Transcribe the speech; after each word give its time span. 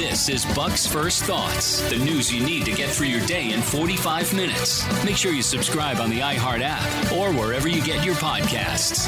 This 0.00 0.30
is 0.30 0.46
Buck's 0.54 0.86
First 0.86 1.24
Thoughts, 1.24 1.82
the 1.90 1.98
news 1.98 2.32
you 2.32 2.42
need 2.42 2.64
to 2.64 2.72
get 2.72 2.88
through 2.88 3.08
your 3.08 3.24
day 3.26 3.52
in 3.52 3.60
45 3.60 4.32
minutes. 4.32 5.04
Make 5.04 5.14
sure 5.14 5.30
you 5.30 5.42
subscribe 5.42 5.98
on 5.98 6.08
the 6.08 6.20
iHeart 6.20 6.62
app 6.62 7.12
or 7.12 7.34
wherever 7.34 7.68
you 7.68 7.84
get 7.84 8.02
your 8.02 8.14
podcasts. 8.14 9.06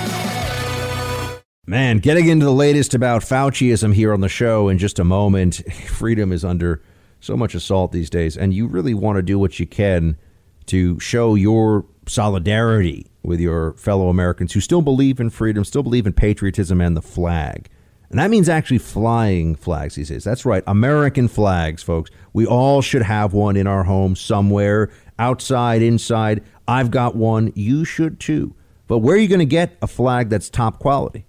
Man, 1.66 1.96
getting 1.96 2.28
into 2.28 2.44
the 2.44 2.52
latest 2.52 2.92
about 2.92 3.22
Fauciism 3.22 3.94
here 3.94 4.12
on 4.12 4.20
the 4.20 4.28
show 4.28 4.68
in 4.68 4.76
just 4.76 4.98
a 4.98 5.04
moment. 5.04 5.62
Freedom 5.86 6.30
is 6.30 6.44
under 6.44 6.82
so 7.20 7.38
much 7.38 7.54
assault 7.54 7.92
these 7.92 8.10
days, 8.10 8.36
and 8.36 8.52
you 8.52 8.66
really 8.66 8.92
want 8.92 9.16
to 9.16 9.22
do 9.22 9.38
what 9.38 9.58
you 9.58 9.66
can 9.66 10.18
to 10.66 11.00
show 11.00 11.34
your 11.34 11.86
solidarity 12.06 13.06
with 13.22 13.40
your 13.40 13.72
fellow 13.78 14.10
Americans 14.10 14.52
who 14.52 14.60
still 14.60 14.82
believe 14.82 15.20
in 15.20 15.30
freedom, 15.30 15.64
still 15.64 15.82
believe 15.82 16.06
in 16.06 16.12
patriotism 16.12 16.82
and 16.82 16.94
the 16.94 17.00
flag. 17.00 17.70
And 18.12 18.18
that 18.18 18.28
means 18.28 18.50
actually 18.50 18.78
flying 18.78 19.54
flags 19.54 19.94
these 19.94 20.10
days. 20.10 20.22
That's 20.22 20.44
right, 20.44 20.62
American 20.66 21.28
flags, 21.28 21.82
folks. 21.82 22.10
We 22.34 22.46
all 22.46 22.82
should 22.82 23.00
have 23.00 23.32
one 23.32 23.56
in 23.56 23.66
our 23.66 23.84
home 23.84 24.16
somewhere, 24.16 24.90
outside, 25.18 25.80
inside. 25.80 26.44
I've 26.68 26.90
got 26.90 27.16
one. 27.16 27.52
You 27.54 27.86
should 27.86 28.20
too. 28.20 28.54
But 28.86 28.98
where 28.98 29.16
are 29.16 29.18
you 29.18 29.28
going 29.28 29.38
to 29.38 29.46
get 29.46 29.78
a 29.80 29.86
flag 29.86 30.28
that's 30.28 30.50
top 30.50 30.78
quality? 30.78 31.24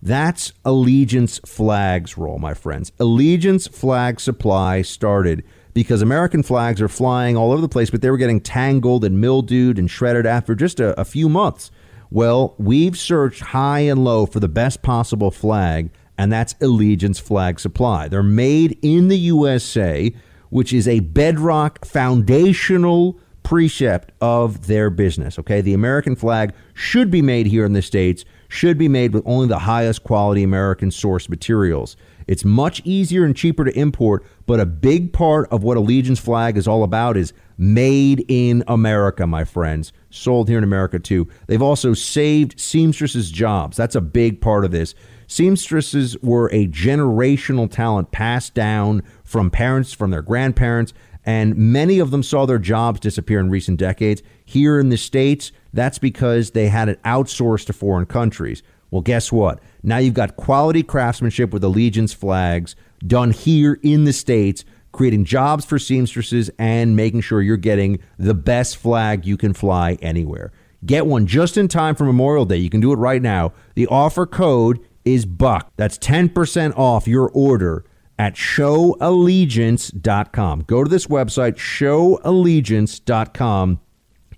That's 0.00 0.54
Allegiance 0.64 1.38
Flags 1.44 2.16
role, 2.16 2.38
my 2.38 2.54
friends. 2.54 2.92
Allegiance 2.98 3.68
Flag 3.68 4.18
Supply 4.18 4.80
started 4.80 5.44
because 5.74 6.00
American 6.00 6.42
flags 6.42 6.80
are 6.80 6.88
flying 6.88 7.36
all 7.36 7.52
over 7.52 7.60
the 7.60 7.68
place, 7.68 7.90
but 7.90 8.00
they 8.00 8.10
were 8.10 8.16
getting 8.16 8.40
tangled 8.40 9.04
and 9.04 9.20
mildewed 9.20 9.78
and 9.78 9.90
shredded 9.90 10.24
after 10.24 10.54
just 10.54 10.80
a, 10.80 10.98
a 10.98 11.04
few 11.04 11.28
months. 11.28 11.70
Well, 12.10 12.54
we've 12.58 12.96
searched 12.96 13.40
high 13.40 13.80
and 13.80 14.02
low 14.02 14.24
for 14.24 14.40
the 14.40 14.48
best 14.48 14.80
possible 14.82 15.30
flag 15.30 15.90
and 16.18 16.32
that's 16.32 16.54
Allegiance 16.60 17.18
Flag 17.18 17.58
Supply. 17.60 18.08
They're 18.08 18.22
made 18.22 18.78
in 18.82 19.08
the 19.08 19.18
USA, 19.18 20.14
which 20.50 20.72
is 20.72 20.86
a 20.86 21.00
bedrock 21.00 21.84
foundational 21.84 23.18
precept 23.42 24.12
of 24.20 24.66
their 24.66 24.90
business. 24.90 25.38
Okay, 25.38 25.60
the 25.60 25.74
American 25.74 26.14
flag 26.14 26.54
should 26.74 27.10
be 27.10 27.22
made 27.22 27.46
here 27.46 27.64
in 27.64 27.72
the 27.72 27.82
States, 27.82 28.24
should 28.48 28.78
be 28.78 28.88
made 28.88 29.12
with 29.12 29.22
only 29.26 29.48
the 29.48 29.60
highest 29.60 30.04
quality 30.04 30.42
American 30.42 30.90
source 30.90 31.28
materials. 31.28 31.96
It's 32.26 32.44
much 32.44 32.82
easier 32.84 33.24
and 33.24 33.36
cheaper 33.36 33.64
to 33.64 33.76
import, 33.78 34.24
but 34.46 34.60
a 34.60 34.66
big 34.66 35.12
part 35.12 35.48
of 35.50 35.62
what 35.62 35.76
Allegiance 35.76 36.20
flag 36.20 36.56
is 36.56 36.68
all 36.68 36.84
about 36.84 37.16
is 37.16 37.32
made 37.58 38.24
in 38.28 38.62
America, 38.68 39.26
my 39.26 39.44
friends. 39.44 39.92
Sold 40.10 40.48
here 40.48 40.58
in 40.58 40.64
America 40.64 40.98
too. 40.98 41.28
They've 41.46 41.62
also 41.62 41.94
saved 41.94 42.60
seamstresses' 42.60 43.30
jobs. 43.30 43.76
That's 43.76 43.94
a 43.94 44.00
big 44.00 44.40
part 44.40 44.64
of 44.64 44.70
this. 44.70 44.94
Seamstresses 45.32 46.18
were 46.18 46.50
a 46.52 46.66
generational 46.66 47.70
talent 47.70 48.12
passed 48.12 48.52
down 48.52 49.02
from 49.24 49.50
parents, 49.50 49.90
from 49.90 50.10
their 50.10 50.20
grandparents, 50.20 50.92
and 51.24 51.56
many 51.56 51.98
of 51.98 52.10
them 52.10 52.22
saw 52.22 52.44
their 52.44 52.58
jobs 52.58 53.00
disappear 53.00 53.40
in 53.40 53.48
recent 53.48 53.78
decades. 53.80 54.22
Here 54.44 54.78
in 54.78 54.90
the 54.90 54.98
States, 54.98 55.50
that's 55.72 55.98
because 55.98 56.50
they 56.50 56.68
had 56.68 56.90
it 56.90 57.02
outsourced 57.04 57.64
to 57.68 57.72
foreign 57.72 58.04
countries. 58.04 58.62
Well, 58.90 59.00
guess 59.00 59.32
what? 59.32 59.60
Now 59.82 59.96
you've 59.96 60.12
got 60.12 60.36
quality 60.36 60.82
craftsmanship 60.82 61.50
with 61.50 61.64
Allegiance 61.64 62.12
flags 62.12 62.76
done 63.06 63.30
here 63.30 63.80
in 63.82 64.04
the 64.04 64.12
States, 64.12 64.66
creating 64.92 65.24
jobs 65.24 65.64
for 65.64 65.78
seamstresses 65.78 66.50
and 66.58 66.94
making 66.94 67.22
sure 67.22 67.40
you're 67.40 67.56
getting 67.56 68.00
the 68.18 68.34
best 68.34 68.76
flag 68.76 69.24
you 69.24 69.38
can 69.38 69.54
fly 69.54 69.96
anywhere. 70.02 70.52
Get 70.84 71.06
one 71.06 71.26
just 71.26 71.56
in 71.56 71.68
time 71.68 71.94
for 71.94 72.04
Memorial 72.04 72.44
Day. 72.44 72.56
You 72.58 72.68
can 72.68 72.80
do 72.80 72.92
it 72.92 72.96
right 72.96 73.22
now. 73.22 73.54
The 73.76 73.86
offer 73.86 74.26
code 74.26 74.80
is 75.04 75.26
Buck. 75.26 75.70
That's 75.76 75.98
10% 75.98 76.76
off 76.76 77.06
your 77.06 77.30
order 77.30 77.84
at 78.18 78.34
showallegiance.com. 78.34 80.64
Go 80.66 80.82
to 80.84 80.90
this 80.90 81.06
website, 81.06 81.56
showallegiance.com. 81.56 83.80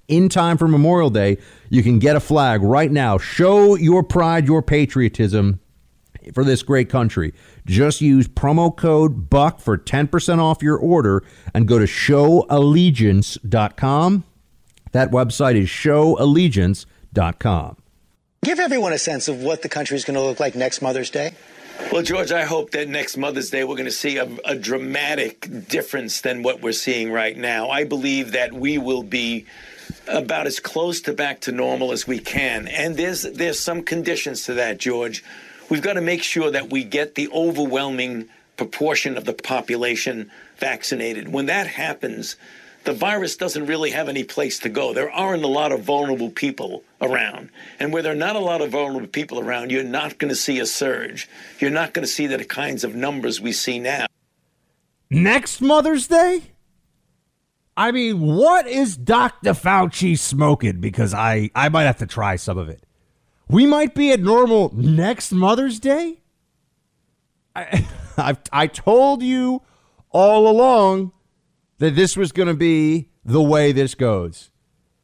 In 0.06 0.28
time 0.28 0.58
for 0.58 0.68
Memorial 0.68 1.08
Day, 1.10 1.38
you 1.70 1.82
can 1.82 1.98
get 1.98 2.14
a 2.14 2.20
flag 2.20 2.62
right 2.62 2.92
now. 2.92 3.16
Show 3.18 3.74
your 3.74 4.02
pride, 4.02 4.46
your 4.46 4.60
patriotism 4.62 5.60
for 6.32 6.44
this 6.44 6.62
great 6.62 6.88
country. 6.88 7.34
Just 7.66 8.00
use 8.00 8.26
promo 8.28 8.74
code 8.74 9.28
BUCK 9.30 9.60
for 9.60 9.76
10% 9.76 10.38
off 10.38 10.62
your 10.62 10.78
order 10.78 11.22
and 11.52 11.68
go 11.68 11.78
to 11.78 11.84
showallegiance.com. 11.86 14.24
That 14.92 15.10
website 15.10 15.56
is 15.56 15.68
showallegiance.com. 15.68 17.76
Give 18.44 18.60
everyone 18.60 18.92
a 18.92 18.98
sense 18.98 19.28
of 19.28 19.42
what 19.42 19.62
the 19.62 19.70
country 19.70 19.96
is 19.96 20.04
going 20.04 20.16
to 20.16 20.20
look 20.20 20.38
like 20.38 20.54
next 20.54 20.82
Mother's 20.82 21.08
Day. 21.08 21.32
Well, 21.90 22.02
George, 22.02 22.30
I 22.30 22.42
hope 22.42 22.72
that 22.72 22.90
next 22.90 23.16
Mother's 23.16 23.48
Day 23.48 23.64
we're 23.64 23.74
going 23.74 23.86
to 23.86 23.90
see 23.90 24.18
a, 24.18 24.28
a, 24.44 24.54
dramatic 24.54 25.66
difference 25.66 26.20
than 26.20 26.42
what 26.42 26.60
we're 26.60 26.72
seeing 26.72 27.10
right 27.10 27.34
now. 27.34 27.70
I 27.70 27.84
believe 27.84 28.32
that 28.32 28.52
we 28.52 28.76
will 28.76 29.02
be 29.02 29.46
about 30.06 30.46
as 30.46 30.60
close 30.60 31.00
to 31.02 31.14
back 31.14 31.40
to 31.42 31.52
normal 31.52 31.90
as 31.90 32.06
we 32.06 32.18
can, 32.18 32.68
and 32.68 32.98
there's 32.98 33.22
there's 33.22 33.58
some 33.58 33.82
conditions 33.82 34.44
to 34.44 34.54
that, 34.54 34.76
George. 34.76 35.24
We've 35.70 35.80
got 35.80 35.94
to 35.94 36.02
make 36.02 36.22
sure 36.22 36.50
that 36.50 36.70
we 36.70 36.84
get 36.84 37.14
the 37.14 37.30
overwhelming 37.30 38.28
proportion 38.58 39.16
of 39.16 39.24
the 39.24 39.32
population 39.32 40.30
vaccinated. 40.58 41.32
When 41.32 41.46
that 41.46 41.66
happens, 41.66 42.36
the 42.84 42.92
virus 42.92 43.36
doesn't 43.36 43.66
really 43.66 43.90
have 43.90 44.08
any 44.08 44.24
place 44.24 44.58
to 44.60 44.68
go. 44.68 44.92
There 44.92 45.10
aren't 45.10 45.42
a 45.42 45.48
lot 45.48 45.72
of 45.72 45.82
vulnerable 45.82 46.30
people 46.30 46.82
around. 47.00 47.50
And 47.78 47.92
where 47.92 48.02
there 48.02 48.12
are 48.12 48.16
not 48.16 48.36
a 48.36 48.40
lot 48.40 48.60
of 48.60 48.70
vulnerable 48.70 49.08
people 49.08 49.40
around, 49.40 49.70
you're 49.70 49.82
not 49.82 50.18
going 50.18 50.28
to 50.28 50.36
see 50.36 50.60
a 50.60 50.66
surge. 50.66 51.28
You're 51.58 51.70
not 51.70 51.94
going 51.94 52.04
to 52.06 52.10
see 52.10 52.26
the 52.26 52.44
kinds 52.44 52.84
of 52.84 52.94
numbers 52.94 53.40
we 53.40 53.52
see 53.52 53.78
now. 53.78 54.06
Next 55.10 55.60
Mother's 55.60 56.06
Day? 56.06 56.42
I 57.76 57.90
mean, 57.90 58.20
what 58.20 58.66
is 58.66 58.96
Dr. 58.96 59.50
Fauci 59.50 60.18
smoking? 60.18 60.80
Because 60.80 61.12
I, 61.12 61.50
I 61.54 61.68
might 61.68 61.84
have 61.84 61.98
to 61.98 62.06
try 62.06 62.36
some 62.36 62.58
of 62.58 62.68
it. 62.68 62.84
We 63.48 63.66
might 63.66 63.94
be 63.94 64.12
at 64.12 64.20
normal 64.20 64.72
next 64.74 65.32
Mother's 65.32 65.80
Day? 65.80 66.20
I, 67.56 67.86
I've, 68.16 68.38
I 68.52 68.66
told 68.66 69.22
you 69.22 69.62
all 70.10 70.48
along 70.48 71.12
that 71.78 71.94
this 71.94 72.16
was 72.16 72.32
going 72.32 72.48
to 72.48 72.54
be 72.54 73.10
the 73.24 73.42
way 73.42 73.72
this 73.72 73.94
goes. 73.94 74.50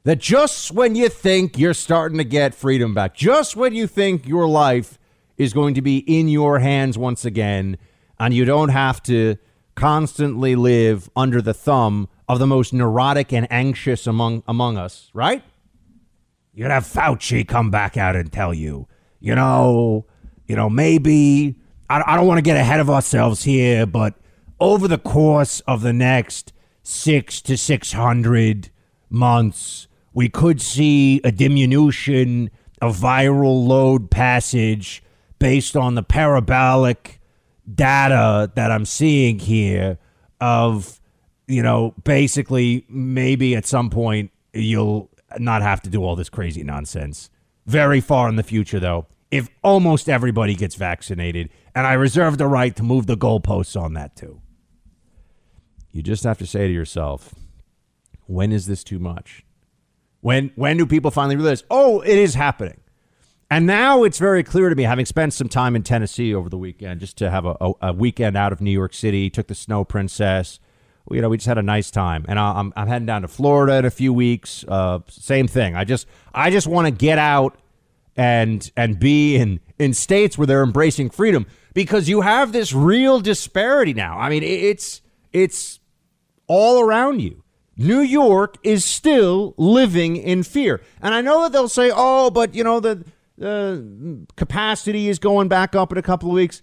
That 0.04 0.18
just 0.18 0.72
when 0.72 0.94
you 0.94 1.08
think 1.08 1.58
you're 1.58 1.74
starting 1.74 2.18
to 2.18 2.24
get 2.24 2.54
freedom 2.54 2.94
back, 2.94 3.14
just 3.14 3.54
when 3.54 3.74
you 3.74 3.86
think 3.86 4.26
your 4.26 4.48
life 4.48 4.98
is 5.36 5.52
going 5.52 5.74
to 5.74 5.82
be 5.82 5.98
in 5.98 6.28
your 6.28 6.58
hands 6.58 6.96
once 6.96 7.24
again, 7.24 7.76
and 8.18 8.32
you 8.32 8.44
don't 8.44 8.70
have 8.70 9.02
to 9.04 9.36
constantly 9.74 10.54
live 10.54 11.08
under 11.16 11.40
the 11.40 11.54
thumb 11.54 12.08
of 12.28 12.38
the 12.38 12.46
most 12.46 12.72
neurotic 12.72 13.32
and 13.32 13.46
anxious 13.50 14.06
among 14.06 14.42
among 14.46 14.76
us, 14.76 15.10
right? 15.14 15.42
You'd 16.54 16.70
have 16.70 16.84
Fauci 16.84 17.46
come 17.46 17.70
back 17.70 17.96
out 17.96 18.16
and 18.16 18.30
tell 18.32 18.52
you, 18.52 18.88
you 19.20 19.34
know, 19.34 20.06
you 20.46 20.56
know, 20.56 20.68
maybe 20.68 21.56
I, 21.88 22.02
I 22.06 22.16
don't 22.16 22.26
want 22.26 22.38
to 22.38 22.42
get 22.42 22.56
ahead 22.56 22.80
of 22.80 22.90
ourselves 22.90 23.44
here, 23.44 23.86
but 23.86 24.14
over 24.58 24.86
the 24.86 24.98
course 24.98 25.60
of 25.60 25.82
the 25.82 25.92
next 25.92 26.52
six 26.90 27.40
to 27.42 27.56
600 27.56 28.70
months, 29.08 29.88
we 30.12 30.28
could 30.28 30.60
see 30.60 31.20
a 31.22 31.30
diminution 31.30 32.50
of 32.82 32.96
viral 32.96 33.66
load 33.66 34.10
passage 34.10 35.02
based 35.38 35.76
on 35.76 35.94
the 35.94 36.02
parabolic 36.02 37.20
data 37.72 38.50
that 38.54 38.70
I'm 38.70 38.84
seeing 38.84 39.38
here 39.38 39.98
of, 40.40 41.00
you 41.46 41.62
know, 41.62 41.94
basically 42.04 42.84
maybe 42.88 43.54
at 43.54 43.66
some 43.66 43.90
point 43.90 44.30
you'll 44.52 45.10
not 45.38 45.62
have 45.62 45.80
to 45.82 45.90
do 45.90 46.02
all 46.02 46.16
this 46.16 46.28
crazy 46.28 46.64
nonsense. 46.64 47.30
Very 47.66 48.00
far 48.00 48.28
in 48.28 48.36
the 48.36 48.42
future, 48.42 48.80
though, 48.80 49.06
if 49.30 49.48
almost 49.62 50.08
everybody 50.08 50.54
gets 50.54 50.74
vaccinated. 50.74 51.50
And 51.74 51.86
I 51.86 51.92
reserve 51.92 52.38
the 52.38 52.48
right 52.48 52.74
to 52.76 52.82
move 52.82 53.06
the 53.06 53.16
goalposts 53.16 53.80
on 53.80 53.94
that, 53.94 54.16
too. 54.16 54.40
You 55.92 56.02
just 56.02 56.24
have 56.24 56.38
to 56.38 56.46
say 56.46 56.66
to 56.66 56.72
yourself, 56.72 57.34
when 58.26 58.52
is 58.52 58.66
this 58.66 58.84
too 58.84 58.98
much? 58.98 59.44
When 60.20 60.52
when 60.54 60.76
do 60.76 60.86
people 60.86 61.10
finally 61.10 61.36
realize, 61.36 61.64
oh, 61.70 62.00
it 62.00 62.18
is 62.18 62.34
happening? 62.34 62.80
And 63.50 63.66
now 63.66 64.04
it's 64.04 64.18
very 64.18 64.44
clear 64.44 64.68
to 64.68 64.76
me, 64.76 64.84
having 64.84 65.06
spent 65.06 65.32
some 65.32 65.48
time 65.48 65.74
in 65.74 65.82
Tennessee 65.82 66.32
over 66.32 66.48
the 66.48 66.58
weekend, 66.58 67.00
just 67.00 67.16
to 67.18 67.30
have 67.30 67.44
a, 67.44 67.56
a, 67.60 67.72
a 67.82 67.92
weekend 67.92 68.36
out 68.36 68.52
of 68.52 68.60
New 68.60 68.70
York 68.70 68.94
City, 68.94 69.28
took 69.28 69.48
the 69.48 69.56
Snow 69.56 69.84
Princess. 69.84 70.60
You 71.10 71.20
know, 71.20 71.28
we 71.28 71.38
just 71.38 71.48
had 71.48 71.58
a 71.58 71.62
nice 71.62 71.90
time, 71.90 72.24
and 72.28 72.38
I'm 72.38 72.72
I'm 72.76 72.86
heading 72.86 73.06
down 73.06 73.22
to 73.22 73.28
Florida 73.28 73.78
in 73.78 73.84
a 73.84 73.90
few 73.90 74.12
weeks. 74.12 74.64
Uh, 74.68 75.00
same 75.08 75.48
thing. 75.48 75.74
I 75.74 75.82
just 75.82 76.06
I 76.32 76.50
just 76.50 76.68
want 76.68 76.86
to 76.86 76.92
get 76.92 77.18
out 77.18 77.58
and 78.16 78.70
and 78.76 79.00
be 79.00 79.34
in 79.34 79.58
in 79.78 79.94
states 79.94 80.38
where 80.38 80.46
they're 80.46 80.62
embracing 80.62 81.10
freedom 81.10 81.46
because 81.74 82.08
you 82.08 82.20
have 82.20 82.52
this 82.52 82.72
real 82.72 83.18
disparity 83.18 83.94
now. 83.94 84.18
I 84.20 84.28
mean, 84.28 84.44
it's 84.44 85.00
it's 85.32 85.80
all 86.46 86.80
around 86.80 87.20
you. 87.20 87.42
New 87.76 88.00
York 88.00 88.56
is 88.62 88.84
still 88.84 89.54
living 89.56 90.16
in 90.16 90.42
fear. 90.42 90.82
And 91.00 91.14
I 91.14 91.22
know 91.22 91.42
that 91.42 91.52
they'll 91.52 91.68
say, 91.68 91.90
oh, 91.94 92.30
but 92.30 92.54
you 92.54 92.62
know, 92.62 92.78
the, 92.78 93.04
the 93.38 94.26
capacity 94.36 95.08
is 95.08 95.18
going 95.18 95.48
back 95.48 95.74
up 95.74 95.90
in 95.90 95.96
a 95.96 96.02
couple 96.02 96.28
of 96.28 96.34
weeks. 96.34 96.60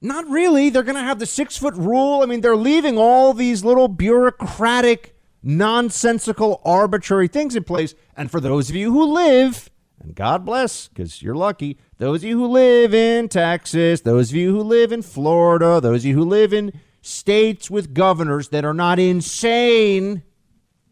Not 0.00 0.26
really. 0.28 0.70
They're 0.70 0.82
going 0.82 0.96
to 0.96 1.02
have 1.02 1.18
the 1.18 1.26
six 1.26 1.56
foot 1.56 1.74
rule. 1.74 2.22
I 2.22 2.26
mean, 2.26 2.40
they're 2.40 2.56
leaving 2.56 2.96
all 2.96 3.34
these 3.34 3.64
little 3.64 3.88
bureaucratic, 3.88 5.16
nonsensical, 5.42 6.60
arbitrary 6.64 7.28
things 7.28 7.56
in 7.56 7.64
place. 7.64 7.94
And 8.16 8.30
for 8.30 8.40
those 8.40 8.70
of 8.70 8.76
you 8.76 8.92
who 8.92 9.04
live, 9.04 9.68
and 10.00 10.14
God 10.14 10.44
bless, 10.44 10.88
because 10.88 11.20
you're 11.22 11.34
lucky, 11.34 11.78
those 11.98 12.22
of 12.22 12.28
you 12.28 12.38
who 12.38 12.46
live 12.46 12.94
in 12.94 13.28
Texas, 13.28 14.02
those 14.02 14.30
of 14.30 14.36
you 14.36 14.52
who 14.52 14.62
live 14.62 14.92
in 14.92 15.02
Florida, 15.02 15.80
those 15.80 16.02
of 16.02 16.06
you 16.06 16.14
who 16.14 16.24
live 16.24 16.52
in 16.52 16.72
states 17.06 17.70
with 17.70 17.94
governors 17.94 18.48
that 18.48 18.64
are 18.64 18.74
not 18.74 18.98
insane, 18.98 20.22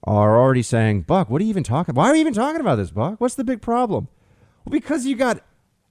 are 0.05 0.39
already 0.39 0.63
saying, 0.63 1.03
Buck, 1.03 1.31
what 1.31 1.41
are 1.41 1.45
you 1.45 1.51
even 1.51 1.65
talking 1.65 1.95
Why 1.95 2.09
are 2.09 2.15
you 2.15 2.21
even 2.21 2.35
talking 2.35 2.61
about 2.61 2.77
this, 2.77 2.91
Buck? 2.91 3.21
What's 3.21 3.35
the 3.35 3.45
big 3.45 3.63
problem? 3.63 4.09
Well, 4.65 4.71
because 4.71 5.07
you 5.07 5.17
got 5.17 5.43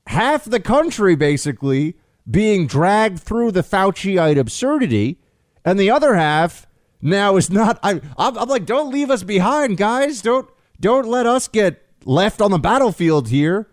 half 0.08 0.46
the 0.46 0.60
country 0.60 1.16
basically 1.16 1.96
being 2.30 2.68
dragged 2.68 3.20
through 3.20 3.52
the 3.52 3.64
Fauciite 3.64 4.38
absurdity, 4.38 5.20
and 5.66 5.80
the 5.80 5.90
other 5.92 6.16
half 6.16 6.68
now 7.02 7.36
is 7.36 7.50
not. 7.50 7.80
I, 7.84 8.02
I'm, 8.18 8.38
I'm 8.38 8.50
like, 8.50 8.66
don't 8.66 8.92
leave 8.92 9.12
us 9.12 9.24
behind, 9.24 9.78
guys. 9.78 10.22
Don't 10.22 10.50
don't 10.80 11.08
let 11.08 11.26
us 11.26 11.48
get 11.48 11.82
left 12.06 12.42
on 12.42 12.52
the 12.52 12.60
battlefield 12.60 13.30
here. 13.30 13.68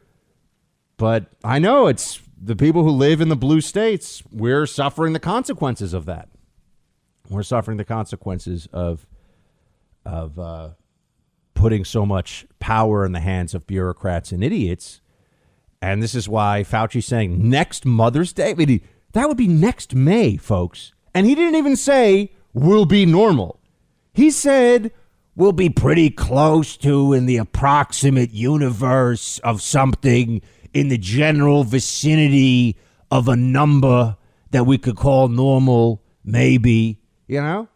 But 0.97 1.27
I 1.45 1.59
know 1.59 1.87
it's 1.87 2.21
the 2.41 2.57
people 2.57 2.83
who 2.83 2.91
live 2.91 3.21
in 3.21 3.29
the 3.29 3.37
blue 3.37 3.61
states. 3.61 4.23
We're 4.31 4.67
suffering 4.67 5.13
the 5.13 5.21
consequences 5.21 5.95
of 5.95 6.07
that. 6.07 6.29
We're 7.31 7.43
suffering 7.43 7.79
the 7.79 7.85
consequences 7.85 8.69
of 8.73 9.07
of 10.05 10.39
uh, 10.39 10.71
putting 11.55 11.85
so 11.85 12.05
much 12.05 12.47
power 12.59 13.07
in 13.07 13.13
the 13.13 13.21
hands 13.21 13.55
of 13.55 13.67
bureaucrats 13.67 14.33
and 14.33 14.45
idiots 14.45 15.01
and 15.83 16.03
this 16.03 16.15
is 16.15 16.29
why 16.29 16.63
Fauci's 16.63 17.07
saying 17.07 17.49
next 17.49 17.87
Mother's 17.87 18.33
Day. 18.33 18.51
I 18.51 18.55
mean, 18.55 18.81
that 19.13 19.29
would 19.29 19.37
be 19.37 19.49
next 19.49 19.95
May, 19.95 20.37
folks. 20.37 20.93
And 21.15 21.27
he 21.27 21.35
didn't 21.35 21.57
even 21.57 21.77
say 21.77 22.33
we'll 22.53 22.85
be 22.85 23.07
normal. 23.07 23.61
He 24.13 24.31
said 24.31 24.93
we'll 25.35 25.53
be 25.53 25.71
pretty 25.71 26.11
close 26.11 26.77
to 26.79 27.13
in 27.15 27.27
the 27.27 27.39
approximate 27.39 28.31
universe 28.31 29.39
of 29.39 29.63
something 29.63 30.43
in 30.75 30.89
the 30.89 30.99
general 30.99 31.65
vicinity 31.65 32.77
of 33.11 33.27
a 33.27 33.37
number 33.37 34.17
that 34.51 34.67
we 34.67 34.77
could 34.77 34.97
call 34.97 35.29
normal, 35.29 36.03
maybe, 36.25 37.00
you 37.31 37.41
know? 37.41 37.69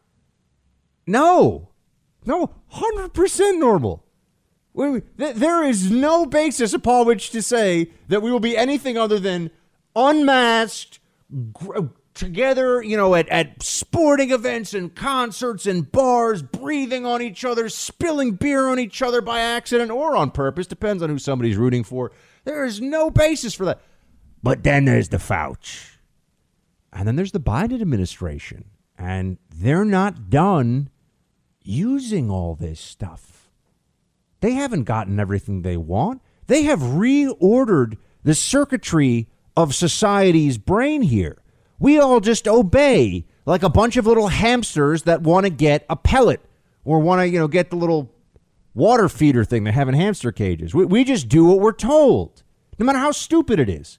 No, 1.06 1.69
no, 2.27 2.51
100% 2.73 3.59
normal. 3.59 4.05
There 4.75 5.65
is 5.65 5.91
no 5.91 6.27
basis 6.27 6.73
upon 6.73 7.06
which 7.06 7.31
to 7.31 7.41
say 7.41 7.91
that 8.09 8.21
we 8.21 8.33
will 8.33 8.41
be 8.41 8.56
anything 8.56 8.99
other 8.99 9.21
than 9.21 9.53
unmasked, 9.95 10.99
together, 12.15 12.83
you 12.83 12.97
know, 12.97 13.15
at, 13.15 13.29
at 13.29 13.62
sporting 13.62 14.33
events 14.33 14.75
and 14.75 14.95
concerts 14.95 15.67
and 15.67 15.91
bars, 15.93 16.43
breathing 16.43 17.07
on 17.07 17.23
each 17.23 17.45
other, 17.45 17.69
spilling 17.69 18.33
beer 18.33 18.69
on 18.69 18.81
each 18.81 19.03
other 19.03 19.21
by 19.21 19.39
accident 19.39 19.93
or 19.93 20.17
on 20.17 20.33
purpose, 20.33 20.67
depends 20.67 21.03
on 21.03 21.11
who 21.11 21.19
somebody's 21.19 21.57
rooting 21.57 21.85
for. 21.85 22.11
There 22.45 22.65
is 22.65 22.81
no 22.81 23.09
basis 23.11 23.55
for 23.55 23.65
that. 23.67 23.81
But 24.43 24.65
then 24.65 24.85
there's 24.85 25.11
the 25.11 25.19
Fauci. 25.19 25.91
And 26.93 27.07
then 27.07 27.17
there's 27.17 27.33
the 27.33 27.41
Biden 27.41 27.81
administration. 27.81 28.67
And 28.96 29.38
they're 29.55 29.85
not 29.85 30.31
done 30.31 30.91
using 31.62 32.31
all 32.31 32.55
this 32.55 32.81
stuff. 32.81 33.50
They 34.41 34.52
haven't 34.52 34.85
gotten 34.85 35.19
everything 35.19 35.62
they 35.62 35.76
want. 35.76 36.20
They 36.46 36.62
have 36.64 36.81
reordered 36.81 37.96
the 38.23 38.35
circuitry 38.35 39.29
of 39.56 39.75
society's 39.75 40.58
brain 40.58 41.02
here. 41.02 41.43
We 41.79 41.99
all 41.99 42.20
just 42.20 42.46
obey 42.46 43.26
like 43.46 43.62
a 43.62 43.69
bunch 43.69 43.96
of 43.96 44.06
little 44.06 44.29
hamsters 44.29 45.02
that 45.05 45.23
want 45.23 45.44
to 45.44 45.50
get 45.50 45.85
a 45.88 45.97
pellet 45.97 46.40
or 46.85 46.99
want 47.00 47.20
to, 47.20 47.29
you 47.29 47.38
know, 47.38 47.49
get 47.49 47.70
the 47.70 47.76
little 47.76 48.12
water 48.75 49.08
feeder 49.08 49.44
thing 49.44 49.64
they 49.64 49.73
have 49.73 49.88
in 49.88 49.94
hamster 49.94 50.32
cages. 50.32 50.75
We, 50.75 50.85
we 50.85 51.05
just 51.05 51.29
do 51.29 51.44
what 51.44 51.61
we're 51.61 51.73
told, 51.73 52.43
no 52.79 52.87
matter 52.87 52.99
how 52.99 53.12
stupid 53.12 53.58
it 53.58 53.69
is. 53.69 53.99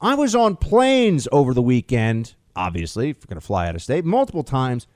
I 0.00 0.14
was 0.14 0.34
on 0.34 0.56
planes 0.56 1.28
over 1.30 1.52
the 1.54 1.62
weekend, 1.62 2.34
obviously, 2.60 3.10
if 3.10 3.18
we're 3.20 3.28
going 3.28 3.40
to 3.40 3.46
fly 3.46 3.68
out 3.68 3.74
of 3.74 3.82
state, 3.82 4.04
multiple 4.04 4.44
times. 4.44 4.86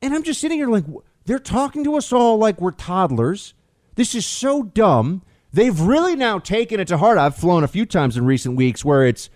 And 0.00 0.14
I'm 0.14 0.22
just 0.22 0.40
sitting 0.40 0.58
here 0.58 0.68
like, 0.68 0.84
they're 1.26 1.38
talking 1.38 1.84
to 1.84 1.96
us 1.96 2.12
all 2.12 2.38
like 2.38 2.60
we're 2.60 2.70
toddlers. 2.70 3.54
This 3.96 4.14
is 4.14 4.24
so 4.24 4.62
dumb. 4.62 5.22
They've 5.52 5.78
really 5.78 6.16
now 6.16 6.38
taken 6.38 6.80
it 6.80 6.88
to 6.88 6.98
heart. 6.98 7.18
I've 7.18 7.36
flown 7.36 7.64
a 7.64 7.68
few 7.68 7.84
times 7.84 8.16
in 8.16 8.24
recent 8.24 8.56
weeks 8.56 8.84
where 8.84 9.06
it's 9.06 9.28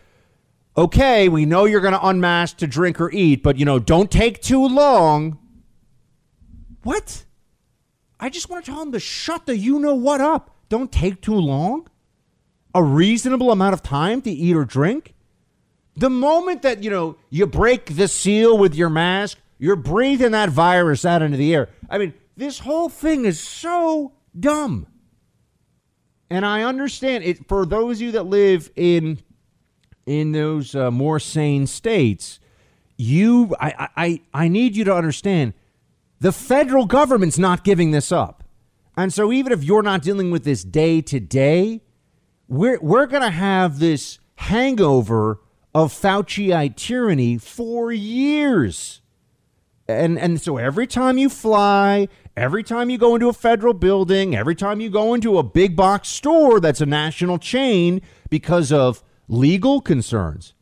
okay, 0.76 1.28
we 1.28 1.44
know 1.44 1.64
you're 1.66 1.80
going 1.80 1.92
to 1.92 2.06
unmask 2.06 2.56
to 2.58 2.66
drink 2.66 3.00
or 3.00 3.10
eat, 3.12 3.42
but 3.42 3.58
you 3.58 3.64
know, 3.64 3.78
don't 3.78 4.10
take 4.10 4.40
too 4.40 4.66
long. 4.66 5.38
What? 6.82 7.24
I 8.18 8.28
just 8.28 8.48
want 8.48 8.64
to 8.64 8.70
tell 8.70 8.80
them 8.80 8.92
to 8.92 9.00
shut 9.00 9.46
the 9.46 9.56
you 9.56 9.78
know 9.78 9.94
what 9.94 10.20
up. 10.20 10.56
Don't 10.68 10.90
take 10.90 11.20
too 11.20 11.34
long. 11.34 11.88
A 12.74 12.82
reasonable 12.82 13.50
amount 13.50 13.74
of 13.74 13.82
time 13.82 14.22
to 14.22 14.30
eat 14.30 14.56
or 14.56 14.64
drink. 14.64 15.14
The 15.96 16.10
moment 16.10 16.62
that, 16.62 16.82
you 16.82 16.90
know, 16.90 17.16
you 17.30 17.46
break 17.46 17.96
the 17.96 18.08
seal 18.08 18.56
with 18.56 18.74
your 18.74 18.88
mask, 18.88 19.38
you're 19.58 19.76
breathing 19.76 20.32
that 20.32 20.48
virus 20.48 21.04
out 21.04 21.22
into 21.22 21.36
the 21.36 21.54
air. 21.54 21.68
I 21.90 21.98
mean, 21.98 22.14
this 22.36 22.60
whole 22.60 22.88
thing 22.88 23.24
is 23.24 23.38
so 23.38 24.12
dumb. 24.38 24.86
And 26.30 26.46
I 26.46 26.62
understand 26.62 27.24
it 27.24 27.46
for 27.46 27.66
those 27.66 27.98
of 27.98 28.02
you 28.02 28.12
that 28.12 28.24
live 28.24 28.70
in 28.74 29.18
in 30.06 30.32
those 30.32 30.74
uh, 30.74 30.90
more 30.90 31.20
sane 31.20 31.66
states. 31.66 32.40
You, 32.96 33.54
I, 33.60 33.88
I, 33.96 34.20
I 34.34 34.48
need 34.48 34.76
you 34.76 34.84
to 34.84 34.94
understand, 34.94 35.54
the 36.20 36.32
federal 36.32 36.86
government's 36.86 37.38
not 37.38 37.64
giving 37.64 37.90
this 37.90 38.10
up, 38.10 38.44
and 38.96 39.12
so 39.12 39.32
even 39.32 39.52
if 39.52 39.62
you're 39.62 39.82
not 39.82 40.02
dealing 40.02 40.30
with 40.30 40.44
this 40.44 40.64
day 40.64 41.00
to 41.02 41.20
day, 41.20 41.82
we're 42.48 42.78
we're 42.80 43.06
gonna 43.06 43.30
have 43.30 43.78
this 43.78 44.18
hangover 44.36 45.40
of 45.74 45.92
Fauciite 45.92 46.76
tyranny 46.76 47.38
for 47.38 47.92
years. 47.92 49.00
And 49.88 50.18
and 50.18 50.40
so 50.40 50.56
every 50.56 50.86
time 50.86 51.18
you 51.18 51.28
fly, 51.28 52.08
every 52.36 52.62
time 52.62 52.88
you 52.88 52.98
go 52.98 53.14
into 53.14 53.28
a 53.28 53.32
federal 53.32 53.74
building, 53.74 54.34
every 54.34 54.54
time 54.54 54.80
you 54.80 54.90
go 54.90 55.14
into 55.14 55.38
a 55.38 55.42
big 55.42 55.74
box 55.76 56.08
store 56.08 56.60
that's 56.60 56.80
a 56.80 56.86
national 56.86 57.38
chain 57.38 58.00
because 58.30 58.70
of 58.72 59.02
legal 59.28 59.80
concerns. 59.80 60.54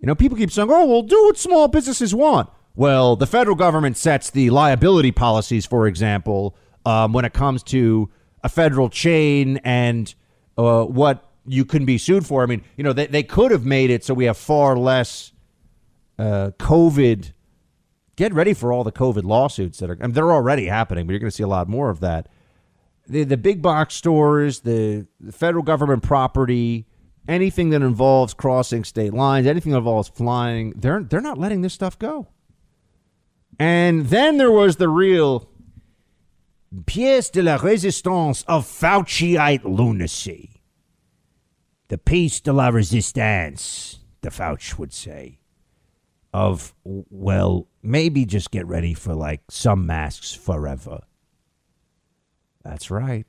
You 0.00 0.06
know, 0.06 0.14
people 0.14 0.36
keep 0.36 0.50
saying, 0.50 0.68
"Oh, 0.70 0.86
well, 0.86 1.02
do 1.02 1.24
what 1.24 1.38
small 1.38 1.68
businesses 1.68 2.14
want." 2.14 2.50
Well, 2.74 3.14
the 3.14 3.26
federal 3.26 3.54
government 3.54 3.96
sets 3.96 4.30
the 4.30 4.50
liability 4.50 5.12
policies, 5.12 5.64
for 5.64 5.86
example, 5.86 6.56
um, 6.84 7.12
when 7.12 7.24
it 7.24 7.32
comes 7.32 7.62
to 7.64 8.10
a 8.42 8.48
federal 8.48 8.88
chain 8.90 9.58
and 9.58 10.12
uh, 10.58 10.84
what 10.84 11.24
you 11.46 11.64
can 11.64 11.84
be 11.84 11.98
sued 11.98 12.26
for. 12.26 12.42
I 12.42 12.46
mean, 12.46 12.62
you 12.76 12.84
know, 12.84 12.92
they, 12.92 13.06
they 13.06 13.22
could 13.22 13.50
have 13.50 13.64
made 13.64 13.90
it 13.90 14.04
so 14.04 14.14
we 14.14 14.24
have 14.24 14.36
far 14.36 14.76
less 14.76 15.32
uh, 16.18 16.50
COVID 16.58 17.32
get 18.16 18.32
ready 18.32 18.54
for 18.54 18.72
all 18.72 18.84
the 18.84 18.92
COVID 18.92 19.24
lawsuits 19.24 19.78
that 19.78 19.90
are. 19.90 19.98
I 20.00 20.06
mean, 20.06 20.12
they're 20.12 20.32
already 20.32 20.66
happening, 20.66 21.06
but 21.06 21.12
you're 21.12 21.20
going 21.20 21.30
to 21.30 21.36
see 21.36 21.42
a 21.42 21.48
lot 21.48 21.68
more 21.68 21.90
of 21.90 22.00
that. 22.00 22.28
The 23.06 23.24
the 23.24 23.36
big 23.36 23.60
box 23.60 23.94
stores, 23.94 24.60
the, 24.60 25.06
the 25.20 25.32
federal 25.32 25.62
government 25.62 26.02
property, 26.02 26.86
anything 27.28 27.70
that 27.70 27.82
involves 27.82 28.32
crossing 28.32 28.84
state 28.84 29.12
lines, 29.12 29.46
anything 29.46 29.72
that 29.72 29.78
involves 29.78 30.08
flying, 30.08 30.72
they're 30.76 31.02
they're 31.02 31.20
not 31.20 31.38
letting 31.38 31.60
this 31.60 31.74
stuff 31.74 31.98
go. 31.98 32.28
And 33.58 34.06
then 34.06 34.38
there 34.38 34.50
was 34.50 34.76
the 34.76 34.88
real 34.88 35.48
pièce 36.86 37.30
de 37.30 37.42
la 37.42 37.58
résistance 37.58 38.44
of 38.48 38.66
Fauciite 38.66 39.64
lunacy. 39.64 40.53
The 41.94 41.98
piece 41.98 42.40
de 42.40 42.52
la 42.52 42.72
résistance, 42.72 43.98
the 44.22 44.30
Fauci 44.30 44.76
would 44.78 44.92
say 44.92 45.38
of, 46.32 46.74
well, 46.82 47.68
maybe 47.84 48.24
just 48.24 48.50
get 48.50 48.66
ready 48.66 48.94
for 48.94 49.14
like 49.14 49.42
some 49.48 49.86
masks 49.86 50.34
forever. 50.34 51.02
That's 52.64 52.90
right. 52.90 53.26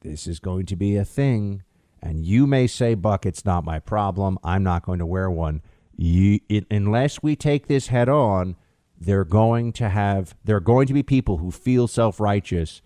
This 0.00 0.26
is 0.26 0.40
going 0.40 0.66
to 0.66 0.74
be 0.74 0.96
a 0.96 1.04
thing. 1.04 1.62
And 2.02 2.24
you 2.24 2.48
may 2.48 2.66
say, 2.66 2.94
Buck, 2.94 3.24
it's 3.24 3.44
not 3.44 3.64
my 3.64 3.78
problem. 3.78 4.36
I'm 4.42 4.64
not 4.64 4.84
going 4.84 4.98
to 4.98 5.06
wear 5.06 5.30
one. 5.30 5.62
You, 5.94 6.40
it, 6.48 6.66
unless 6.68 7.22
we 7.22 7.36
take 7.36 7.68
this 7.68 7.86
head 7.86 8.08
on, 8.08 8.56
they're 8.98 9.24
going 9.24 9.72
to 9.74 9.90
have, 9.90 10.34
there 10.42 10.56
are 10.56 10.60
going 10.60 10.88
to 10.88 10.92
be 10.92 11.04
people 11.04 11.36
who 11.36 11.52
feel 11.52 11.86
self 11.86 12.18
righteous 12.18 12.82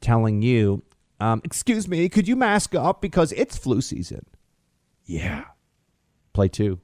telling 0.00 0.40
you, 0.40 0.84
um, 1.20 1.42
excuse 1.44 1.86
me, 1.86 2.08
could 2.08 2.26
you 2.26 2.34
mask 2.34 2.74
up 2.74 3.02
because 3.02 3.32
it's 3.32 3.58
flu 3.58 3.82
season? 3.82 4.24
Yeah. 5.08 5.44
Play 6.34 6.48
two. 6.48 6.78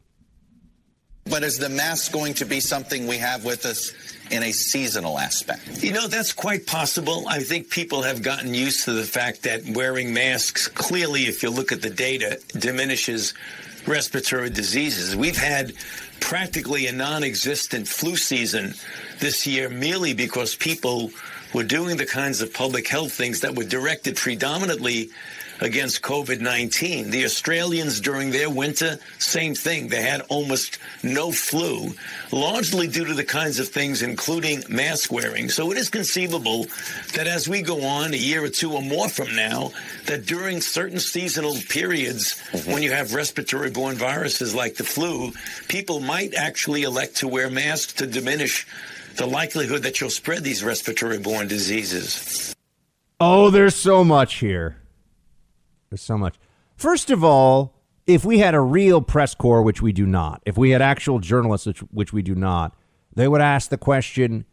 But 1.26 1.42
is 1.42 1.58
the 1.58 1.68
mask 1.68 2.12
going 2.12 2.34
to 2.34 2.44
be 2.44 2.60
something 2.60 3.06
we 3.06 3.18
have 3.18 3.44
with 3.44 3.64
us 3.64 3.92
in 4.30 4.42
a 4.42 4.52
seasonal 4.52 5.18
aspect? 5.18 5.82
You 5.82 5.92
know, 5.92 6.06
that's 6.06 6.32
quite 6.32 6.66
possible. 6.66 7.24
I 7.28 7.40
think 7.40 7.70
people 7.70 8.02
have 8.02 8.22
gotten 8.22 8.52
used 8.52 8.84
to 8.84 8.92
the 8.92 9.04
fact 9.04 9.44
that 9.44 9.62
wearing 9.68 10.12
masks, 10.12 10.68
clearly, 10.68 11.22
if 11.22 11.42
you 11.42 11.50
look 11.50 11.72
at 11.72 11.80
the 11.80 11.90
data, 11.90 12.40
diminishes 12.58 13.32
respiratory 13.86 14.50
diseases. 14.50 15.16
We've 15.16 15.36
had 15.36 15.72
practically 16.20 16.86
a 16.86 16.92
non 16.92 17.22
existent 17.24 17.88
flu 17.88 18.16
season 18.16 18.74
this 19.18 19.46
year 19.46 19.68
merely 19.68 20.14
because 20.14 20.56
people 20.56 21.10
were 21.54 21.64
doing 21.64 21.96
the 21.96 22.06
kinds 22.06 22.42
of 22.42 22.52
public 22.52 22.88
health 22.88 23.12
things 23.12 23.40
that 23.40 23.54
were 23.54 23.64
directed 23.64 24.16
predominantly 24.16 25.10
against 25.60 26.02
COVID 26.02 26.40
19. 26.40 27.10
The 27.10 27.24
Australians 27.24 28.00
during 28.00 28.30
their 28.30 28.50
winter, 28.50 28.98
same 29.18 29.54
thing. 29.54 29.88
They 29.88 30.02
had 30.02 30.22
almost 30.28 30.78
no 31.02 31.32
flu, 31.32 31.92
largely 32.32 32.86
due 32.86 33.04
to 33.04 33.14
the 33.14 33.24
kinds 33.24 33.58
of 33.58 33.68
things, 33.68 34.02
including 34.02 34.62
mask 34.68 35.12
wearing. 35.12 35.48
So 35.48 35.70
it 35.70 35.78
is 35.78 35.88
conceivable 35.88 36.66
that 37.14 37.26
as 37.26 37.48
we 37.48 37.62
go 37.62 37.84
on 37.84 38.14
a 38.14 38.16
year 38.16 38.44
or 38.44 38.48
two 38.48 38.72
or 38.72 38.82
more 38.82 39.08
from 39.08 39.34
now, 39.34 39.70
that 40.06 40.26
during 40.26 40.60
certain 40.60 40.98
seasonal 40.98 41.54
periods, 41.68 42.40
mm-hmm. 42.50 42.72
when 42.72 42.82
you 42.82 42.92
have 42.92 43.14
respiratory 43.14 43.70
borne 43.70 43.96
viruses 43.96 44.54
like 44.54 44.74
the 44.74 44.84
flu, 44.84 45.32
people 45.68 46.00
might 46.00 46.34
actually 46.34 46.82
elect 46.82 47.16
to 47.16 47.28
wear 47.28 47.50
masks 47.50 47.92
to 47.94 48.06
diminish 48.06 48.66
the 49.16 49.26
likelihood 49.26 49.82
that 49.82 50.00
you'll 50.00 50.10
spread 50.10 50.42
these 50.42 50.64
respiratory 50.64 51.18
borne 51.18 51.46
diseases. 51.46 52.54
Oh, 53.20 53.50
there's 53.50 53.76
so 53.76 54.02
much 54.02 54.36
here. 54.36 54.76
There's 55.90 56.02
so 56.02 56.18
much. 56.18 56.36
First 56.76 57.10
of 57.10 57.22
all, 57.22 57.74
if 58.06 58.24
we 58.24 58.38
had 58.38 58.54
a 58.54 58.60
real 58.60 59.00
press 59.00 59.34
corps, 59.34 59.62
which 59.62 59.80
we 59.80 59.92
do 59.92 60.06
not, 60.06 60.42
if 60.44 60.58
we 60.58 60.70
had 60.70 60.82
actual 60.82 61.18
journalists, 61.18 61.66
which, 61.66 61.80
which 61.80 62.12
we 62.12 62.22
do 62.22 62.34
not, 62.34 62.76
they 63.14 63.28
would 63.28 63.40
ask 63.40 63.70
the 63.70 63.78
question 63.78 64.44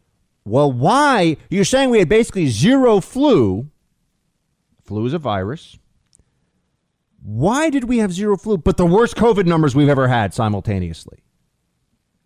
well, 0.44 0.72
why? 0.72 1.36
You're 1.50 1.64
saying 1.64 1.90
we 1.90 2.00
had 2.00 2.08
basically 2.08 2.48
zero 2.48 3.00
flu. 3.00 3.70
Flu 4.84 5.06
is 5.06 5.12
a 5.12 5.18
virus. 5.18 5.78
Why 7.22 7.70
did 7.70 7.84
we 7.84 7.98
have 7.98 8.12
zero 8.12 8.36
flu, 8.36 8.58
but 8.58 8.76
the 8.76 8.84
worst 8.84 9.14
COVID 9.14 9.46
numbers 9.46 9.76
we've 9.76 9.88
ever 9.88 10.08
had 10.08 10.34
simultaneously? 10.34 11.22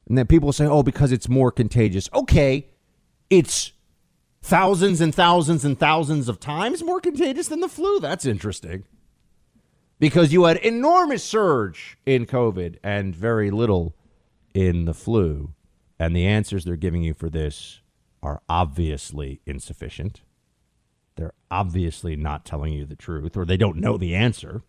And 0.08 0.16
then 0.16 0.26
people 0.26 0.52
say, 0.52 0.64
oh, 0.64 0.82
because 0.82 1.12
it's 1.12 1.28
more 1.28 1.52
contagious. 1.52 2.08
Okay, 2.14 2.68
it's 3.28 3.72
thousands 4.40 5.02
and 5.02 5.14
thousands 5.14 5.66
and 5.66 5.78
thousands 5.78 6.30
of 6.30 6.40
times 6.40 6.82
more 6.82 7.00
contagious 7.00 7.48
than 7.48 7.60
the 7.60 7.68
flu. 7.68 8.00
That's 8.00 8.24
interesting 8.24 8.84
because 9.98 10.32
you 10.32 10.44
had 10.44 10.58
enormous 10.58 11.24
surge 11.24 11.98
in 12.04 12.26
COVID 12.26 12.76
and 12.82 13.14
very 13.14 13.50
little 13.50 13.94
in 14.54 14.84
the 14.84 14.94
flu. 14.94 15.52
And 15.98 16.14
the 16.14 16.26
answers 16.26 16.64
they're 16.64 16.76
giving 16.76 17.02
you 17.02 17.14
for 17.14 17.30
this 17.30 17.80
are 18.22 18.42
obviously 18.48 19.40
insufficient. 19.46 20.22
They're 21.16 21.34
obviously 21.50 22.16
not 22.16 22.44
telling 22.44 22.74
you 22.74 22.84
the 22.84 22.96
truth, 22.96 23.36
or 23.36 23.44
they 23.44 23.56
don't 23.56 23.78
know 23.78 23.96
the 23.96 24.14
answer. 24.14 24.62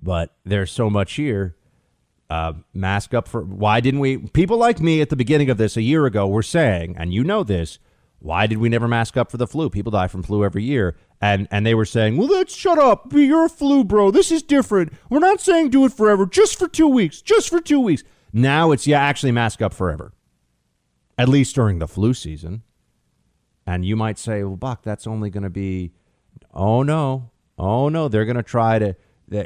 But 0.00 0.36
there's 0.44 0.70
so 0.70 0.88
much 0.88 1.14
here. 1.14 1.56
Uh, 2.28 2.54
mask 2.74 3.14
up 3.14 3.28
for 3.28 3.42
why 3.42 3.80
didn't 3.80 4.00
we? 4.00 4.18
People 4.18 4.58
like 4.58 4.80
me 4.80 5.00
at 5.00 5.10
the 5.10 5.16
beginning 5.16 5.48
of 5.50 5.58
this 5.58 5.76
a 5.76 5.82
year 5.82 6.06
ago 6.06 6.26
were 6.26 6.42
saying, 6.42 6.96
and 6.98 7.14
you 7.14 7.24
know 7.24 7.42
this, 7.42 7.78
why 8.18 8.46
did 8.46 8.58
we 8.58 8.68
never 8.68 8.88
mask 8.88 9.16
up 9.16 9.30
for 9.30 9.36
the 9.36 9.46
flu? 9.46 9.70
People 9.70 9.92
die 9.92 10.08
from 10.08 10.22
flu 10.22 10.44
every 10.44 10.64
year. 10.64 10.96
And 11.20 11.48
and 11.50 11.64
they 11.64 11.74
were 11.74 11.84
saying, 11.84 12.16
"Well, 12.16 12.28
let's 12.28 12.54
shut 12.54 12.78
up. 12.78 13.12
You're 13.12 13.46
a 13.46 13.48
flu, 13.48 13.84
bro. 13.84 14.10
This 14.10 14.30
is 14.30 14.42
different. 14.42 14.92
We're 15.08 15.18
not 15.18 15.40
saying 15.40 15.70
do 15.70 15.84
it 15.84 15.92
forever. 15.92 16.26
Just 16.26 16.58
for 16.58 16.68
2 16.68 16.86
weeks. 16.88 17.22
Just 17.22 17.48
for 17.48 17.60
2 17.60 17.80
weeks." 17.80 18.04
Now 18.32 18.70
it's 18.72 18.86
yeah, 18.86 19.00
actually 19.00 19.32
mask 19.32 19.62
up 19.62 19.72
forever. 19.72 20.12
At 21.16 21.28
least 21.28 21.54
during 21.54 21.78
the 21.78 21.88
flu 21.88 22.12
season. 22.12 22.62
And 23.66 23.84
you 23.84 23.96
might 23.96 24.18
say, 24.18 24.44
"Well, 24.44 24.56
Buck, 24.56 24.82
that's 24.82 25.06
only 25.06 25.30
going 25.30 25.44
to 25.44 25.50
be 25.50 25.92
Oh 26.56 26.82
no. 26.82 27.30
Oh 27.58 27.88
no, 27.88 28.08
they're 28.08 28.24
going 28.24 28.36
to 28.36 28.42
try 28.42 28.78
to 28.78 28.96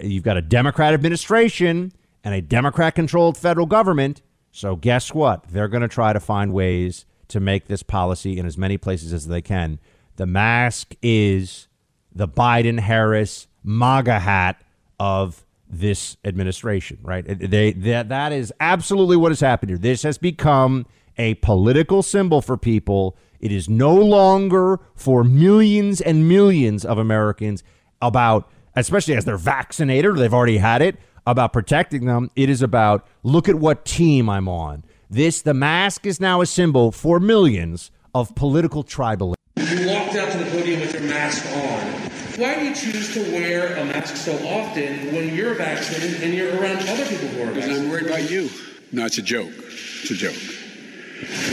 you've 0.02 0.22
got 0.22 0.36
a 0.36 0.42
Democrat 0.42 0.94
administration 0.94 1.92
and 2.22 2.34
a 2.34 2.40
Democrat 2.40 2.94
controlled 2.94 3.36
federal 3.36 3.66
government. 3.66 4.22
So 4.52 4.76
guess 4.76 5.12
what? 5.12 5.44
They're 5.48 5.68
going 5.68 5.82
to 5.82 5.88
try 5.88 6.12
to 6.12 6.20
find 6.20 6.52
ways 6.52 7.06
to 7.30 7.40
make 7.40 7.66
this 7.66 7.82
policy 7.82 8.38
in 8.38 8.46
as 8.46 8.58
many 8.58 8.76
places 8.76 9.12
as 9.12 9.26
they 9.26 9.40
can 9.40 9.78
the 10.20 10.26
mask 10.26 10.94
is 11.00 11.66
the 12.14 12.28
Biden 12.28 12.78
Harris 12.78 13.48
MAGA 13.64 14.18
hat 14.18 14.60
of 14.98 15.46
this 15.66 16.18
administration, 16.26 16.98
right? 17.02 17.24
They, 17.26 17.72
that, 17.72 18.10
that 18.10 18.30
is 18.30 18.52
absolutely 18.60 19.16
what 19.16 19.30
has 19.30 19.40
happened 19.40 19.70
here. 19.70 19.78
This 19.78 20.02
has 20.02 20.18
become 20.18 20.84
a 21.16 21.36
political 21.36 22.02
symbol 22.02 22.42
for 22.42 22.58
people. 22.58 23.16
It 23.40 23.50
is 23.50 23.66
no 23.66 23.94
longer 23.94 24.80
for 24.94 25.24
millions 25.24 26.02
and 26.02 26.28
millions 26.28 26.84
of 26.84 26.98
Americans 26.98 27.64
about, 28.02 28.46
especially 28.76 29.14
as 29.14 29.24
they're 29.24 29.38
vaccinated 29.38 30.10
or 30.10 30.18
they've 30.18 30.34
already 30.34 30.58
had 30.58 30.82
it, 30.82 30.96
about 31.26 31.54
protecting 31.54 32.04
them. 32.04 32.30
It 32.36 32.50
is 32.50 32.60
about, 32.60 33.06
look 33.22 33.48
at 33.48 33.54
what 33.54 33.86
team 33.86 34.28
I'm 34.28 34.48
on. 34.48 34.84
This, 35.12 35.42
the 35.42 35.54
mask 35.54 36.06
is 36.06 36.20
now 36.20 36.40
a 36.40 36.46
symbol 36.46 36.92
for 36.92 37.18
millions 37.18 37.90
of 38.14 38.32
political 38.36 38.84
tribalism. 38.84 39.34
You 39.56 39.88
walked 39.88 40.14
out 40.14 40.30
to 40.30 40.38
the 40.38 40.48
podium 40.52 40.82
with 40.82 40.92
your 40.92 41.02
mask 41.02 41.44
on. 41.46 42.40
Why 42.40 42.54
do 42.54 42.64
you 42.66 42.72
choose 42.72 43.12
to 43.14 43.20
wear 43.32 43.76
a 43.76 43.84
mask 43.86 44.14
so 44.14 44.32
often 44.46 45.12
when 45.12 45.34
you're 45.34 45.54
vaccinated 45.54 46.22
and 46.22 46.32
you're 46.32 46.56
around 46.60 46.88
other 46.88 47.04
people 47.06 47.26
who 47.26 47.42
are 47.42 47.46
vaccinated? 47.46 47.56
Because 47.56 47.80
I'm 47.80 47.90
worried 47.90 48.06
about 48.06 48.30
you. 48.30 48.50
No, 48.92 49.04
it's 49.04 49.18
a 49.18 49.22
joke. 49.22 49.50
It's 49.50 50.12
a 50.12 50.14
joke. 50.14 50.36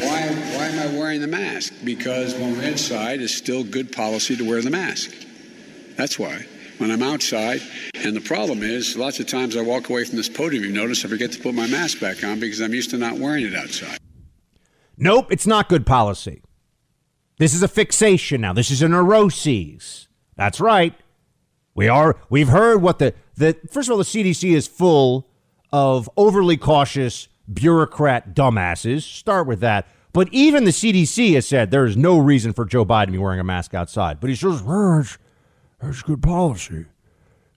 Why, 0.04 0.28
why 0.56 0.68
am 0.68 0.80
I 0.80 0.96
wearing 0.96 1.22
the 1.22 1.28
mask? 1.28 1.74
Because 1.84 2.36
when 2.36 2.56
we're 2.56 2.64
inside, 2.64 3.22
it's 3.22 3.34
still 3.34 3.64
good 3.64 3.92
policy 3.92 4.36
to 4.36 4.48
wear 4.48 4.62
the 4.62 4.70
mask. 4.70 5.12
That's 5.96 6.20
why. 6.20 6.46
When 6.78 6.92
I'm 6.92 7.02
outside, 7.02 7.62
and 7.96 8.16
the 8.16 8.22
problem 8.22 8.62
is, 8.62 8.96
lots 8.96 9.20
of 9.20 9.28
times 9.28 9.58
I 9.58 9.62
walk 9.62 9.90
away 9.90 10.04
from 10.06 10.18
this 10.18 10.30
podium, 10.30 10.64
you 10.64 10.72
notice 10.72 11.04
I 11.04 11.08
forget 11.08 11.32
to 11.32 11.40
put 11.40 11.56
my 11.56 11.66
mask 11.66 12.00
back 12.00 12.24
on 12.24 12.40
because 12.40 12.62
I'm 12.62 12.74
used 12.74 12.92
to 12.92 12.98
not 12.98 13.18
wearing 13.18 13.46
it 13.46 13.56
outside. 13.56 13.98
Nope, 14.98 15.32
it's 15.32 15.48
not 15.48 15.70
good 15.70 15.86
policy. 15.86 16.44
This 17.40 17.54
is 17.54 17.64
a 17.64 17.68
fixation 17.68 18.42
now. 18.42 18.54
This 18.54 18.70
is 18.70 18.82
a 18.82 18.88
neuroses. 18.88 20.08
That's 20.36 20.60
right. 20.60 20.94
We 21.74 21.88
are. 21.88 22.18
We've 22.30 22.48
heard 22.48 22.82
what 22.82 23.00
the 23.00 23.14
the 23.36 23.56
first 23.70 23.88
of 23.88 23.94
all, 23.94 23.98
the 23.98 24.04
CDC 24.04 24.56
is 24.56 24.68
full 24.68 25.28
of 25.72 26.10
overly 26.18 26.58
cautious 26.58 27.28
bureaucrat 27.52 28.36
dumbasses. 28.36 29.04
Start 29.04 29.48
with 29.48 29.60
that. 29.60 29.88
But 30.14 30.30
even 30.32 30.64
the 30.64 30.72
CDC 30.72 31.36
has 31.36 31.48
said 31.48 31.70
there 31.70 31.86
is 31.86 31.96
no 31.96 32.18
reason 32.18 32.54
for 32.54 32.66
Joe 32.66 32.84
Biden 32.84 33.08
to 33.08 33.12
be 33.12 33.18
wearing 33.20 33.40
a 33.40 33.44
mask 33.44 33.76
outside. 33.76 34.20
But 34.20 34.32
he 34.32 34.36
says, 34.36 34.64
it's 35.82 36.02
good 36.02 36.22
policy. 36.22 36.86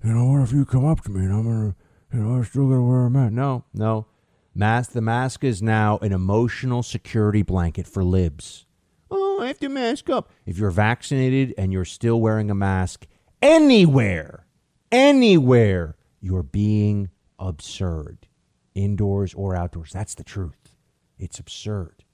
You 0.05 0.13
know, 0.13 0.27
what 0.27 0.43
if 0.43 0.53
you 0.53 0.65
come 0.65 0.85
up 0.85 1.03
to 1.03 1.11
me 1.11 1.25
and 1.25 1.33
I'm 1.33 1.45
gonna, 1.45 1.75
you 2.13 2.21
know, 2.21 2.37
I'm 2.37 2.45
still 2.45 2.69
gonna 2.69 2.85
wear 2.85 3.07
a 3.07 3.11
mask? 3.11 3.33
No, 3.33 3.65
no. 3.75 4.07
Mask. 4.55 4.93
The 4.93 5.01
mask 5.01 5.45
is 5.45 5.63
now 5.63 5.99
an 5.99 6.13
emotional 6.13 6.83
security 6.83 7.43
blanket 7.43 7.87
for 7.87 8.03
libs. 8.03 8.67
Oh, 9.11 9.41
I 9.41 9.49
have 9.49 9.59
to 9.61 9.69
mask 9.69 10.09
up. 10.09 10.31
If 10.47 10.59
you're 10.59 10.71
vaccinated 10.71 11.55
and 11.59 11.73
you're 11.73 11.85
still 11.85 12.21
wearing 12.21 12.51
a 12.51 12.55
mask 12.55 13.07
anywhere, 13.43 14.47
anywhere, 14.91 15.97
you're 16.21 16.43
being 16.43 17.11
absurd, 17.39 18.27
indoors 18.75 19.35
or 19.35 19.55
outdoors. 19.55 19.93
That's 19.93 20.15
the 20.15 20.25
truth. 20.25 20.75
It's 21.19 21.39
absurd. 21.39 22.05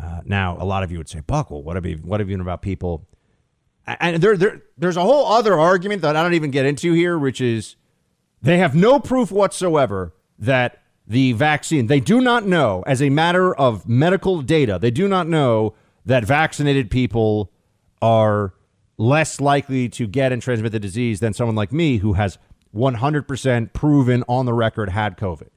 Uh, 0.00 0.20
now, 0.24 0.56
a 0.60 0.64
lot 0.64 0.82
of 0.82 0.92
you 0.92 0.98
would 0.98 1.08
say, 1.08 1.20
Buckle, 1.20 1.62
what 1.62 1.76
have 1.76 1.84
you, 1.86 1.96
what 1.96 2.20
have 2.20 2.30
you 2.30 2.40
about 2.40 2.62
people? 2.62 3.06
And 4.00 4.22
there, 4.22 4.36
there, 4.36 4.62
there's 4.76 4.96
a 4.96 5.02
whole 5.02 5.26
other 5.26 5.58
argument 5.58 6.02
that 6.02 6.14
I 6.14 6.22
don't 6.22 6.34
even 6.34 6.50
get 6.50 6.66
into 6.66 6.92
here, 6.92 7.18
which 7.18 7.40
is 7.40 7.76
they 8.42 8.58
have 8.58 8.74
no 8.74 9.00
proof 9.00 9.30
whatsoever 9.30 10.14
that 10.38 10.82
the 11.06 11.32
vaccine, 11.32 11.86
they 11.86 12.00
do 12.00 12.20
not 12.20 12.46
know, 12.46 12.84
as 12.86 13.00
a 13.00 13.08
matter 13.08 13.54
of 13.54 13.88
medical 13.88 14.42
data, 14.42 14.78
they 14.78 14.90
do 14.90 15.08
not 15.08 15.26
know 15.26 15.74
that 16.04 16.24
vaccinated 16.24 16.90
people 16.90 17.50
are 18.02 18.52
less 18.98 19.40
likely 19.40 19.88
to 19.88 20.06
get 20.06 20.32
and 20.32 20.42
transmit 20.42 20.72
the 20.72 20.78
disease 20.78 21.20
than 21.20 21.32
someone 21.32 21.56
like 21.56 21.72
me 21.72 21.98
who 21.98 22.12
has 22.12 22.36
100% 22.74 23.72
proven 23.72 24.22
on 24.28 24.44
the 24.44 24.52
record 24.52 24.90
had 24.90 25.16
COVID. 25.16 25.48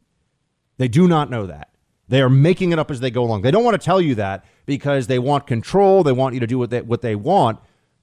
They 0.78 0.88
do 0.88 1.08
not 1.08 1.30
know 1.30 1.46
that. 1.48 1.70
They 2.08 2.22
are 2.22 2.30
making 2.30 2.72
it 2.72 2.80
up 2.80 2.92
as 2.92 3.00
they 3.00 3.12
go 3.12 3.24
along. 3.24 3.42
They 3.42 3.52
don't 3.52 3.64
want 3.64 3.80
to 3.80 3.86
tell 3.86 4.02
you 4.02 4.16
that 4.16 4.46
because 4.66 5.08
they 5.08 5.20
want 5.20 5.48
control. 5.48 6.04
They 6.04 6.12
want 6.12 6.34
you 6.34 6.40
to 6.40 6.48
do 6.48 6.58
what 6.58 6.70
they, 6.70 6.82
what 6.82 7.02
they 7.02 7.16
want. 7.16 7.60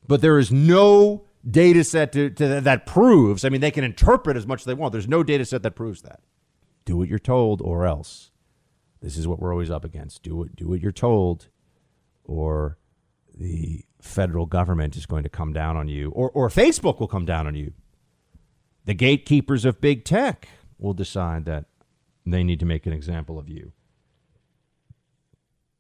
But 0.08 0.22
there 0.22 0.38
is 0.38 0.50
no 0.50 1.26
data 1.48 1.84
set 1.84 2.12
to, 2.12 2.30
to, 2.30 2.60
that 2.62 2.86
proves. 2.86 3.44
I 3.44 3.50
mean, 3.50 3.60
they 3.60 3.70
can 3.70 3.84
interpret 3.84 4.36
as 4.36 4.46
much 4.46 4.62
as 4.62 4.64
they 4.64 4.74
want. 4.74 4.92
There's 4.92 5.06
no 5.06 5.22
data 5.22 5.44
set 5.44 5.62
that 5.62 5.72
proves 5.72 6.02
that. 6.02 6.20
Do 6.84 6.96
what 6.96 7.08
you're 7.08 7.18
told, 7.18 7.60
or 7.62 7.86
else. 7.86 8.32
This 9.00 9.16
is 9.16 9.28
what 9.28 9.38
we're 9.38 9.52
always 9.52 9.70
up 9.70 9.84
against. 9.84 10.22
Do 10.22 10.42
it. 10.42 10.56
Do 10.56 10.68
what 10.68 10.80
you're 10.80 10.90
told, 10.90 11.48
or 12.24 12.78
the 13.36 13.84
federal 14.00 14.46
government 14.46 14.96
is 14.96 15.06
going 15.06 15.22
to 15.22 15.28
come 15.28 15.52
down 15.52 15.76
on 15.76 15.88
you, 15.88 16.10
or, 16.10 16.30
or 16.30 16.48
Facebook 16.48 16.98
will 16.98 17.06
come 17.06 17.26
down 17.26 17.46
on 17.46 17.54
you. 17.54 17.74
The 18.86 18.94
gatekeepers 18.94 19.64
of 19.64 19.80
big 19.80 20.04
tech 20.04 20.48
will 20.78 20.94
decide 20.94 21.44
that 21.44 21.66
they 22.24 22.42
need 22.42 22.60
to 22.60 22.66
make 22.66 22.86
an 22.86 22.92
example 22.92 23.38
of 23.38 23.48
you. 23.48 23.72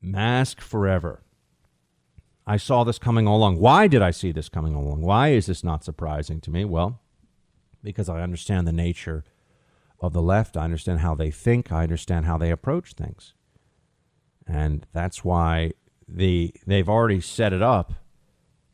Mask 0.00 0.60
forever. 0.60 1.22
I 2.48 2.56
saw 2.56 2.82
this 2.82 2.98
coming 2.98 3.28
all 3.28 3.36
along. 3.36 3.58
Why 3.58 3.88
did 3.88 4.00
I 4.00 4.10
see 4.10 4.32
this 4.32 4.48
coming 4.48 4.74
along? 4.74 5.02
Why 5.02 5.28
is 5.28 5.46
this 5.46 5.62
not 5.62 5.84
surprising 5.84 6.40
to 6.40 6.50
me? 6.50 6.64
Well, 6.64 6.98
because 7.82 8.08
I 8.08 8.22
understand 8.22 8.66
the 8.66 8.72
nature 8.72 9.22
of 10.00 10.14
the 10.14 10.22
left. 10.22 10.56
I 10.56 10.64
understand 10.64 11.00
how 11.00 11.14
they 11.14 11.30
think. 11.30 11.70
I 11.70 11.82
understand 11.82 12.24
how 12.24 12.38
they 12.38 12.50
approach 12.50 12.94
things. 12.94 13.34
And 14.46 14.86
that's 14.94 15.22
why 15.22 15.72
the 16.08 16.54
they've 16.66 16.88
already 16.88 17.20
set 17.20 17.52
it 17.52 17.60
up 17.60 17.92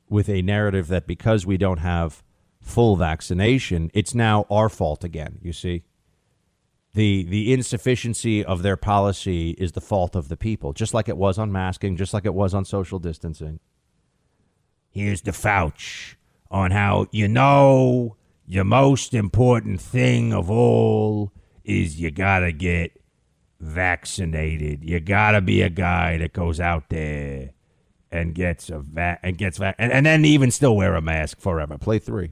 with 0.08 0.28
a 0.28 0.40
narrative 0.40 0.86
that 0.86 1.08
because 1.08 1.44
we 1.44 1.56
don't 1.56 1.78
have 1.78 2.22
full 2.60 2.94
vaccination, 2.94 3.90
it's 3.92 4.14
now 4.14 4.46
our 4.48 4.68
fault 4.68 5.02
again, 5.02 5.38
you 5.42 5.52
see? 5.52 5.82
The 6.94 7.24
the 7.24 7.52
insufficiency 7.52 8.44
of 8.44 8.62
their 8.62 8.76
policy 8.76 9.50
is 9.50 9.72
the 9.72 9.80
fault 9.80 10.14
of 10.14 10.28
the 10.28 10.36
people, 10.36 10.72
just 10.72 10.94
like 10.94 11.08
it 11.08 11.16
was 11.16 11.38
on 11.38 11.50
masking, 11.50 11.96
just 11.96 12.14
like 12.14 12.24
it 12.24 12.34
was 12.34 12.54
on 12.54 12.64
social 12.64 13.00
distancing. 13.00 13.58
Here's 14.90 15.22
the 15.22 15.32
Fauci 15.32 16.14
on 16.52 16.70
how 16.70 17.06
you 17.10 17.26
know 17.26 18.16
your 18.46 18.62
most 18.64 19.12
important 19.12 19.80
thing 19.80 20.32
of 20.32 20.48
all 20.48 21.32
is 21.64 22.00
you 22.00 22.12
gotta 22.12 22.52
get 22.52 22.92
vaccinated. 23.58 24.84
You 24.84 25.00
gotta 25.00 25.40
be 25.40 25.62
a 25.62 25.70
guy 25.70 26.18
that 26.18 26.32
goes 26.32 26.60
out 26.60 26.90
there 26.90 27.50
and 28.12 28.36
gets 28.36 28.70
a 28.70 28.78
va- 28.78 29.18
and 29.22 29.36
gets 29.36 29.58
va- 29.58 29.74
and, 29.78 29.90
and 29.90 30.06
then 30.06 30.24
even 30.24 30.52
still 30.52 30.76
wear 30.76 30.94
a 30.94 31.02
mask 31.02 31.40
forever. 31.40 31.76
Play 31.76 31.98
three. 31.98 32.30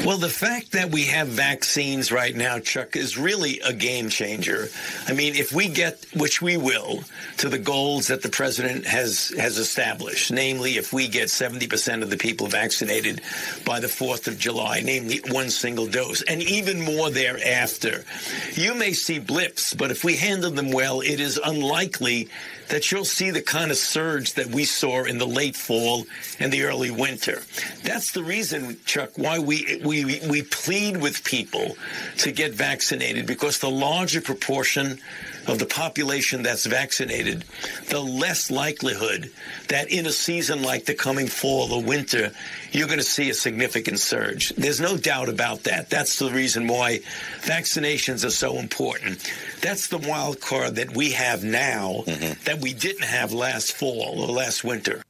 Well, 0.00 0.18
the 0.18 0.28
fact 0.28 0.72
that 0.72 0.90
we 0.90 1.04
have 1.04 1.28
vaccines 1.28 2.12
right 2.12 2.34
now, 2.34 2.58
Chuck, 2.58 2.94
is 2.94 3.16
really 3.16 3.60
a 3.60 3.72
game 3.72 4.10
changer. 4.10 4.68
I 5.08 5.14
mean, 5.14 5.34
if 5.34 5.50
we 5.52 5.68
get, 5.68 6.04
which 6.14 6.42
we 6.42 6.58
will, 6.58 7.04
to 7.38 7.48
the 7.48 7.58
goals 7.58 8.08
that 8.08 8.20
the 8.20 8.28
president 8.28 8.84
has 8.84 9.32
has 9.38 9.56
established, 9.56 10.30
namely, 10.30 10.76
if 10.76 10.92
we 10.92 11.08
get 11.08 11.28
70% 11.28 12.02
of 12.02 12.10
the 12.10 12.18
people 12.18 12.48
vaccinated 12.48 13.22
by 13.64 13.80
the 13.80 13.86
4th 13.86 14.26
of 14.26 14.38
July, 14.38 14.82
namely 14.84 15.22
one 15.30 15.48
single 15.48 15.86
dose, 15.86 16.20
and 16.22 16.42
even 16.42 16.82
more 16.82 17.08
thereafter, 17.10 18.04
you 18.52 18.74
may 18.74 18.92
see 18.92 19.18
blips, 19.18 19.72
but 19.72 19.90
if 19.90 20.04
we 20.04 20.16
handle 20.16 20.50
them 20.50 20.70
well, 20.70 21.00
it 21.00 21.20
is 21.20 21.40
unlikely 21.42 22.28
that 22.68 22.90
you'll 22.90 23.04
see 23.04 23.30
the 23.30 23.42
kind 23.42 23.70
of 23.70 23.76
surge 23.76 24.34
that 24.34 24.46
we 24.46 24.64
saw 24.64 25.04
in 25.04 25.18
the 25.18 25.26
late 25.26 25.56
fall 25.56 26.06
and 26.38 26.52
the 26.52 26.64
early 26.64 26.90
winter. 26.90 27.42
That's 27.82 28.12
the 28.12 28.22
reason, 28.22 28.78
Chuck, 28.84 29.10
why 29.16 29.38
we 29.38 29.80
we 29.84 30.20
we 30.28 30.42
plead 30.42 30.96
with 30.96 31.24
people 31.24 31.76
to 32.18 32.32
get 32.32 32.52
vaccinated 32.52 33.26
because 33.26 33.58
the 33.58 33.70
larger 33.70 34.20
proportion 34.20 34.98
of 35.46 35.58
the 35.58 35.66
population 35.66 36.42
that's 36.42 36.66
vaccinated, 36.66 37.44
the 37.88 38.00
less 38.00 38.50
likelihood 38.50 39.30
that 39.68 39.90
in 39.90 40.06
a 40.06 40.12
season 40.12 40.62
like 40.62 40.84
the 40.84 40.94
coming 40.94 41.26
fall 41.26 41.72
or 41.72 41.82
winter, 41.82 42.32
you're 42.72 42.86
going 42.86 42.98
to 42.98 43.04
see 43.04 43.30
a 43.30 43.34
significant 43.34 43.98
surge. 43.98 44.50
There's 44.56 44.80
no 44.80 44.96
doubt 44.96 45.28
about 45.28 45.64
that. 45.64 45.90
That's 45.90 46.18
the 46.18 46.30
reason 46.30 46.66
why 46.66 47.00
vaccinations 47.42 48.24
are 48.24 48.30
so 48.30 48.58
important. 48.58 49.30
That's 49.60 49.88
the 49.88 49.98
wild 49.98 50.40
card 50.40 50.76
that 50.76 50.94
we 50.94 51.12
have 51.12 51.44
now 51.44 52.04
mm-hmm. 52.06 52.42
that 52.44 52.60
we 52.60 52.74
didn't 52.74 53.04
have 53.04 53.32
last 53.32 53.72
fall 53.72 54.20
or 54.20 54.28
last 54.28 54.64
winter. 54.64 55.02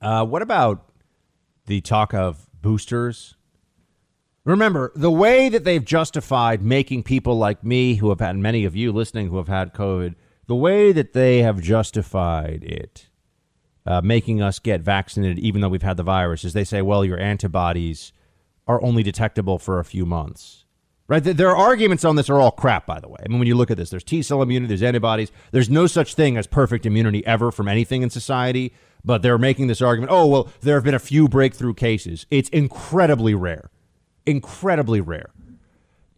Uh, 0.00 0.24
what 0.24 0.42
about 0.42 0.88
the 1.66 1.80
talk 1.80 2.12
of 2.12 2.46
boosters? 2.60 3.36
Remember, 4.44 4.90
the 4.96 5.10
way 5.10 5.48
that 5.48 5.62
they've 5.62 5.84
justified 5.84 6.62
making 6.62 7.04
people 7.04 7.38
like 7.38 7.62
me, 7.62 7.96
who 7.96 8.08
have 8.08 8.18
had 8.18 8.36
many 8.36 8.64
of 8.64 8.74
you 8.74 8.90
listening 8.90 9.28
who 9.28 9.36
have 9.36 9.48
had 9.48 9.72
COVID, 9.72 10.16
the 10.48 10.56
way 10.56 10.90
that 10.90 11.12
they 11.12 11.42
have 11.42 11.60
justified 11.60 12.64
it, 12.64 13.08
uh, 13.86 14.00
making 14.00 14.42
us 14.42 14.58
get 14.58 14.80
vaccinated 14.80 15.38
even 15.38 15.60
though 15.60 15.68
we've 15.68 15.82
had 15.82 15.96
the 15.96 16.02
virus, 16.02 16.44
is 16.44 16.54
they 16.54 16.64
say, 16.64 16.82
well, 16.82 17.04
your 17.04 17.20
antibodies 17.20 18.12
are 18.66 18.82
only 18.82 19.04
detectable 19.04 19.58
for 19.58 19.78
a 19.78 19.84
few 19.84 20.04
months. 20.04 20.64
Right? 21.06 21.22
Their 21.22 21.54
arguments 21.54 22.04
on 22.04 22.16
this 22.16 22.30
are 22.30 22.38
all 22.38 22.52
crap, 22.52 22.86
by 22.86 22.98
the 22.98 23.08
way. 23.08 23.18
I 23.24 23.28
mean, 23.28 23.38
when 23.38 23.48
you 23.48 23.54
look 23.54 23.70
at 23.70 23.76
this, 23.76 23.90
there's 23.90 24.04
T 24.04 24.22
cell 24.22 24.42
immunity, 24.42 24.68
there's 24.68 24.82
antibodies. 24.82 25.30
There's 25.50 25.68
no 25.68 25.86
such 25.86 26.14
thing 26.14 26.36
as 26.36 26.46
perfect 26.46 26.86
immunity 26.86 27.24
ever 27.26 27.52
from 27.52 27.68
anything 27.68 28.02
in 28.02 28.10
society. 28.10 28.72
But 29.04 29.20
they're 29.22 29.36
making 29.36 29.66
this 29.66 29.82
argument 29.82 30.12
oh, 30.12 30.26
well, 30.26 30.48
there 30.60 30.76
have 30.76 30.84
been 30.84 30.94
a 30.94 31.00
few 31.00 31.28
breakthrough 31.28 31.74
cases. 31.74 32.24
It's 32.30 32.48
incredibly 32.48 33.34
rare 33.34 33.71
incredibly 34.26 35.00
rare. 35.00 35.30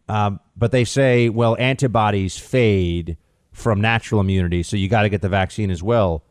Um, 0.08 0.40
but 0.56 0.70
they 0.70 0.84
say, 0.84 1.28
well, 1.28 1.56
antibodies 1.58 2.38
fade 2.38 3.16
from 3.52 3.80
natural 3.80 4.20
immunity, 4.20 4.62
so 4.62 4.76
you 4.76 4.88
got 4.88 5.02
to 5.02 5.08
get 5.08 5.22
the 5.22 5.28
vaccine 5.28 5.70
as 5.70 5.82
well. 5.82 6.24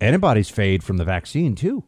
Antibodies 0.00 0.48
fade 0.48 0.82
from 0.82 0.96
the 0.96 1.04
vaccine 1.04 1.54
too. 1.54 1.84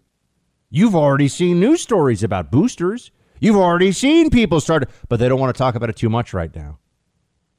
You've 0.71 0.95
already 0.95 1.29
seen 1.29 1.61
news 1.61 1.83
stories 1.83 2.23
about 2.23 2.51
boosters. 2.51 3.11
You've 3.41 3.57
already 3.57 3.93
seen 3.93 4.31
people 4.31 4.61
start, 4.61 4.91
but 5.09 5.19
they 5.19 5.29
don't 5.29 5.41
want 5.41 5.55
to 5.55 5.59
talk 5.59 5.75
about 5.75 5.91
it 5.91 5.97
too 5.97 6.09
much 6.09 6.35
right 6.35 6.55
now. 6.55 6.79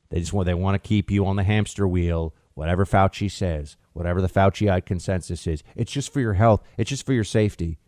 They 0.09 0.19
just 0.19 0.33
want 0.33 0.45
they 0.45 0.53
want 0.53 0.81
to 0.81 0.88
keep 0.88 1.09
you 1.11 1.25
on 1.25 1.35
the 1.35 1.43
hamster 1.43 1.88
wheel. 1.88 2.33
Whatever 2.53 2.85
Fauci 2.85 3.29
says, 3.29 3.75
whatever 3.93 4.21
the 4.21 4.29
Fauciite 4.29 4.85
consensus 4.85 5.45
is, 5.45 5.61
it's 5.75 5.91
just 5.91 6.13
for 6.13 6.21
your 6.21 6.33
health. 6.33 6.63
It's 6.77 6.89
just 6.89 7.05
for 7.05 7.13
your 7.13 7.25
safety. 7.25 7.79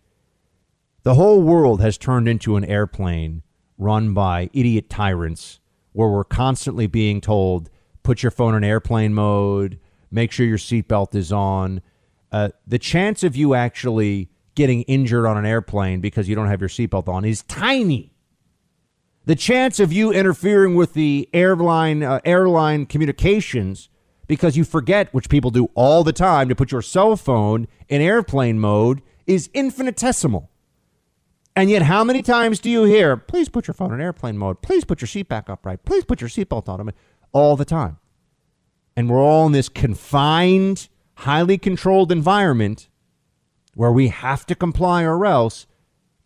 The 1.08 1.16
whole 1.16 1.42
world 1.42 1.80
has 1.80 1.98
turned 1.98 2.28
into 2.28 2.58
an 2.58 2.66
airplane 2.66 3.42
run 3.78 4.14
by 4.14 4.50
idiot 4.52 4.90
tyrants 4.90 5.62
where 5.94 6.10
we're 6.10 6.26
constantly 6.26 6.86
being 6.86 7.22
told, 7.22 7.70
put 8.04 8.22
your 8.22 8.30
phone 8.30 8.54
in 8.56 8.66
airplane 8.66 9.14
mode, 9.14 9.80
make 10.12 10.34
sure 10.34 10.46
your 10.46 10.58
seatbelt 10.58 11.16
is 11.16 11.32
on. 11.32 11.82
Uh, 12.30 12.50
the 12.68 12.78
chance 12.78 13.24
of 13.24 13.38
you 13.38 13.54
actually 13.54 14.28
getting 14.54 14.82
injured 14.82 15.26
on 15.26 15.38
an 15.38 15.46
airplane 15.46 16.02
because 16.02 16.28
you 16.28 16.36
don't 16.36 16.50
have 16.50 16.60
your 16.60 16.68
seatbelt 16.68 17.08
on 17.08 17.24
is 17.24 17.42
tiny. 17.44 18.12
The 19.24 19.36
chance 19.38 19.80
of 19.80 19.94
you 19.94 20.12
interfering 20.12 20.76
with 20.76 20.94
the 20.94 21.30
airline 21.32 22.04
uh, 22.04 22.20
airline 22.26 22.86
communications 22.86 23.88
because 24.28 24.58
you 24.58 24.66
forget, 24.66 25.14
which 25.14 25.30
people 25.30 25.52
do 25.52 25.70
all 25.74 26.04
the 26.04 26.12
time, 26.12 26.50
to 26.50 26.56
put 26.56 26.74
your 26.74 26.82
cell 26.82 27.16
phone 27.16 27.70
in 27.88 28.02
airplane 28.02 28.60
mode 28.60 29.02
is 29.26 29.50
infinitesimal. 29.54 30.52
And 31.58 31.72
yet, 31.72 31.82
how 31.82 32.04
many 32.04 32.22
times 32.22 32.60
do 32.60 32.70
you 32.70 32.84
hear, 32.84 33.18
please 33.18 33.50
put 33.50 33.66
your 33.66 33.74
phone 33.74 33.92
in 33.92 34.00
airplane 34.00 34.38
mode, 34.38 34.62
please 34.62 34.86
put 34.86 35.02
your 35.02 35.08
seat 35.08 35.28
back 35.28 35.50
upright, 35.50 35.86
please 35.86 36.06
put 36.06 36.22
your 36.22 36.30
seatbelt 36.30 36.70
on? 36.70 36.94
All 37.32 37.56
the 37.56 37.66
time. 37.66 37.98
And 38.96 39.10
we're 39.10 39.20
all 39.20 39.48
in 39.48 39.54
this 39.54 39.68
confined, 39.68 40.88
highly 41.16 41.58
controlled 41.58 42.12
environment 42.12 42.90
where 43.74 43.92
we 43.92 44.10
have 44.10 44.46
to 44.46 44.54
comply 44.54 45.02
or 45.02 45.26
else. 45.26 45.66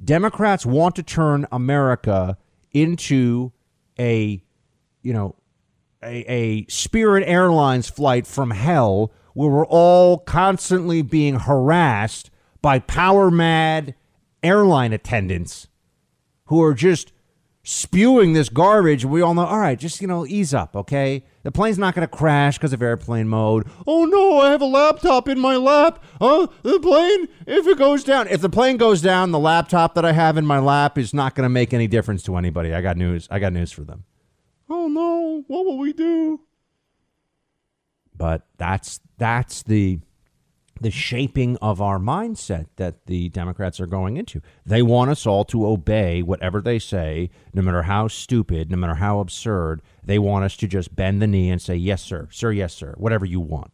Democrats 0.03 0.65
want 0.65 0.97
to 0.97 1.03
turn 1.03 1.47
America 1.49 2.37
into 2.73 3.53
a, 3.97 4.43
you 5.01 5.13
know, 5.13 5.35
a, 6.03 6.29
a 6.29 6.65
Spirit 6.67 7.23
Airlines 7.25 7.89
flight 7.89 8.27
from 8.27 8.51
hell 8.51 9.13
where 9.33 9.49
we're 9.49 9.65
all 9.67 10.17
constantly 10.17 11.01
being 11.01 11.39
harassed 11.39 12.29
by 12.61 12.79
power 12.79 13.31
mad 13.31 13.95
airline 14.43 14.93
attendants 14.93 15.67
who 16.45 16.61
are 16.61 16.73
just 16.73 17.11
spewing 17.63 18.33
this 18.33 18.49
garbage. 18.49 19.05
We 19.05 19.21
all 19.21 19.33
know, 19.33 19.45
all 19.45 19.59
right, 19.59 19.77
just, 19.77 20.01
you 20.01 20.07
know, 20.07 20.25
ease 20.25 20.53
up, 20.53 20.75
okay? 20.75 21.23
The 21.43 21.51
plane's 21.51 21.77
not 21.77 21.93
going 21.93 22.07
to 22.07 22.15
crash 22.15 22.57
because 22.57 22.73
of 22.73 22.81
airplane 22.81 23.27
mode. 23.27 23.67
Oh, 23.85 24.05
no, 24.05 24.39
I 24.39 24.51
have 24.51 24.61
a 24.61 24.65
laptop 24.65 25.27
in 25.27 25.39
my 25.39 25.55
lap. 25.55 26.03
Oh, 26.19 26.51
the 26.63 26.79
plane, 26.79 27.27
if 27.45 27.67
it 27.67 27.77
goes 27.77 28.03
down, 28.03 28.27
if 28.27 28.41
the 28.41 28.49
plane 28.49 28.77
goes 28.77 29.01
down, 29.01 29.31
the 29.31 29.39
laptop 29.39 29.95
that 29.95 30.05
I 30.05 30.11
have 30.11 30.37
in 30.37 30.45
my 30.45 30.59
lap 30.59 30.97
is 30.97 31.13
not 31.13 31.35
going 31.35 31.45
to 31.45 31.49
make 31.49 31.73
any 31.73 31.87
difference 31.87 32.23
to 32.23 32.35
anybody. 32.35 32.73
I 32.73 32.81
got 32.81 32.97
news. 32.97 33.27
I 33.29 33.39
got 33.39 33.53
news 33.53 33.71
for 33.71 33.83
them. 33.83 34.05
Oh, 34.69 34.87
no, 34.87 35.43
what 35.47 35.65
will 35.65 35.77
we 35.77 35.93
do? 35.93 36.41
But 38.15 38.45
that's 38.57 38.99
that's 39.17 39.63
the 39.63 39.99
the 40.81 40.91
shaping 40.91 41.55
of 41.57 41.79
our 41.79 41.99
mindset 41.99 42.65
that 42.77 43.05
the 43.05 43.29
Democrats 43.29 43.79
are 43.79 43.85
going 43.85 44.17
into. 44.17 44.41
They 44.65 44.81
want 44.81 45.11
us 45.11 45.27
all 45.27 45.45
to 45.45 45.67
obey 45.67 46.23
whatever 46.23 46.59
they 46.59 46.79
say, 46.79 47.29
no 47.53 47.61
matter 47.61 47.83
how 47.83 48.07
stupid, 48.07 48.71
no 48.71 48.77
matter 48.77 48.95
how 48.95 49.19
absurd. 49.19 49.83
They 50.03 50.17
want 50.17 50.43
us 50.43 50.57
to 50.57 50.67
just 50.67 50.95
bend 50.95 51.21
the 51.21 51.27
knee 51.27 51.51
and 51.51 51.61
say, 51.61 51.75
yes, 51.75 52.01
sir, 52.01 52.27
sir, 52.31 52.51
yes, 52.51 52.73
sir, 52.73 52.95
whatever 52.97 53.25
you 53.25 53.39
want. 53.39 53.71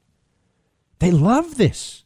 They 0.99 1.11
love 1.11 1.55
this. 1.57 2.03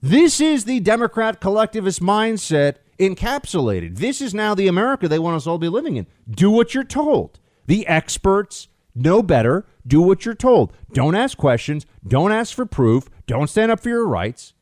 This 0.00 0.40
is 0.40 0.64
the 0.64 0.80
Democrat 0.80 1.40
collectivist 1.40 2.00
mindset 2.00 2.76
encapsulated. 2.98 3.98
This 3.98 4.22
is 4.22 4.32
now 4.32 4.54
the 4.54 4.68
America 4.68 5.06
they 5.06 5.18
want 5.18 5.36
us 5.36 5.46
all 5.46 5.56
to 5.56 5.60
be 5.60 5.68
living 5.68 5.96
in. 5.96 6.06
Do 6.30 6.50
what 6.50 6.74
you're 6.74 6.84
told. 6.84 7.38
The 7.66 7.86
experts 7.86 8.68
know 8.94 9.22
better. 9.22 9.66
Do 9.86 10.00
what 10.00 10.24
you're 10.24 10.34
told. 10.34 10.72
Don't 10.92 11.14
ask 11.14 11.36
questions. 11.36 11.84
Don't 12.06 12.32
ask 12.32 12.54
for 12.54 12.66
proof. 12.66 13.10
Don't 13.26 13.50
stand 13.50 13.70
up 13.70 13.80
for 13.80 13.88
your 13.88 14.06
rights. 14.06 14.54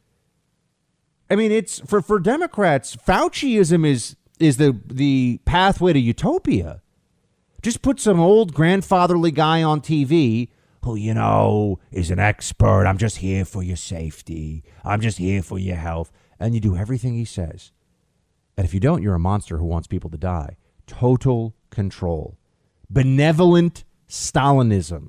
I 1.31 1.37
mean, 1.37 1.53
it's 1.53 1.81
for 1.81 2.03
for 2.03 2.19
Democrats, 2.19 2.97
Fauciism 2.97 3.87
is 3.87 4.17
is 4.39 4.57
the 4.57 4.79
the 4.87 5.41
pathway 5.45 5.93
to 5.93 5.99
utopia. 5.99 6.83
Just 7.63 7.81
put 7.81 8.01
some 8.01 8.19
old 8.19 8.53
grandfatherly 8.53 9.31
guy 9.31 9.63
on 9.63 9.81
TV 9.81 10.49
who, 10.85 10.97
you 10.97 11.15
know, 11.15 11.79
is 11.93 12.11
an 12.11 12.19
expert. 12.19 12.87
I'm 12.87 12.99
just 12.99 13.19
here 13.19 13.45
for 13.45 13.63
your 13.63 13.77
safety. 13.77 14.65
I'm 14.85 15.01
just 15.01 15.19
here 15.19 15.43
for 15.43 15.59
your 15.59 15.77
health. 15.77 16.11
And 16.41 16.55
you 16.55 16.61
do 16.61 16.77
everything 16.77 17.15
he 17.15 17.25
says. 17.25 17.71
And 18.57 18.65
if 18.65 18.75
you 18.75 18.81
don't, 18.81 19.01
you're 19.01 19.15
a 19.15 19.21
monster 19.21 19.59
who 19.59 19.65
wants 19.65 19.87
people 19.87 20.11
to 20.11 20.19
die. 20.19 20.57
Total 20.89 21.55
control 21.71 22.37
Benevolent 22.91 23.85
Stalinism 24.13 25.09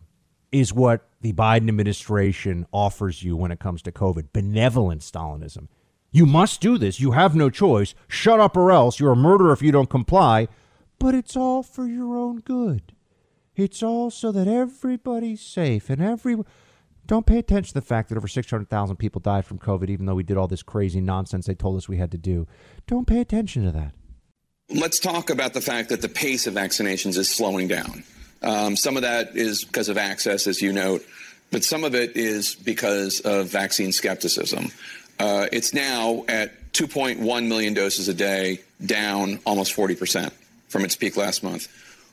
is 0.54 0.72
what 0.72 1.10
the 1.20 1.34
Biden 1.34 1.68
administration 1.68 2.66
offers 2.72 3.22
you 3.22 3.36
when 3.36 3.52
it 3.52 3.60
comes 3.60 3.82
to 3.82 3.92
COVID. 3.92 4.28
Benevolent 4.32 5.02
Stalinism. 5.02 5.68
You 6.14 6.26
must 6.26 6.62
do 6.62 6.78
this. 6.78 7.02
You 7.02 7.12
have 7.12 7.36
no 7.36 7.50
choice. 7.50 7.96
Shut 8.08 8.40
up 8.40 8.56
or 8.56 8.72
else. 8.72 9.02
You're 9.02 9.12
a 9.12 9.18
murderer 9.18 9.52
if 9.52 9.62
you 9.62 9.74
don't 9.74 9.90
comply. 9.90 10.48
But 11.00 11.16
it's 11.16 11.36
all 11.36 11.64
for 11.64 11.86
your 11.86 12.16
own 12.16 12.40
good. 12.40 12.94
It's 13.58 13.84
all 13.84 14.10
so 14.10 14.32
that 14.32 14.48
everybody's 14.48 15.42
safe 15.42 15.90
and 15.90 16.02
every. 16.02 16.38
Don't 17.06 17.26
pay 17.26 17.40
attention 17.40 17.74
to 17.74 17.82
the 17.82 17.86
fact 17.86 18.08
that 18.08 18.18
over 18.18 18.30
600,000 18.30 18.96
people 18.96 19.20
died 19.20 19.44
from 19.44 19.60
COVID, 19.60 19.90
even 19.90 20.06
though 20.06 20.16
we 20.16 20.24
did 20.24 20.38
all 20.38 20.48
this 20.48 20.64
crazy 20.64 21.02
nonsense 21.02 21.46
they 21.46 21.56
told 21.56 21.76
us 21.76 21.90
we 21.90 21.98
had 21.98 22.12
to 22.12 22.18
do. 22.18 22.48
Don't 22.88 23.06
pay 23.06 23.20
attention 23.20 23.66
to 23.66 23.72
that. 23.74 23.92
Let's 24.70 24.98
talk 24.98 25.30
about 25.30 25.54
the 25.54 25.60
fact 25.60 25.90
that 25.90 26.02
the 26.02 26.08
pace 26.08 26.48
of 26.48 26.54
vaccinations 26.54 27.18
is 27.18 27.30
slowing 27.30 27.68
down. 27.68 28.06
Um, 28.44 28.76
some 28.76 28.98
of 28.98 29.04
that 29.04 29.36
is 29.36 29.64
because 29.64 29.90
of 29.90 29.98
access, 29.98 30.48
as 30.48 30.62
you 30.62 30.74
note, 30.74 31.04
but 31.52 31.64
some 31.64 31.84
of 31.84 31.96
it 31.96 32.18
is 32.18 32.56
because 32.56 33.22
of 33.22 33.48
vaccine 33.48 33.92
skepticism. 33.92 34.72
Uh, 35.20 35.48
it's 35.52 35.74
now 35.74 36.26
at 36.28 36.52
2.1 36.74 37.48
million 37.48 37.74
doses 37.74 38.08
a 38.08 38.14
day, 38.14 38.60
down 38.86 39.40
almost 39.46 39.76
40% 39.76 40.32
from 40.68 40.84
its 40.84 40.96
peak 40.96 41.16
last 41.16 41.44
month. 41.44 41.68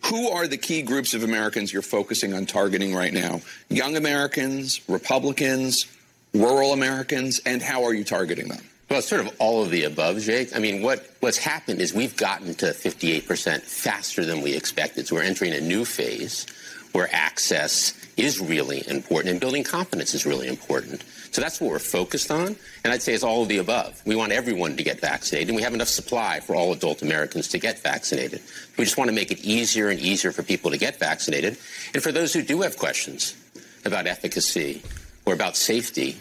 Who 0.04 0.30
are 0.30 0.46
the 0.46 0.56
key 0.56 0.82
groups 0.82 1.14
of 1.14 1.24
Americans 1.24 1.72
you're 1.72 1.82
focusing 1.82 2.32
on 2.32 2.46
targeting 2.46 2.94
right 2.94 3.12
now? 3.12 3.40
Young 3.68 3.96
Americans, 3.96 4.80
Republicans, 4.88 5.86
rural 6.32 6.72
Americans, 6.72 7.40
and 7.44 7.60
how 7.60 7.84
are 7.84 7.92
you 7.92 8.04
targeting 8.04 8.48
them? 8.48 8.62
Well, 8.90 9.02
sort 9.02 9.20
of 9.20 9.32
all 9.38 9.62
of 9.62 9.70
the 9.70 9.84
above, 9.84 10.18
Jake. 10.18 10.54
I 10.54 10.58
mean, 10.58 10.82
what, 10.82 11.08
what's 11.20 11.38
happened 11.38 11.80
is 11.80 11.94
we've 11.94 12.16
gotten 12.16 12.54
to 12.56 12.66
58% 12.66 13.60
faster 13.60 14.24
than 14.24 14.42
we 14.42 14.56
expected. 14.56 15.06
So 15.06 15.14
we're 15.14 15.22
entering 15.22 15.52
a 15.52 15.60
new 15.60 15.84
phase 15.84 16.44
where 16.90 17.08
access 17.12 17.94
is 18.16 18.40
really 18.40 18.82
important 18.88 19.30
and 19.30 19.40
building 19.40 19.62
confidence 19.62 20.12
is 20.12 20.26
really 20.26 20.48
important. 20.48 21.04
So 21.30 21.40
that's 21.40 21.60
what 21.60 21.70
we're 21.70 21.78
focused 21.78 22.32
on. 22.32 22.56
And 22.82 22.92
I'd 22.92 23.00
say 23.00 23.14
it's 23.14 23.22
all 23.22 23.42
of 23.42 23.48
the 23.48 23.58
above. 23.58 24.02
We 24.04 24.16
want 24.16 24.32
everyone 24.32 24.76
to 24.76 24.82
get 24.82 24.98
vaccinated, 24.98 25.50
and 25.50 25.56
we 25.56 25.62
have 25.62 25.72
enough 25.72 25.86
supply 25.86 26.40
for 26.40 26.56
all 26.56 26.72
adult 26.72 27.02
Americans 27.02 27.46
to 27.48 27.58
get 27.58 27.78
vaccinated. 27.78 28.42
We 28.76 28.82
just 28.82 28.98
want 28.98 29.08
to 29.08 29.14
make 29.14 29.30
it 29.30 29.38
easier 29.44 29.90
and 29.90 30.00
easier 30.00 30.32
for 30.32 30.42
people 30.42 30.72
to 30.72 30.78
get 30.78 30.98
vaccinated. 30.98 31.58
And 31.94 32.02
for 32.02 32.10
those 32.10 32.32
who 32.32 32.42
do 32.42 32.62
have 32.62 32.76
questions 32.76 33.36
about 33.84 34.08
efficacy 34.08 34.82
or 35.24 35.32
about 35.32 35.56
safety, 35.56 36.20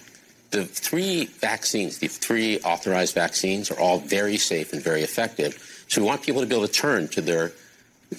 the 0.52 0.66
three 0.66 1.26
vaccines, 1.26 2.00
the 2.00 2.08
three 2.08 2.60
authorized 2.62 3.14
vaccines, 3.14 3.70
are 3.72 3.80
all 3.80 4.00
very 4.00 4.38
safe 4.38 4.74
and 4.74 4.82
very 4.82 5.04
effective. 5.04 5.86
So 5.88 6.02
we 6.02 6.08
want 6.08 6.24
people 6.24 6.42
to 6.42 6.48
be 6.48 6.56
able 6.56 6.68
to 6.68 6.74
turn 6.74 7.08
to 7.10 7.22
their 7.22 7.52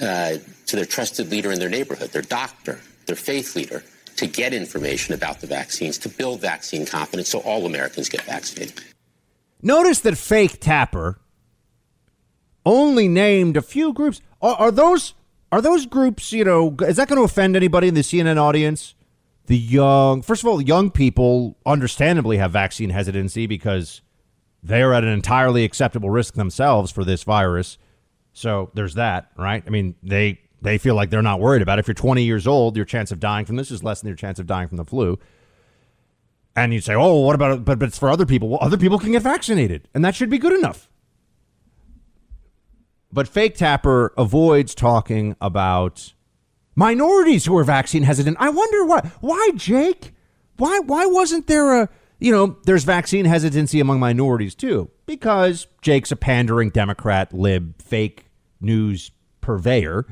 uh, 0.00 0.36
to 0.66 0.76
their 0.76 0.84
trusted 0.84 1.30
leader 1.30 1.50
in 1.50 1.58
their 1.58 1.68
neighborhood, 1.68 2.10
their 2.10 2.22
doctor, 2.22 2.78
their 3.06 3.16
faith 3.16 3.56
leader, 3.56 3.82
to 4.16 4.26
get 4.26 4.54
information 4.54 5.14
about 5.14 5.40
the 5.40 5.46
vaccines, 5.46 5.98
to 5.98 6.08
build 6.08 6.40
vaccine 6.40 6.86
confidence 6.86 7.28
so 7.28 7.40
all 7.40 7.66
Americans 7.66 8.08
get 8.08 8.22
vaccinated. 8.22 8.80
Notice 9.62 10.00
that 10.00 10.16
fake 10.16 10.60
Tapper 10.60 11.18
only 12.64 13.08
named 13.08 13.56
a 13.56 13.62
few 13.62 13.92
groups. 13.92 14.20
Are, 14.40 14.54
are 14.54 14.70
those 14.70 15.14
are 15.50 15.60
those 15.60 15.86
groups? 15.86 16.32
You 16.32 16.44
know, 16.44 16.76
is 16.80 16.96
that 16.96 17.08
going 17.08 17.18
to 17.18 17.24
offend 17.24 17.56
anybody 17.56 17.88
in 17.88 17.94
the 17.94 18.02
CNN 18.02 18.36
audience? 18.36 18.94
The 19.50 19.58
young, 19.58 20.22
first 20.22 20.44
of 20.44 20.48
all, 20.48 20.62
young 20.62 20.92
people 20.92 21.58
understandably 21.66 22.36
have 22.36 22.52
vaccine 22.52 22.90
hesitancy 22.90 23.48
because 23.48 24.00
they 24.62 24.80
are 24.80 24.94
at 24.94 25.02
an 25.02 25.10
entirely 25.10 25.64
acceptable 25.64 26.08
risk 26.08 26.34
themselves 26.34 26.92
for 26.92 27.04
this 27.04 27.24
virus. 27.24 27.76
So 28.32 28.70
there's 28.74 28.94
that, 28.94 29.32
right? 29.36 29.64
I 29.66 29.70
mean, 29.70 29.96
they 30.04 30.38
they 30.62 30.78
feel 30.78 30.94
like 30.94 31.10
they're 31.10 31.20
not 31.20 31.40
worried 31.40 31.62
about 31.62 31.78
it. 31.78 31.80
If 31.80 31.88
you're 31.88 31.96
20 31.96 32.22
years 32.22 32.46
old, 32.46 32.76
your 32.76 32.84
chance 32.84 33.10
of 33.10 33.18
dying 33.18 33.44
from 33.44 33.56
this 33.56 33.72
is 33.72 33.82
less 33.82 34.00
than 34.00 34.06
your 34.06 34.16
chance 34.16 34.38
of 34.38 34.46
dying 34.46 34.68
from 34.68 34.76
the 34.76 34.84
flu. 34.84 35.18
And 36.54 36.72
you'd 36.72 36.84
say, 36.84 36.94
"Oh, 36.94 37.18
what 37.22 37.34
about? 37.34 37.64
But, 37.64 37.80
but 37.80 37.88
it's 37.88 37.98
for 37.98 38.08
other 38.08 38.26
people. 38.26 38.50
Well, 38.50 38.60
other 38.62 38.78
people 38.78 39.00
can 39.00 39.10
get 39.10 39.22
vaccinated, 39.22 39.88
and 39.92 40.04
that 40.04 40.14
should 40.14 40.30
be 40.30 40.38
good 40.38 40.52
enough." 40.52 40.88
But 43.12 43.26
fake 43.26 43.56
Tapper 43.56 44.14
avoids 44.16 44.76
talking 44.76 45.34
about 45.40 46.12
minorities 46.80 47.44
who 47.44 47.56
are 47.56 47.64
vaccine 47.64 48.02
hesitant. 48.02 48.36
I 48.40 48.48
wonder 48.48 48.84
why. 48.84 49.10
Why, 49.20 49.50
Jake? 49.54 50.12
Why? 50.56 50.80
Why 50.80 51.06
wasn't 51.06 51.46
there 51.46 51.82
a 51.82 51.88
you 52.18 52.32
know? 52.32 52.58
There's 52.64 52.84
vaccine 52.84 53.26
hesitancy 53.26 53.80
among 53.80 54.00
minorities 54.00 54.54
too, 54.54 54.90
because 55.06 55.66
Jake's 55.82 56.10
a 56.10 56.16
pandering 56.16 56.70
Democrat, 56.70 57.32
lib, 57.32 57.80
fake 57.80 58.26
news 58.60 59.10
purveyor 59.40 60.06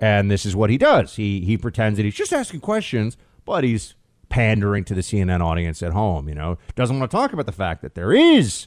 and 0.00 0.30
this 0.30 0.46
is 0.46 0.54
what 0.54 0.70
he 0.70 0.78
does. 0.78 1.16
He 1.16 1.40
he 1.40 1.56
pretends 1.56 1.96
that 1.96 2.04
he's 2.04 2.14
just 2.14 2.32
asking 2.32 2.60
questions, 2.60 3.16
but 3.44 3.64
he's 3.64 3.94
pandering 4.28 4.84
to 4.84 4.94
the 4.94 5.00
CNN 5.00 5.40
audience 5.40 5.82
at 5.82 5.92
home, 5.92 6.28
you 6.28 6.34
know. 6.34 6.58
Doesn't 6.74 6.98
want 6.98 7.10
to 7.10 7.16
talk 7.16 7.32
about 7.32 7.46
the 7.46 7.52
fact 7.52 7.82
that 7.82 7.94
there 7.94 8.12
is 8.12 8.66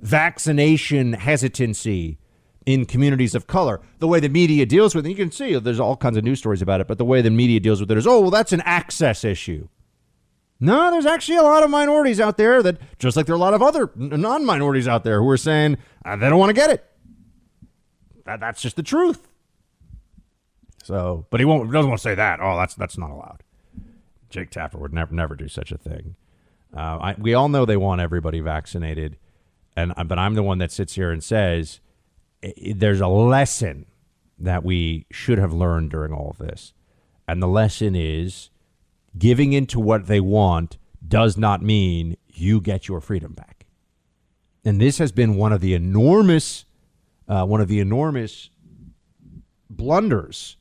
vaccination 0.00 1.14
hesitancy 1.14 2.18
in 2.66 2.86
communities 2.86 3.34
of 3.34 3.46
color. 3.46 3.80
The 3.98 4.08
way 4.08 4.20
the 4.20 4.28
media 4.28 4.66
deals 4.66 4.94
with 4.94 5.06
it, 5.06 5.10
you 5.10 5.16
can 5.16 5.30
see 5.30 5.58
there's 5.58 5.80
all 5.80 5.96
kinds 5.96 6.16
of 6.16 6.24
news 6.24 6.38
stories 6.38 6.62
about 6.62 6.80
it, 6.80 6.88
but 6.88 6.98
the 6.98 7.04
way 7.04 7.20
the 7.20 7.30
media 7.30 7.60
deals 7.60 7.80
with 7.80 7.90
it 7.90 7.98
is, 7.98 8.06
oh, 8.06 8.20
well, 8.20 8.30
that's 8.30 8.52
an 8.52 8.62
access 8.62 9.24
issue. 9.24 9.68
No, 10.60 10.90
there's 10.90 11.06
actually 11.06 11.36
a 11.36 11.42
lot 11.42 11.62
of 11.62 11.70
minorities 11.70 12.20
out 12.20 12.36
there 12.36 12.62
that, 12.62 12.78
just 12.98 13.16
like 13.16 13.26
there 13.26 13.34
are 13.34 13.36
a 13.36 13.40
lot 13.40 13.54
of 13.54 13.62
other 13.62 13.90
non 13.96 14.46
minorities 14.46 14.88
out 14.88 15.04
there 15.04 15.20
who 15.20 15.28
are 15.28 15.36
saying 15.36 15.76
uh, 16.04 16.16
they 16.16 16.28
don't 16.28 16.38
want 16.38 16.50
to 16.50 16.54
get 16.54 16.70
it. 16.70 16.84
That, 18.24 18.40
that's 18.40 18.62
just 18.62 18.76
the 18.76 18.82
truth. 18.82 19.28
So, 20.84 21.26
but 21.30 21.40
he 21.40 21.46
won't 21.46 21.70
doesn't 21.72 21.88
want 21.88 21.98
to 21.98 22.02
say 22.02 22.14
that. 22.14 22.40
Oh, 22.40 22.56
that's 22.56 22.74
that's 22.74 22.96
not 22.96 23.10
allowed. 23.10 23.42
Jake 24.30 24.50
Tapper 24.50 24.78
would 24.78 24.92
never 24.92 25.14
never 25.14 25.34
do 25.34 25.48
such 25.48 25.72
a 25.72 25.78
thing. 25.78 26.14
Uh, 26.76 26.98
I, 27.00 27.14
we 27.18 27.34
all 27.34 27.48
know 27.48 27.64
they 27.64 27.76
want 27.76 28.00
everybody 28.00 28.40
vaccinated, 28.40 29.16
and 29.76 29.92
but 30.06 30.18
I'm 30.18 30.34
the 30.34 30.42
one 30.42 30.58
that 30.58 30.70
sits 30.70 30.94
here 30.94 31.10
and 31.10 31.22
says 31.22 31.80
there's 32.56 33.00
a 33.00 33.08
lesson 33.08 33.86
that 34.38 34.64
we 34.64 35.06
should 35.10 35.38
have 35.38 35.52
learned 35.52 35.90
during 35.90 36.12
all 36.12 36.30
of 36.30 36.38
this, 36.38 36.72
and 37.26 37.42
the 37.42 37.48
lesson 37.48 37.94
is 37.94 38.50
giving 39.16 39.52
into 39.52 39.78
what 39.78 40.06
they 40.06 40.20
want 40.20 40.76
does 41.06 41.36
not 41.36 41.62
mean 41.62 42.16
you 42.28 42.60
get 42.60 42.88
your 42.88 43.00
freedom 43.00 43.32
back. 43.32 43.66
And 44.64 44.80
this 44.80 44.98
has 44.98 45.12
been 45.12 45.36
one 45.36 45.52
of 45.52 45.60
the 45.60 45.74
enormous, 45.74 46.64
uh, 47.28 47.44
one 47.44 47.60
of 47.60 47.68
the 47.68 47.80
enormous 47.80 48.50
blunders 49.68 50.56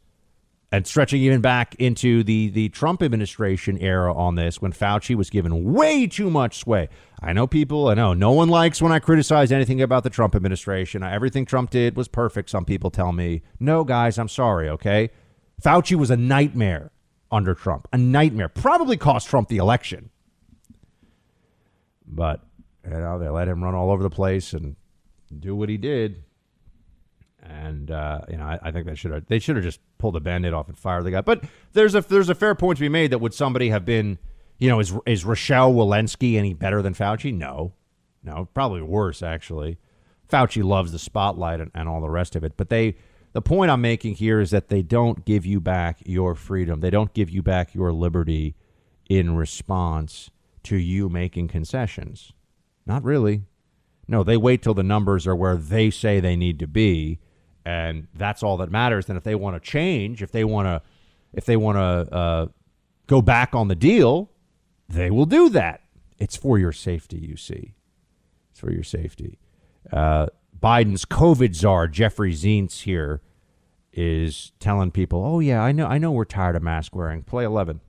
and 0.74 0.88
stretching 0.88 1.22
even 1.22 1.40
back 1.40 1.76
into 1.76 2.24
the 2.24 2.50
the 2.50 2.68
Trump 2.70 3.04
administration 3.04 3.78
era 3.78 4.12
on 4.12 4.34
this 4.34 4.60
when 4.60 4.74
Fauci 4.74 5.14
was 5.16 5.30
given 5.30 5.72
way 5.72 6.08
too 6.08 6.32
much 6.32 6.58
sway. 6.58 6.90
I 7.22 7.32
know 7.32 7.46
people, 7.46 7.90
I 7.90 7.94
know 7.94 8.16
no 8.16 8.32
one 8.32 8.50
likes 8.50 8.82
when 8.82 8.92
I 8.92 8.98
criticize 8.98 9.52
anything 9.52 9.84
about 9.84 10.04
the 10.04 10.10
Trump 10.10 10.34
administration. 10.36 11.04
Everything 11.04 11.46
Trump 11.46 11.70
did 11.70 11.96
was 11.96 12.08
perfect, 12.08 12.50
some 12.50 12.66
people 12.66 12.90
tell 12.90 13.12
me. 13.12 13.44
No, 13.60 13.84
guys, 13.84 14.18
I'm 14.18 14.28
sorry, 14.28 14.68
okay? 14.70 15.12
Fauci 15.64 15.96
was 15.96 16.10
a 16.10 16.18
nightmare 16.18 16.92
under 17.32 17.54
Trump. 17.54 17.88
A 17.94 17.98
nightmare. 17.98 18.50
Probably 18.50 18.98
cost 18.98 19.30
Trump 19.30 19.50
the 19.50 19.58
election. 19.58 20.10
But, 22.08 22.42
you 22.84 22.90
know, 22.98 23.20
they 23.20 23.30
let 23.30 23.48
him 23.48 23.64
run 23.64 23.76
all 23.76 23.92
over 23.92 24.02
the 24.02 24.10
place 24.10 24.54
and 24.54 24.76
do 25.40 25.56
what 25.56 25.70
he 25.70 25.78
did. 25.78 26.24
And 27.46 27.92
uh, 27.92 28.22
you 28.30 28.38
know, 28.38 28.46
I, 28.46 28.60
I 28.64 28.72
think 28.72 28.86
they 28.86 28.96
should 28.96 29.12
have 29.12 29.26
they 29.28 29.40
should 29.40 29.58
have 29.58 29.66
just 29.66 29.80
pulled 29.98 30.16
the 30.16 30.22
band-aid 30.22 30.54
off 30.54 30.70
and 30.70 30.78
fired 30.78 31.04
the 31.04 31.12
guy. 31.12 31.22
But 31.22 31.44
there's 31.74 31.94
a 31.94 32.02
there's 32.02 32.30
a 32.30 32.36
fair 32.36 32.56
point 32.56 32.78
to 32.78 32.82
be 32.82 32.90
made 32.90 33.12
that 33.12 33.20
would 33.20 33.34
somebody 33.34 33.70
have 33.70 33.86
been, 33.86 34.18
you 34.60 34.70
know, 34.70 34.80
is 34.80 34.94
is 35.06 35.26
Rochelle 35.26 35.74
Walensky 35.74 36.38
any 36.38 36.54
better 36.54 36.82
than 36.82 36.94
Fauci? 36.94 37.34
No, 37.34 37.74
no, 38.24 38.48
probably 38.54 38.82
worse 38.82 39.22
actually. 39.22 39.78
Fauci 40.30 40.64
loves 40.64 40.94
the 40.94 41.00
spotlight 41.00 41.60
and, 41.60 41.70
and 41.76 41.90
all 41.90 42.00
the 42.00 42.10
rest 42.10 42.36
of 42.36 42.44
it, 42.44 42.54
but 42.56 42.70
they 42.70 42.96
the 43.34 43.42
point 43.42 43.72
I'm 43.72 43.82
making 43.82 44.16
here 44.16 44.40
is 44.40 44.52
that 44.52 44.70
they 44.70 44.82
don't 44.82 45.26
give 45.26 45.46
you 45.46 45.60
back 45.60 46.00
your 46.06 46.36
freedom. 46.36 46.80
They 46.80 46.92
don't 46.92 47.14
give 47.14 47.30
you 47.30 47.42
back 47.42 47.76
your 47.76 47.92
liberty 47.92 48.56
in 49.10 49.36
response 49.36 50.30
to 50.64 50.78
you 50.78 51.10
making 51.10 51.50
concessions. 51.50 52.32
Not 52.86 53.04
really. 53.04 53.44
No, 54.08 54.24
they 54.24 54.38
wait 54.38 54.62
till 54.62 54.74
the 54.74 54.84
numbers 54.84 55.28
are 55.28 55.36
where 55.36 55.58
they 55.58 55.90
say 55.90 56.20
they 56.20 56.36
need 56.36 56.60
to 56.60 56.68
be 56.68 57.20
and 57.66 58.08
that's 58.14 58.44
all 58.44 58.58
that 58.58 58.72
matters. 58.72 59.06
Then 59.06 59.18
if 59.18 59.24
they 59.24 59.36
want 59.36 59.56
to 59.56 59.60
change, 59.60 60.22
if 60.22 60.32
they 60.32 60.44
want 60.44 60.68
to, 60.68 60.82
if 61.34 61.46
they 61.46 61.58
want 61.58 61.78
to 61.78 62.16
uh, 62.16 62.48
go 63.08 63.22
back 63.22 63.56
on 63.56 63.68
the 63.68 63.76
deal, 63.76 64.30
they 64.90 65.10
will 65.10 65.26
do 65.26 65.50
that. 65.50 65.82
It's 66.20 66.36
for 66.36 66.58
your 66.58 66.72
safety, 66.72 67.18
you 67.18 67.36
see. 67.36 67.74
It's 68.52 68.60
for 68.60 68.72
your 68.72 68.84
safety. 68.84 69.40
Uh, 69.92 70.28
Biden's 70.62 71.06
COVID 71.06 71.56
czar 71.56 71.88
Jeffrey 71.88 72.34
Zients 72.34 72.82
here 72.82 73.22
is 73.92 74.52
telling 74.60 74.92
people, 74.92 75.24
"Oh 75.24 75.40
yeah, 75.40 75.62
I 75.62 75.72
know, 75.72 75.86
I 75.86 75.98
know, 75.98 76.12
we're 76.12 76.26
tired 76.26 76.56
of 76.56 76.64
mask 76.64 76.96
wearing." 76.96 77.24
Play 77.24 77.44
eleven. 77.44 77.82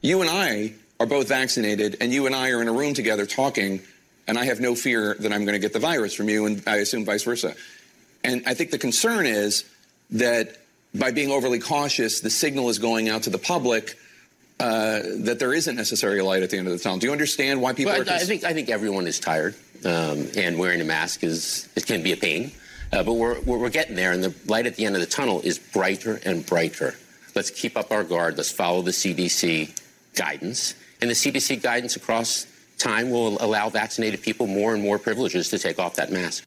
You 0.00 0.20
and 0.20 0.30
I 0.30 0.74
are 0.98 1.06
both 1.06 1.28
vaccinated, 1.28 1.96
and 2.00 2.12
you 2.12 2.26
and 2.26 2.34
I 2.34 2.50
are 2.50 2.62
in 2.62 2.68
a 2.68 2.72
room 2.72 2.94
together 2.94 3.26
talking, 3.26 3.80
and 4.26 4.38
I 4.38 4.44
have 4.44 4.60
no 4.60 4.74
fear 4.74 5.14
that 5.20 5.32
I'm 5.32 5.44
going 5.44 5.54
to 5.54 5.60
get 5.60 5.72
the 5.72 5.78
virus 5.78 6.14
from 6.14 6.28
you, 6.28 6.46
and 6.46 6.62
I 6.66 6.76
assume 6.76 7.04
vice 7.04 7.22
versa. 7.22 7.54
And 8.24 8.42
I 8.46 8.54
think 8.54 8.70
the 8.70 8.78
concern 8.78 9.26
is 9.26 9.64
that 10.10 10.58
by 10.94 11.10
being 11.10 11.30
overly 11.30 11.58
cautious, 11.58 12.20
the 12.20 12.30
signal 12.30 12.68
is 12.68 12.78
going 12.78 13.08
out 13.08 13.22
to 13.24 13.30
the 13.30 13.38
public 13.38 13.96
uh, 14.60 15.00
that 15.24 15.38
there 15.38 15.52
isn't 15.52 15.74
necessarily 15.74 16.18
a 16.20 16.24
light 16.24 16.42
at 16.42 16.50
the 16.50 16.58
end 16.58 16.68
of 16.68 16.72
the 16.72 16.78
tunnel. 16.78 16.98
Do 16.98 17.06
you 17.06 17.12
understand 17.12 17.60
why 17.60 17.72
people 17.72 17.92
Well, 17.92 18.02
are? 18.02 18.12
I, 18.12 18.16
I 18.16 18.18
think 18.20 18.44
I 18.44 18.52
think 18.52 18.68
everyone 18.68 19.06
is 19.06 19.18
tired, 19.18 19.56
um, 19.84 20.28
and 20.36 20.58
wearing 20.58 20.80
a 20.80 20.84
mask 20.84 21.24
is 21.24 21.68
it 21.74 21.84
can 21.86 22.02
be 22.02 22.12
a 22.12 22.16
pain, 22.16 22.52
uh, 22.92 23.02
but 23.02 23.14
we're 23.14 23.40
we're 23.40 23.70
getting 23.70 23.96
there, 23.96 24.12
and 24.12 24.22
the 24.22 24.34
light 24.46 24.66
at 24.66 24.76
the 24.76 24.84
end 24.84 24.94
of 24.94 25.00
the 25.00 25.06
tunnel 25.06 25.40
is 25.40 25.58
brighter 25.58 26.20
and 26.24 26.46
brighter. 26.46 26.94
Let's 27.34 27.50
keep 27.50 27.76
up 27.76 27.90
our 27.90 28.04
guard. 28.04 28.36
Let's 28.36 28.52
follow 28.52 28.82
the 28.82 28.92
CDC 28.92 29.80
guidance, 30.14 30.74
and 31.00 31.10
the 31.10 31.14
CDC 31.14 31.60
guidance 31.60 31.96
across 31.96 32.46
time 32.78 33.10
will 33.10 33.42
allow 33.42 33.68
vaccinated 33.68 34.22
people 34.22 34.46
more 34.46 34.74
and 34.74 34.82
more 34.82 34.98
privileges 34.98 35.48
to 35.48 35.58
take 35.58 35.78
off 35.80 35.96
that 35.96 36.12
mask. 36.12 36.44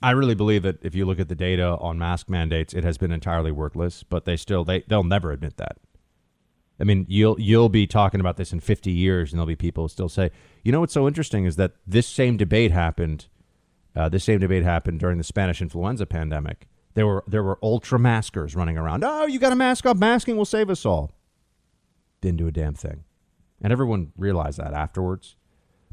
I 0.00 0.12
really 0.12 0.34
believe 0.34 0.62
that 0.62 0.84
if 0.84 0.94
you 0.94 1.04
look 1.04 1.18
at 1.18 1.28
the 1.28 1.34
data 1.34 1.76
on 1.80 1.98
mask 1.98 2.28
mandates, 2.28 2.72
it 2.72 2.84
has 2.84 2.98
been 2.98 3.10
entirely 3.10 3.50
worthless. 3.50 4.02
But 4.02 4.24
they 4.24 4.36
still 4.36 4.64
they 4.64 4.80
they'll 4.86 5.04
never 5.04 5.32
admit 5.32 5.56
that. 5.56 5.78
I 6.80 6.84
mean, 6.84 7.06
you'll 7.08 7.40
you'll 7.40 7.68
be 7.68 7.86
talking 7.86 8.20
about 8.20 8.36
this 8.36 8.52
in 8.52 8.60
50 8.60 8.90
years, 8.90 9.32
and 9.32 9.38
there'll 9.38 9.46
be 9.46 9.56
people 9.56 9.88
still 9.88 10.08
say, 10.08 10.30
you 10.62 10.70
know, 10.70 10.80
what's 10.80 10.92
so 10.92 11.08
interesting 11.08 11.44
is 11.44 11.56
that 11.56 11.72
this 11.86 12.06
same 12.06 12.36
debate 12.36 12.70
happened. 12.70 13.26
Uh, 13.96 14.08
this 14.08 14.24
same 14.24 14.38
debate 14.38 14.62
happened 14.62 15.00
during 15.00 15.18
the 15.18 15.24
Spanish 15.24 15.60
influenza 15.60 16.06
pandemic. 16.06 16.68
There 16.94 17.06
were 17.06 17.24
there 17.26 17.42
were 17.42 17.58
ultra 17.62 17.98
maskers 17.98 18.54
running 18.54 18.78
around. 18.78 19.02
Oh, 19.04 19.26
you 19.26 19.40
got 19.40 19.50
to 19.50 19.56
mask 19.56 19.86
up. 19.86 19.96
Masking 19.96 20.36
will 20.36 20.44
save 20.44 20.70
us 20.70 20.86
all. 20.86 21.10
Didn't 22.20 22.38
do 22.38 22.46
a 22.46 22.52
damn 22.52 22.74
thing, 22.74 23.04
and 23.60 23.72
everyone 23.72 24.12
realized 24.16 24.58
that 24.58 24.72
afterwards. 24.72 25.36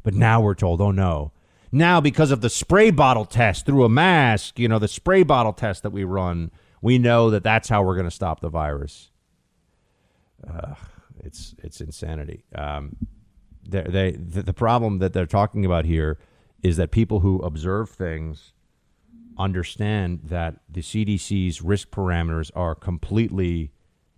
But 0.02 0.14
now 0.14 0.40
we're 0.40 0.54
told, 0.54 0.80
oh 0.80 0.92
no, 0.92 1.32
now 1.76 2.00
because 2.00 2.30
of 2.30 2.40
the 2.40 2.50
spray 2.50 2.90
bottle 2.90 3.24
test 3.24 3.66
through 3.66 3.84
a 3.84 3.88
mask, 3.88 4.58
you 4.58 4.68
know, 4.68 4.78
the 4.78 4.88
spray 4.88 5.22
bottle 5.22 5.52
test 5.52 5.82
that 5.82 5.90
we 5.90 6.04
run, 6.04 6.50
we 6.80 6.98
know 6.98 7.30
that 7.30 7.42
that's 7.42 7.68
how 7.68 7.82
we're 7.82 7.94
going 7.94 8.06
to 8.06 8.10
stop 8.10 8.40
the 8.40 8.48
virus. 8.48 9.10
Uh, 10.46 10.74
it's 11.24 11.54
it's 11.62 11.80
insanity. 11.80 12.44
Um, 12.54 12.96
they, 13.68 13.82
they 13.82 14.10
the, 14.12 14.42
the 14.42 14.52
problem 14.52 14.98
that 14.98 15.12
they're 15.12 15.26
talking 15.26 15.64
about 15.64 15.84
here 15.84 16.18
is 16.62 16.76
that 16.76 16.90
people 16.90 17.20
who 17.20 17.40
observe 17.40 17.90
things 17.90 18.52
understand 19.38 20.20
that 20.24 20.56
the 20.68 20.80
CDC's 20.80 21.62
risk 21.62 21.90
parameters 21.90 22.50
are 22.54 22.74
completely 22.74 23.72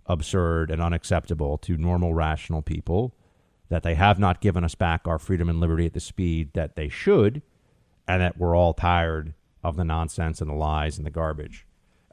absurd 0.05 0.71
and 0.71 0.81
unacceptable 0.81 1.57
to 1.57 1.77
normal 1.77 2.13
rational 2.13 2.61
people 2.61 3.15
that 3.69 3.83
they 3.83 3.95
have 3.95 4.17
not 4.17 4.41
given 4.41 4.63
us 4.63 4.75
back 4.75 5.07
our 5.07 5.19
freedom 5.19 5.47
and 5.49 5.59
liberty 5.59 5.85
at 5.85 5.93
the 5.93 5.99
speed 5.99 6.51
that 6.53 6.75
they 6.75 6.89
should 6.89 7.41
and 8.09 8.21
that 8.21 8.37
we're 8.37 8.57
all 8.57 8.73
tired 8.73 9.33
of 9.63 9.77
the 9.77 9.85
nonsense 9.85 10.41
and 10.41 10.49
the 10.49 10.55
lies 10.55 10.97
and 10.97 11.05
the 11.05 11.11
garbage 11.11 11.65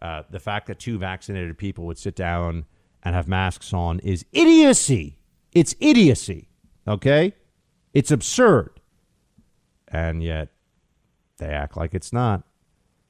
uh, 0.02 0.22
the 0.30 0.40
fact 0.40 0.66
that 0.66 0.78
two 0.78 0.98
vaccinated 0.98 1.56
people 1.56 1.85
would 1.87 1.98
sit 1.98 2.14
down 2.14 2.64
and 3.02 3.14
have 3.14 3.28
masks 3.28 3.72
on 3.72 3.98
is 4.00 4.24
idiocy. 4.32 5.18
It's 5.52 5.74
idiocy. 5.80 6.48
Okay? 6.87 7.35
It's 7.94 8.11
absurd. 8.11 8.80
And 9.88 10.22
yet 10.22 10.48
they 11.38 11.46
act 11.46 11.76
like 11.76 11.94
it's 11.94 12.12
not. 12.12 12.42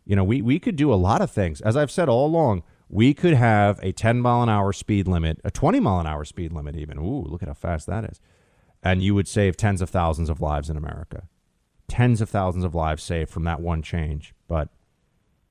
You 0.04 0.14
know, 0.14 0.24
we, 0.24 0.40
we 0.40 0.58
could 0.60 0.76
do 0.76 0.92
a 0.92 0.96
lot 0.96 1.20
of 1.20 1.30
things. 1.30 1.60
As 1.60 1.76
I've 1.76 1.90
said 1.90 2.08
all 2.08 2.26
along, 2.26 2.62
we 2.88 3.14
could 3.14 3.34
have 3.34 3.80
a 3.82 3.90
10 3.90 4.20
mile 4.20 4.42
an 4.42 4.48
hour 4.48 4.72
speed 4.72 5.08
limit, 5.08 5.40
a 5.42 5.50
20 5.50 5.80
mile 5.80 5.98
an 5.98 6.06
hour 6.06 6.24
speed 6.24 6.52
limit, 6.52 6.76
even. 6.76 6.98
Ooh, 6.98 7.24
look 7.26 7.42
at 7.42 7.48
how 7.48 7.54
fast 7.54 7.88
that 7.88 8.04
is. 8.04 8.20
And 8.82 9.02
you 9.02 9.14
would 9.16 9.26
save 9.26 9.56
tens 9.56 9.82
of 9.82 9.90
thousands 9.90 10.30
of 10.30 10.40
lives 10.40 10.70
in 10.70 10.76
America. 10.76 11.24
Tens 11.88 12.20
of 12.20 12.28
thousands 12.28 12.64
of 12.64 12.74
lives 12.74 13.02
saved 13.02 13.30
from 13.30 13.44
that 13.44 13.60
one 13.60 13.82
change. 13.82 14.34
But 14.48 14.68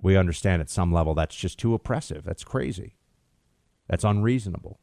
we 0.02 0.18
understand 0.18 0.62
at 0.62 0.70
some 0.70 0.92
level 0.92 1.14
that's 1.14 1.36
just 1.36 1.58
too 1.58 1.74
oppressive. 1.74 2.24
That's 2.24 2.44
crazy. 2.44 2.96
That's 3.88 4.04
unreasonable. 4.04 4.80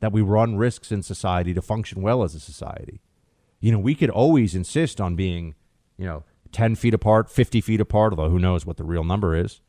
That 0.00 0.12
we 0.12 0.20
run 0.20 0.56
risks 0.56 0.92
in 0.92 1.02
society 1.02 1.54
to 1.54 1.62
function 1.62 2.02
well 2.02 2.22
as 2.22 2.34
a 2.34 2.40
society. 2.40 3.00
You 3.60 3.72
know, 3.72 3.78
we 3.78 3.94
could 3.94 4.10
always 4.10 4.54
insist 4.54 5.00
on 5.00 5.16
being, 5.16 5.54
you 5.96 6.04
know, 6.06 6.24
10 6.52 6.74
feet 6.74 6.94
apart, 6.94 7.30
50 7.30 7.60
feet 7.60 7.80
apart, 7.80 8.12
although 8.12 8.30
who 8.30 8.38
knows 8.38 8.66
what 8.66 8.76
the 8.76 8.84
real 8.84 9.04
number 9.04 9.34
is, 9.34 9.60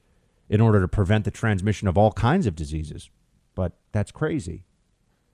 in 0.50 0.62
order 0.62 0.82
to 0.82 0.88
prevent 0.88 1.26
the 1.26 1.32
transmission 1.32 1.88
of 1.88 1.98
all 1.98 2.12
kinds 2.12 2.46
of 2.46 2.56
diseases. 2.56 3.10
But 3.56 3.74
that's 3.92 4.12
crazy. 4.12 4.66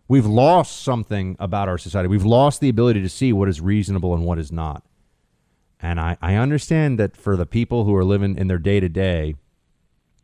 We've 0.08 0.26
lost 0.26 0.82
something 0.82 1.36
about 1.40 1.70
our 1.70 1.78
society. 1.78 2.08
We've 2.08 2.26
lost 2.26 2.62
the 2.62 2.70
ability 2.70 3.02
to 3.02 3.10
see 3.10 3.34
what 3.34 3.50
is 3.50 3.62
reasonable 3.62 4.14
and 4.14 4.26
what 4.26 4.38
is 4.38 4.52
not. 4.52 4.86
And 5.84 6.00
I, 6.00 6.18
I 6.22 6.36
understand 6.36 6.98
that 6.98 7.18
for 7.18 7.36
the 7.36 7.46
people 7.46 7.84
who 7.84 7.94
are 7.94 8.06
living 8.06 8.38
in 8.38 8.48
their 8.48 8.58
day 8.58 8.80
to 8.80 8.88
day, 8.88 9.36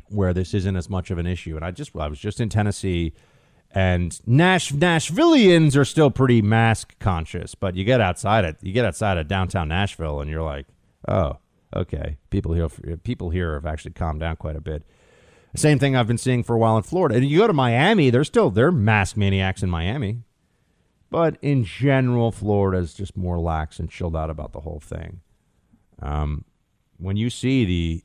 where 0.08 0.34
this 0.34 0.54
isn't 0.54 0.78
as 0.78 0.90
much 0.90 1.12
of 1.12 1.18
an 1.18 1.28
issue. 1.28 1.58
And 1.58 1.66
I 1.66 1.72
just 1.72 1.94
I 1.98 2.08
was 2.08 2.18
just 2.18 2.40
in 2.40 2.48
Tennessee, 2.48 3.14
and 3.72 4.18
Nash 4.26 4.72
Nashvilleians 4.72 5.76
are 5.76 5.84
still 5.84 6.12
pretty 6.12 6.42
mask 6.42 6.98
conscious, 7.00 7.56
but 7.56 7.76
you 7.76 7.84
get 7.84 8.00
outside 8.00 8.46
it, 8.46 8.56
you 8.62 8.72
get 8.72 8.86
outside 8.86 9.18
of 9.18 9.28
downtown 9.28 9.68
Nashville, 9.68 10.22
and 10.22 10.32
you're 10.32 10.42
like, 10.42 10.66
oh, 11.10 11.40
okay, 11.76 12.18
people 12.30 12.54
here 12.54 12.70
people 13.04 13.30
here 13.30 13.56
have 13.56 13.66
actually 13.66 13.92
calmed 13.92 14.22
down 14.22 14.38
quite 14.38 14.56
a 14.56 14.62
bit. 14.62 14.84
Same 15.58 15.78
thing 15.78 15.94
I've 15.94 16.08
been 16.08 16.18
seeing 16.18 16.42
for 16.42 16.56
a 16.56 16.60
while 16.60 16.78
in 16.78 16.84
Florida. 16.84 17.16
And 17.16 17.26
you 17.28 17.40
go 17.40 17.48
to 17.48 17.54
Miami, 17.54 18.10
they're 18.12 18.24
still 18.24 18.50
they're 18.50 18.72
mask 18.72 19.18
maniacs 19.18 19.62
in 19.62 19.70
Miami. 19.70 20.22
But 21.10 21.38
in 21.42 21.66
general, 21.66 22.32
Florida 22.32 22.78
is 22.78 22.94
just 22.94 23.18
more 23.18 23.40
lax 23.40 23.78
and 23.78 23.90
chilled 23.90 24.16
out 24.16 24.30
about 24.30 24.54
the 24.54 24.62
whole 24.62 24.80
thing. 24.80 25.20
Um, 26.02 26.46
when 26.98 27.18
you 27.18 27.30
see 27.30 27.66
the 27.66 28.04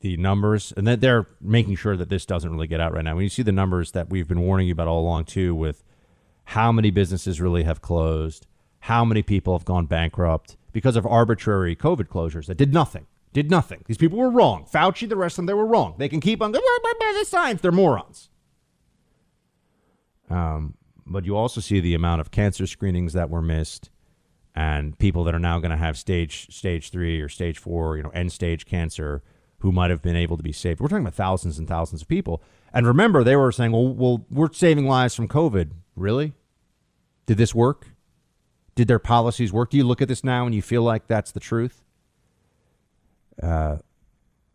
the 0.00 0.16
numbers, 0.16 0.72
and 0.76 0.84
that 0.86 1.00
they're 1.00 1.28
making 1.40 1.76
sure 1.76 1.96
that 1.96 2.08
this 2.08 2.26
doesn't 2.26 2.50
really 2.50 2.66
get 2.66 2.80
out 2.80 2.92
right 2.92 3.04
now. 3.04 3.14
When 3.14 3.22
you 3.22 3.28
see 3.28 3.44
the 3.44 3.52
numbers 3.52 3.92
that 3.92 4.10
we've 4.10 4.26
been 4.26 4.40
warning 4.40 4.66
you 4.66 4.72
about 4.72 4.88
all 4.88 5.00
along, 5.00 5.26
too, 5.26 5.54
with 5.54 5.84
how 6.46 6.72
many 6.72 6.90
businesses 6.90 7.40
really 7.40 7.62
have 7.62 7.80
closed, 7.80 8.48
how 8.80 9.04
many 9.04 9.22
people 9.22 9.56
have 9.56 9.64
gone 9.64 9.86
bankrupt 9.86 10.56
because 10.72 10.96
of 10.96 11.06
arbitrary 11.06 11.76
COVID 11.76 12.08
closures 12.08 12.46
that 12.46 12.56
did 12.56 12.74
nothing, 12.74 13.06
did 13.32 13.48
nothing. 13.48 13.84
These 13.86 13.96
people 13.96 14.18
were 14.18 14.28
wrong. 14.30 14.66
Fauci, 14.70 15.08
the 15.08 15.16
rest 15.16 15.34
of 15.34 15.36
them, 15.36 15.46
they 15.46 15.54
were 15.54 15.66
wrong. 15.66 15.94
They 15.98 16.08
can 16.08 16.20
keep 16.20 16.42
on 16.42 16.50
going 16.50 16.64
by 16.82 17.16
the 17.16 17.24
science. 17.24 17.60
They're 17.60 17.70
morons. 17.70 18.28
Um, 20.28 20.74
but 21.06 21.24
you 21.26 21.36
also 21.36 21.60
see 21.60 21.78
the 21.78 21.94
amount 21.94 22.20
of 22.20 22.32
cancer 22.32 22.66
screenings 22.66 23.12
that 23.12 23.30
were 23.30 23.42
missed 23.42 23.90
and 24.54 24.98
people 24.98 25.24
that 25.24 25.34
are 25.34 25.40
now 25.40 25.58
going 25.58 25.70
to 25.70 25.76
have 25.76 25.96
stage 25.96 26.54
stage 26.54 26.90
three 26.90 27.20
or 27.20 27.28
stage 27.28 27.58
four, 27.58 27.96
you 27.96 28.02
know, 28.02 28.10
end 28.10 28.32
stage 28.32 28.66
cancer 28.66 29.22
who 29.58 29.72
might 29.72 29.90
have 29.90 30.02
been 30.02 30.16
able 30.16 30.36
to 30.36 30.42
be 30.42 30.52
saved. 30.52 30.80
We're 30.80 30.88
talking 30.88 31.04
about 31.04 31.14
thousands 31.14 31.58
and 31.58 31.68
thousands 31.68 32.02
of 32.02 32.08
people. 32.08 32.42
And 32.72 32.86
remember, 32.86 33.22
they 33.22 33.36
were 33.36 33.52
saying, 33.52 33.72
well, 33.72 33.94
well, 33.94 34.26
we're 34.30 34.52
saving 34.52 34.86
lives 34.86 35.14
from 35.14 35.28
COVID. 35.28 35.70
Really? 35.94 36.32
Did 37.26 37.38
this 37.38 37.54
work? 37.54 37.88
Did 38.74 38.88
their 38.88 38.98
policies 38.98 39.52
work? 39.52 39.70
Do 39.70 39.76
you 39.76 39.84
look 39.84 40.02
at 40.02 40.08
this 40.08 40.24
now 40.24 40.46
and 40.46 40.54
you 40.54 40.62
feel 40.62 40.82
like 40.82 41.06
that's 41.06 41.32
the 41.32 41.40
truth? 41.40 41.82
Uh, 43.42 43.78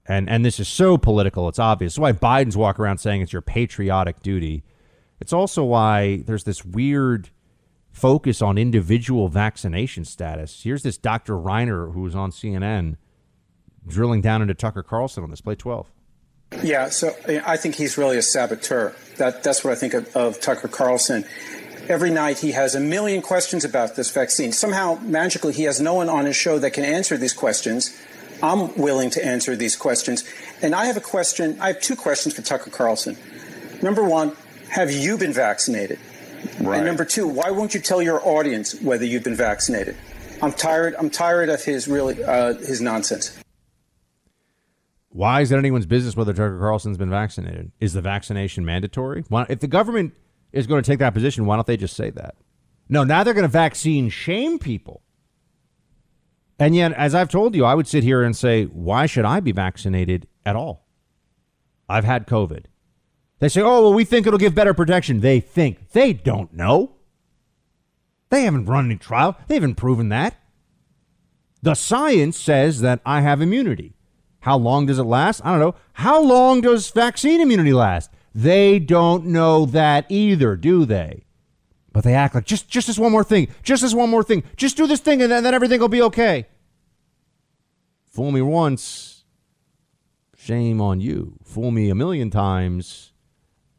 and 0.06 0.30
and 0.30 0.46
this 0.46 0.60
is 0.60 0.68
so 0.68 0.98
political. 0.98 1.48
It's 1.50 1.60
obvious. 1.60 1.94
It's 1.94 2.00
why 2.00 2.14
Biden's 2.14 2.58
walk 2.58 2.80
around 2.80 3.00
saying 3.00 3.22
it's 3.22 3.34
your 3.34 3.42
patriotic 3.42 4.22
duty. 4.22 4.64
It's 5.20 5.34
also 5.34 5.64
why 5.64 6.18
there's 6.26 6.44
this 6.44 6.64
weird 6.64 7.30
focus 7.98 8.44
on 8.44 8.60
individual 8.60 9.28
vaccination 9.28 10.06
status. 10.06 10.62
Here's 10.64 10.84
this 10.84 10.98
Dr. 10.98 11.34
Reiner 11.34 11.92
who 11.94 12.02
was 12.02 12.16
on 12.16 12.30
CNN 12.30 12.98
drilling 13.88 14.22
down 14.22 14.44
into 14.44 14.54
Tucker 14.54 14.84
Carlson 14.84 15.24
on 15.24 15.32
this. 15.32 15.42
Play 15.42 15.56
12. 15.56 15.88
Yeah, 16.64 16.90
so 16.90 17.14
I 17.46 17.58
think 17.58 17.76
he's 17.76 17.98
really 17.98 18.18
a 18.18 18.22
saboteur. 18.22 18.96
That, 19.18 19.44
that's 19.44 19.64
what 19.64 19.74
I 19.74 19.76
think 19.76 19.96
of, 19.96 20.16
of 20.16 20.40
Tucker 20.40 20.68
Carlson. 20.68 21.26
Every 21.90 22.12
night 22.12 22.40
he 22.40 22.52
has 22.52 22.76
a 22.76 22.80
million 22.80 23.22
questions 23.22 23.66
about 23.66 23.96
this 23.96 24.12
vaccine. 24.12 24.52
Somehow, 24.52 25.00
magically, 25.02 25.54
he 25.54 25.64
has 25.64 25.82
no 25.82 25.96
one 25.96 26.08
on 26.08 26.26
his 26.26 26.36
show 26.36 26.60
that 26.60 26.72
can 26.72 26.86
answer 26.86 27.18
these 27.18 27.34
questions. 27.34 28.00
I'm 28.44 28.76
willing 28.76 29.10
to 29.12 29.26
answer 29.26 29.56
these 29.56 29.76
questions. 29.76 30.24
And 30.62 30.76
I 30.76 30.86
have 30.86 30.98
a 30.98 31.02
question. 31.02 31.58
I 31.60 31.68
have 31.68 31.82
two 31.82 31.96
questions 31.96 32.36
for 32.36 32.44
Tucker 32.44 32.70
Carlson. 32.70 33.18
Number 33.82 34.04
one, 34.04 34.36
have 34.70 34.92
you 34.92 35.18
been 35.18 35.34
vaccinated? 35.34 36.00
Right. 36.60 36.78
And 36.78 36.86
number 36.86 37.06
two, 37.06 37.28
why 37.28 37.52
won't 37.52 37.74
you 37.74 37.80
tell 37.80 38.02
your 38.02 38.26
audience 38.28 38.80
whether 38.82 39.06
you've 39.06 39.24
been 39.24 39.36
vaccinated? 39.36 39.96
I'm 40.42 40.52
tired. 40.52 40.96
I'm 40.98 41.10
tired 41.10 41.50
of 41.50 41.64
his 41.64 41.88
really 41.88 42.24
uh, 42.24 42.54
his 42.54 42.82
nonsense. 42.82 43.38
Why 45.10 45.42
is 45.42 45.52
it 45.52 45.58
anyone's 45.58 45.88
business 45.88 46.16
whether 46.16 46.34
Tucker 46.34 46.60
Carlson's 46.60 46.98
been 46.98 47.10
vaccinated? 47.10 47.72
Is 47.80 47.94
the 47.94 48.02
vaccination 48.02 48.66
mandatory? 48.66 49.24
Why, 49.30 49.48
if 49.50 49.62
the 49.62 49.68
government 49.68 50.14
is 50.52 50.68
going 50.68 50.84
to 50.84 50.88
take 50.88 51.00
that 51.00 51.14
position, 51.14 51.46
why 51.46 51.56
don't 51.56 51.66
they 51.66 51.78
just 51.78 51.96
say 51.96 52.12
that? 52.12 52.36
No, 52.88 53.04
now 53.04 53.24
they're 53.24 53.34
going 53.34 53.42
to 53.42 53.48
vaccine 53.48 54.10
shame 54.10 54.60
people. 54.60 55.02
And 56.60 56.76
yet, 56.76 56.94
as 56.94 57.16
I've 57.16 57.30
told 57.30 57.56
you, 57.56 57.66
I 57.66 57.74
would 57.76 57.88
sit 57.88 58.04
here 58.04 58.24
and 58.24 58.36
say, 58.36 58.66
why 58.66 59.06
should 59.06 59.26
I 59.26 59.40
be 59.40 59.52
vaccinated 59.52 60.28
at 60.46 60.56
all? 60.56 60.88
I've 61.90 62.04
had 62.04 62.28
COVID. 62.28 62.66
They 63.40 63.50
say, 63.50 63.62
oh, 63.62 63.82
well, 63.82 63.94
we 63.94 64.04
think 64.04 64.26
it'll 64.26 64.40
give 64.40 64.56
better 64.56 64.74
protection. 64.74 65.20
They 65.20 65.40
think. 65.40 65.92
They 65.92 66.14
don't 66.14 66.54
know. 66.54 66.94
They 68.30 68.44
haven't 68.44 68.66
run 68.66 68.86
any 68.86 68.98
trial. 68.98 69.38
They 69.48 69.56
haven't 69.56 69.76
proven 69.76 70.10
that. 70.10 70.36
The 71.62 71.76
science 71.76 72.38
says 72.38 72.82
that 72.82 73.02
I 73.06 73.22
have 73.22 73.42
immunity. 73.42 73.94
How 74.42 74.58
long 74.58 74.86
does 74.86 75.00
it 75.00 75.04
last? 75.04 75.42
I 75.44 75.52
don't 75.52 75.60
know. 75.60 75.76
How 75.94 76.22
long 76.22 76.62
does 76.62 76.90
vaccine 76.90 77.42
immunity 77.42 77.74
last? 77.74 78.12
They 78.34 78.80
don't 78.80 79.26
know 79.26 79.66
that 79.66 80.06
either, 80.10 80.56
do 80.56 80.86
they? 80.86 81.26
But 81.92 82.04
they 82.04 82.14
act 82.14 82.36
like 82.36 82.46
just 82.46 82.70
just 82.70 82.86
this 82.86 83.00
one 83.00 83.12
more 83.12 83.24
thing, 83.24 83.48
just 83.64 83.82
this 83.82 83.96
one 83.96 84.12
more 84.12 84.24
thing, 84.24 84.44
just 84.56 84.78
do 84.78 84.86
this 84.86 85.00
thing, 85.00 85.24
and 85.24 85.32
then, 85.32 85.44
then 85.44 85.56
everything 85.56 85.80
will 85.80 85.88
be 85.88 86.04
okay. 86.04 86.46
Fool 88.06 88.32
me 88.32 88.42
once, 88.42 89.24
shame 90.36 90.80
on 90.80 91.02
you. 91.02 91.40
Fool 91.44 91.72
me 91.72 91.90
a 91.90 91.96
million 91.96 92.30
times, 92.30 93.07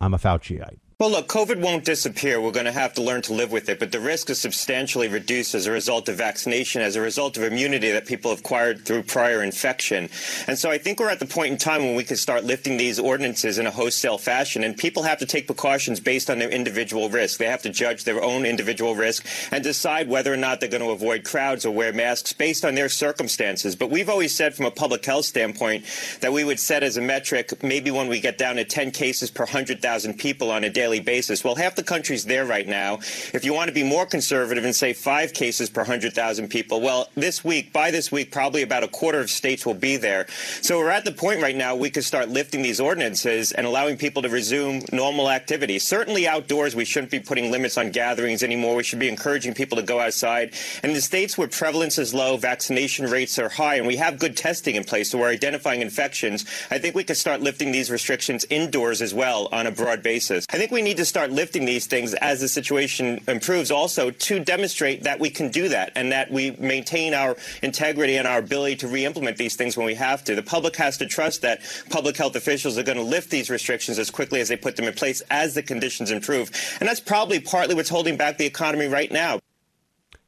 I'm 0.01 0.15
a 0.15 0.19
Fauciite. 0.19 0.79
Well, 1.01 1.13
look, 1.13 1.29
COVID 1.29 1.61
won't 1.61 1.85
disappear. 1.85 2.41
We're 2.41 2.51
going 2.51 2.67
to 2.67 2.73
have 2.73 2.93
to 2.95 3.03
learn 3.03 3.23
to 3.23 3.33
live 3.33 3.53
with 3.53 3.69
it, 3.69 3.79
but 3.79 3.93
the 3.93 4.01
risk 4.01 4.31
is 4.31 4.41
substantially 4.41 5.07
reduced 5.07 5.55
as 5.55 5.69
a 5.69 5.71
result 5.71 6.09
of 6.09 6.17
vaccination, 6.17 6.83
as 6.83 6.97
a 6.97 7.01
result 7.01 7.37
of 7.37 7.45
immunity 7.45 7.93
that 7.93 8.05
people 8.05 8.33
have 8.33 8.41
acquired 8.41 8.85
through 8.85 9.05
prior 9.05 9.45
infection. 9.45 10.11
And 10.49 10.59
so 10.59 10.73
I 10.73 10.79
think 10.79 10.99
we're 10.99 11.09
at 11.09 11.21
the 11.21 11.25
point 11.25 11.53
in 11.53 11.57
time 11.57 11.85
when 11.85 11.95
we 11.95 12.03
can 12.03 12.17
start 12.17 12.43
lifting 12.43 12.79
these 12.79 12.99
ordinances 12.99 13.61
in 13.61 13.67
a 13.69 13.71
wholesale 13.71 14.19
fashion, 14.19 14.65
and 14.65 14.77
people 14.77 15.05
have 15.05 15.21
to 15.21 15.25
take 15.25 15.47
precautions 15.47 16.01
based 16.01 16.31
on 16.31 16.41
their 16.41 16.51
individual 16.51 17.09
risk. 17.09 17.39
They 17.39 17.47
have 17.47 17.63
to 17.63 17.71
judge 17.71 18.03
their 18.03 18.21
own 18.21 18.45
individual 18.45 18.97
risk 18.97 19.25
and 19.53 19.63
decide 19.63 20.09
whether 20.09 20.33
or 20.33 20.37
not 20.37 20.59
they're 20.59 20.69
going 20.69 20.83
to 20.83 20.91
avoid 20.91 21.23
crowds 21.23 21.65
or 21.65 21.71
wear 21.71 21.93
masks 21.93 22.33
based 22.33 22.65
on 22.65 22.75
their 22.75 22.89
circumstances. 22.89 23.77
But 23.77 23.91
we've 23.91 24.09
always 24.09 24.35
said 24.35 24.57
from 24.57 24.67
a 24.67 24.73
public 24.73 25.05
health 25.05 25.27
standpoint 25.27 25.85
that 26.23 26.33
we 26.33 26.43
would 26.43 26.59
set 26.59 26.83
as 26.83 26.97
a 26.97 27.01
metric 27.01 27.63
maybe 27.63 27.93
when 27.93 28.09
we 28.09 28.19
get 28.19 28.37
down 28.37 28.57
to 28.57 28.65
10 28.65 28.91
cases 28.91 29.31
per 29.31 29.45
100,000 29.45 30.15
people 30.15 30.51
on 30.51 30.65
a 30.65 30.71
daily 30.71 30.88
daily 30.89 31.01
basis. 31.01 31.45
Well, 31.45 31.55
half 31.55 31.75
the 31.75 31.83
country's 31.83 32.25
there 32.25 32.47
right 32.47 32.67
now. 32.67 32.95
If 33.35 33.45
you 33.45 33.53
want 33.53 33.69
to 33.69 33.75
be 33.75 33.83
more 33.83 34.07
conservative 34.07 34.65
and 34.65 34.75
say 34.75 34.95
five 34.95 35.35
cases 35.35 35.69
per 35.69 35.83
100,000 35.83 36.49
people, 36.49 36.81
well, 36.81 37.09
this 37.15 37.45
week, 37.45 37.75
by 37.75 37.91
this 37.91 38.11
week, 38.11 38.33
probably 38.33 38.63
about 38.63 38.85
a 38.85 38.89
quarter 38.89 39.21
of 39.21 39.29
states 39.29 39.67
will 39.67 39.75
be 39.75 39.99
there. 39.99 40.27
So 40.63 40.79
we're 40.79 40.89
at 40.89 41.05
the 41.05 41.13
point 41.13 41.43
right 41.43 41.57
now 41.57 41.77
we 41.77 41.91
could 41.91 42.05
start 42.05 42.31
lifting 42.31 42.63
these 42.63 42.81
ordinances 42.81 43.53
and 43.53 43.67
allowing 43.67 43.99
people 43.99 44.23
to 44.23 44.31
resume 44.31 44.83
normal 44.91 45.29
activity. 45.31 45.79
Certainly 45.79 46.27
outdoors, 46.27 46.75
we 46.75 46.87
shouldn't 46.87 47.11
be 47.11 47.21
putting 47.21 47.51
limits 47.51 47.77
on 47.77 47.91
gatherings 47.91 48.43
anymore. 48.43 48.75
We 48.77 48.83
should 48.83 48.99
be 48.99 49.09
encouraging 49.09 49.53
people 49.53 49.77
to 49.77 49.83
go 49.83 50.01
outside. 50.01 50.55
And 50.83 50.97
the 50.97 51.03
states 51.03 51.37
where 51.37 51.49
prevalence 51.49 51.99
is 51.99 52.15
low, 52.15 52.39
vaccination 52.39 53.07
rates 53.07 53.39
are 53.39 53.51
high, 53.51 53.75
and 53.75 53.87
we 53.87 53.97
have 53.97 54.19
good 54.19 54.37
testing 54.37 54.77
in 54.77 54.85
place, 54.85 55.11
so 55.11 55.19
we're 55.19 55.29
identifying 55.29 55.83
infections, 55.83 56.47
I 56.71 56.79
think 56.79 56.95
we 56.95 57.05
could 57.05 57.17
start 57.17 57.41
lifting 57.43 57.73
these 57.73 57.91
restrictions 57.91 58.47
indoors 58.49 59.03
as 59.03 59.13
well 59.13 59.49
on 59.53 59.67
a 59.67 59.71
broad 59.71 60.03
basis. 60.03 60.47
I 60.51 60.57
think 60.57 60.71
we 60.71 60.78
we 60.79 60.83
need 60.83 60.97
to 60.99 61.05
start 61.05 61.33
lifting 61.33 61.65
these 61.65 61.89
things 61.89 62.15
as 62.15 62.41
the 62.41 62.47
situation 62.47 63.21
improves 63.27 63.73
also 63.73 64.13
to 64.13 64.39
demonstrate 64.39 65.03
that 65.03 65.19
we 65.19 65.29
can 65.29 65.51
do 65.51 65.69
that 65.69 65.91
and 65.97 66.13
that 66.13 66.31
we 66.31 66.53
maintain 66.53 67.15
our 67.15 67.37
integrity 67.65 68.17
and 68.17 68.29
our 68.29 68.39
ability 68.39 68.77
to 68.77 68.87
re-implement 68.87 69.37
these 69.39 69.57
things 69.57 69.77
when 69.77 69.85
we 69.85 69.97
have 69.97 70.23
to. 70.23 70.37
The 70.37 70.43
public 70.45 70.77
has 70.77 70.97
to 70.99 71.07
trust 71.07 71.43
that 71.43 71.63
public 71.91 72.17
health 72.17 72.37
officials 72.37 72.79
are 72.79 72.85
going 72.85 72.97
to 72.97 73.03
lift 73.03 73.29
these 73.29 73.51
restrictions 73.51 73.99
as 73.99 74.09
quickly 74.09 74.41
as 74.41 74.47
they 74.47 74.57
put 74.57 74.77
them 74.77 74.87
in 74.87 74.95
place 74.95 75.21
as 75.33 75.55
the 75.55 75.65
conditions 75.65 76.13
improve. 76.13 76.49
And 76.79 76.89
that's 76.89 77.01
probably 77.01 77.41
partly 77.41 77.75
what's 77.75 77.89
holding 77.89 78.17
back 78.17 78.39
the 78.39 78.47
economy 78.47 78.87
right 78.87 79.11
now. 79.11 79.41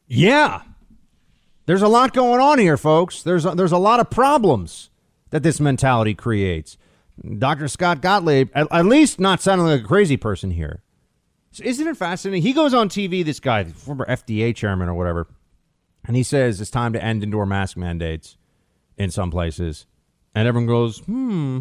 Yeah. 0.09 0.63
There's 1.67 1.83
a 1.83 1.89
lot 1.89 2.13
going 2.13 2.41
on 2.41 2.59
here, 2.59 2.77
folks. 2.77 3.23
There's 3.23 3.47
a, 3.47 3.55
there's 3.55 3.71
a 3.71 3.79
lot 3.79 4.01
of 4.01 4.11
problems 4.11 4.91
that 5.31 5.45
this 5.45 5.61
mentality 5.61 6.15
creates. 6.15 6.77
Dr. 7.39 7.69
Scott 7.69 8.01
Gottlieb, 8.01 8.51
at, 8.55 8.67
at, 8.71 8.87
least 8.87 9.21
not 9.21 9.41
sounding 9.43 9.67
like 9.67 9.83
a 9.83 9.87
crazy 9.87 10.17
person 10.17 10.51
here. 10.51 10.83
So 11.53 11.65
isn't 11.65 11.87
it 11.87 11.97
fascinating? 11.97 12.43
He 12.43 12.53
goes 12.53 12.73
on 12.73 12.89
TV, 12.89 13.25
this 13.25 13.41
guy, 13.41 13.65
former 13.65 14.07
FDA 14.07 14.55
chairman 14.55 14.89
or 14.89 14.95
whatever, 14.95 15.27
and 16.07 16.17
he 16.17 16.23
says 16.23 16.61
it's 16.61 16.71
time 16.71 16.93
to 16.93 17.03
end 17.03 17.23
indoor 17.23 17.45
mask 17.45 17.77
mandates 17.77 18.37
in 18.97 19.11
some 19.11 19.31
places. 19.31 19.87
And 20.35 20.47
everyone 20.47 20.67
goes, 20.67 20.99
hmm. 21.01 21.61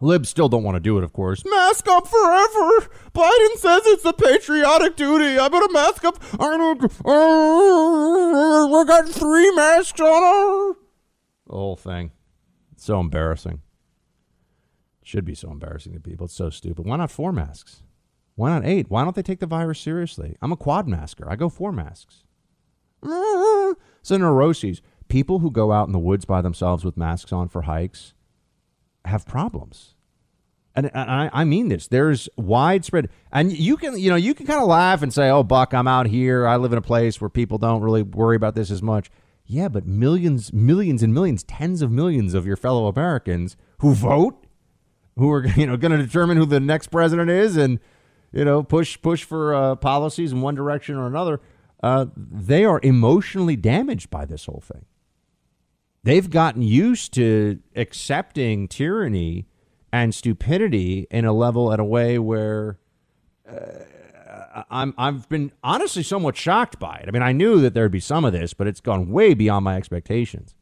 Libs 0.00 0.28
still 0.28 0.48
don't 0.48 0.62
want 0.62 0.76
to 0.76 0.80
do 0.80 0.96
it, 0.98 1.04
of 1.04 1.12
course. 1.12 1.44
Mask 1.44 1.88
up 1.88 2.06
forever. 2.06 2.88
Biden 3.12 3.56
says 3.56 3.82
it's 3.86 4.04
a 4.04 4.12
patriotic 4.12 4.94
duty. 4.96 5.38
I 5.38 5.48
better 5.48 5.72
mask 5.72 6.04
up. 6.04 6.22
I 6.34 6.56
don't. 6.56 6.84
Uh, 7.04 8.68
we 8.78 8.84
got 8.84 9.08
three 9.08 9.50
masks 9.56 10.00
on. 10.00 10.76
The 11.48 11.52
whole 11.52 11.76
thing. 11.76 12.12
It's 12.72 12.84
so 12.84 13.00
embarrassing. 13.00 13.60
Should 15.08 15.24
be 15.24 15.34
so 15.34 15.50
embarrassing 15.50 15.94
to 15.94 16.00
people. 16.00 16.26
It's 16.26 16.34
so 16.34 16.50
stupid. 16.50 16.84
Why 16.84 16.96
not 16.96 17.10
four 17.10 17.32
masks? 17.32 17.82
Why 18.34 18.50
not 18.50 18.66
eight? 18.66 18.90
Why 18.90 19.04
don't 19.04 19.16
they 19.16 19.22
take 19.22 19.40
the 19.40 19.46
virus 19.46 19.80
seriously? 19.80 20.36
I'm 20.42 20.52
a 20.52 20.56
quad 20.56 20.86
masker. 20.86 21.26
I 21.30 21.34
go 21.34 21.48
four 21.48 21.72
masks. 21.72 22.24
Ah. 23.02 23.72
So 24.02 24.18
neuroses. 24.18 24.82
People 25.08 25.38
who 25.38 25.50
go 25.50 25.72
out 25.72 25.86
in 25.86 25.94
the 25.94 25.98
woods 25.98 26.26
by 26.26 26.42
themselves 26.42 26.84
with 26.84 26.98
masks 26.98 27.32
on 27.32 27.48
for 27.48 27.62
hikes 27.62 28.12
have 29.06 29.24
problems. 29.24 29.94
And, 30.76 30.90
I, 30.94 31.30
I 31.32 31.44
mean 31.44 31.68
this. 31.68 31.88
There's 31.88 32.28
widespread, 32.36 33.08
and 33.32 33.50
you 33.50 33.78
can, 33.78 33.98
you 33.98 34.10
know, 34.10 34.16
you 34.16 34.34
can 34.34 34.44
kind 34.44 34.60
of 34.60 34.68
laugh 34.68 35.00
and 35.00 35.10
say, 35.10 35.30
"Oh, 35.30 35.42
Buck, 35.42 35.72
I'm 35.72 35.88
out 35.88 36.06
here. 36.06 36.46
I 36.46 36.56
live 36.56 36.72
in 36.72 36.78
a 36.78 36.82
place 36.82 37.18
where 37.18 37.30
people 37.30 37.56
don't 37.56 37.80
really 37.80 38.02
worry 38.02 38.36
about 38.36 38.54
this 38.54 38.70
as 38.70 38.82
much." 38.82 39.10
Yeah, 39.46 39.68
but 39.68 39.86
millions, 39.86 40.52
millions, 40.52 41.02
and 41.02 41.14
millions, 41.14 41.44
tens 41.44 41.80
of 41.80 41.90
millions 41.90 42.34
of 42.34 42.46
your 42.46 42.58
fellow 42.58 42.88
Americans 42.88 43.56
who 43.78 43.94
vote 43.94 44.44
who 45.18 45.30
are 45.32 45.46
you 45.56 45.66
know 45.66 45.76
going 45.76 45.92
to 45.92 45.98
determine 45.98 46.36
who 46.36 46.46
the 46.46 46.60
next 46.60 46.88
president 46.88 47.30
is 47.30 47.56
and 47.56 47.78
you 48.32 48.44
know 48.44 48.62
push 48.62 49.00
push 49.00 49.24
for 49.24 49.54
uh, 49.54 49.76
policies 49.76 50.32
in 50.32 50.40
one 50.40 50.54
direction 50.54 50.96
or 50.96 51.06
another. 51.06 51.40
Uh, 51.80 52.06
they 52.16 52.64
are 52.64 52.80
emotionally 52.82 53.54
damaged 53.54 54.10
by 54.10 54.24
this 54.24 54.46
whole 54.46 54.62
thing. 54.64 54.84
They've 56.02 56.28
gotten 56.28 56.62
used 56.62 57.12
to 57.14 57.60
accepting 57.76 58.66
tyranny 58.66 59.46
and 59.92 60.14
stupidity 60.14 61.06
in 61.10 61.24
a 61.24 61.32
level 61.32 61.72
at 61.72 61.78
a 61.78 61.84
way 61.84 62.18
where 62.18 62.78
uh, 63.48 64.64
I'm 64.70 64.94
I've 64.98 65.28
been 65.28 65.52
honestly 65.62 66.02
somewhat 66.02 66.36
shocked 66.36 66.78
by 66.78 66.96
it. 66.96 67.08
I 67.08 67.10
mean, 67.10 67.22
I 67.22 67.32
knew 67.32 67.60
that 67.60 67.74
there'd 67.74 67.92
be 67.92 68.00
some 68.00 68.24
of 68.24 68.32
this, 68.32 68.54
but 68.54 68.66
it's 68.66 68.80
gone 68.80 69.10
way 69.10 69.34
beyond 69.34 69.64
my 69.64 69.76
expectations. 69.76 70.54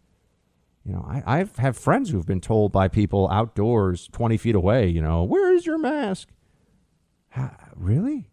You 0.86 0.92
know, 0.92 1.04
I, 1.04 1.40
I 1.40 1.44
have 1.56 1.76
friends 1.76 2.10
who've 2.10 2.26
been 2.26 2.40
told 2.40 2.70
by 2.70 2.86
people 2.86 3.28
outdoors, 3.28 4.08
20 4.12 4.36
feet 4.36 4.54
away, 4.54 4.86
you 4.86 5.02
know, 5.02 5.24
where 5.24 5.52
is 5.52 5.66
your 5.66 5.78
mask? 5.78 6.28
How, 7.30 7.56
really? 7.74 8.30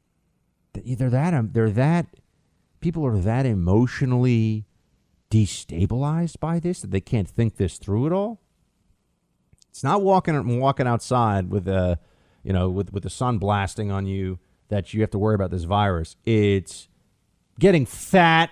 They're 0.74 1.10
that, 1.10 1.34
um, 1.34 1.50
they're 1.52 1.72
that, 1.72 2.06
people 2.80 3.04
are 3.08 3.18
that 3.18 3.48
emotionally 3.48 4.68
destabilized 5.32 6.40
by 6.40 6.60
this 6.60 6.82
that 6.82 6.92
they 6.92 7.02
can't 7.02 7.28
think 7.28 7.56
this 7.56 7.80
through 7.80 8.06
at 8.06 8.12
all. 8.14 8.40
It's 9.70 9.84
not 9.84 10.04
walking 10.04 10.60
walking 10.60 10.86
outside 10.86 11.50
with 11.50 11.68
a, 11.68 11.98
you 12.44 12.54
know, 12.54 12.70
with 12.70 12.94
with 12.94 13.02
the 13.02 13.10
sun 13.10 13.40
blasting 13.40 13.90
on 13.90 14.06
you 14.06 14.38
that 14.68 14.94
you 14.94 15.02
have 15.02 15.10
to 15.10 15.18
worry 15.18 15.34
about 15.34 15.50
this 15.50 15.64
virus. 15.64 16.16
It's 16.26 16.88
getting 17.60 17.88
fat 17.88 18.52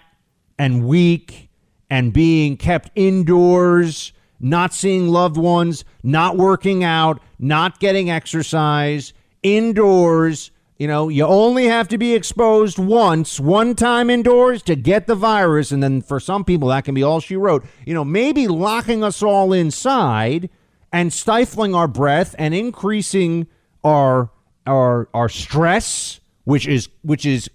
and 0.58 0.88
weak 0.88 1.51
and 1.92 2.14
being 2.14 2.56
kept 2.56 2.90
indoors, 2.96 4.14
not 4.40 4.74
seeing 4.74 5.10
loved 5.10 5.36
ones, 5.36 5.84
not 6.02 6.38
working 6.38 6.86
out, 6.86 7.22
not 7.38 7.82
getting 7.82 8.10
exercise, 8.10 9.12
indoors. 9.44 10.52
You 10.78 10.88
know, 10.88 11.10
you 11.10 11.26
only 11.26 11.68
have 11.68 11.90
to 11.90 11.98
be 11.98 12.16
exposed 12.16 12.80
once, 12.80 13.42
one 13.42 13.76
time 13.76 14.10
indoors 14.10 14.64
to 14.64 14.76
get 14.78 15.06
the 15.06 15.16
virus. 15.16 15.74
And 15.74 15.84
then 15.84 16.02
for 16.02 16.20
some 16.22 16.46
people, 16.46 16.70
that 16.70 16.86
can 16.86 16.96
be 16.96 17.04
all 17.04 17.20
she 17.20 17.36
wrote. 17.36 17.66
You 17.86 17.94
know, 17.94 18.06
maybe 18.06 18.48
locking 18.48 19.04
us 19.04 19.22
all 19.22 19.52
inside 19.52 20.50
and 20.94 21.12
stifling 21.12 21.76
our 21.76 21.90
breath 21.90 22.34
and 22.40 22.54
increasing 22.54 23.48
our 23.84 24.32
our 24.66 25.10
our 25.14 25.28
stress, 25.28 26.22
which 26.46 26.66
is 26.68 26.88
which 27.02 27.26
is 27.26 27.50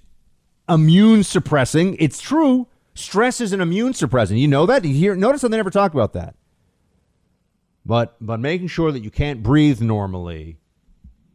immune 0.69 1.25
suppressing. 1.25 1.97
It's 1.99 2.21
true. 2.21 2.69
Stress 2.97 3.41
is 3.41 3.53
an 3.53 3.61
immune 3.61 3.93
suppressant. 3.93 4.39
You 4.39 4.49
know 4.49 4.67
that? 4.67 4.85
You 4.85 4.95
hear, 4.95 5.15
notice 5.15 5.43
how 5.43 5.49
they 5.49 5.57
never 5.57 5.71
talk 5.71 5.93
about 5.93 6.15
that. 6.15 6.35
But 7.85 8.17
but 8.21 8.41
making 8.41 8.67
sure 8.67 8.91
that 8.91 9.05
you 9.05 9.11
can't 9.11 9.45
breathe 9.45 9.81
normally, 9.81 10.59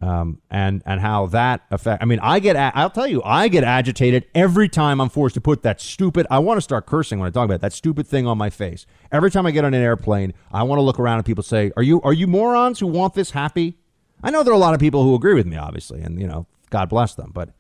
um, 0.02 0.42
and 0.50 0.82
and 0.86 1.00
how 1.00 1.28
that 1.28 1.62
affect. 1.72 2.04
I 2.04 2.06
mean, 2.06 2.20
I 2.22 2.40
get. 2.40 2.58
I'll 2.58 2.90
tell 2.90 3.08
you, 3.08 3.22
I 3.24 3.48
get 3.48 3.64
agitated 3.64 4.26
every 4.36 4.68
time 4.68 5.00
I'm 5.00 5.08
forced 5.08 5.36
to 5.36 5.42
put 5.42 5.64
that 5.64 5.80
stupid. 5.80 6.28
I 6.30 6.40
want 6.40 6.58
to 6.58 6.62
start 6.62 6.88
cursing 6.88 7.20
when 7.20 7.28
I 7.28 7.30
talk 7.30 7.46
about 7.46 7.56
it, 7.56 7.62
that 7.62 7.72
stupid 7.72 8.06
thing 8.06 8.28
on 8.28 8.38
my 8.38 8.50
face. 8.50 8.86
Every 9.14 9.32
time 9.32 9.46
I 9.46 9.52
get 9.52 9.64
on 9.64 9.74
an 9.74 9.82
airplane, 9.82 10.34
I 10.52 10.64
want 10.64 10.80
to 10.80 10.84
look 10.84 11.00
around 11.00 11.18
and 11.18 11.26
people 11.26 11.44
say, 11.44 11.72
"Are 11.78 11.84
you 11.84 12.02
are 12.02 12.14
you 12.14 12.28
morons 12.28 12.80
who 12.80 12.88
want 12.88 13.14
this 13.14 13.32
happy?" 13.32 13.78
I 14.22 14.30
know 14.30 14.44
there 14.44 14.52
are 14.52 14.58
a 14.58 14.60
lot 14.60 14.74
of 14.74 14.82
people 14.82 15.04
who 15.04 15.16
agree 15.16 15.36
with 15.36 15.46
me, 15.46 15.56
obviously, 15.56 16.02
and 16.02 16.20
you 16.20 16.28
know, 16.28 16.48
God 16.70 16.90
bless 16.90 17.16
them. 17.16 17.32
But 17.34 17.52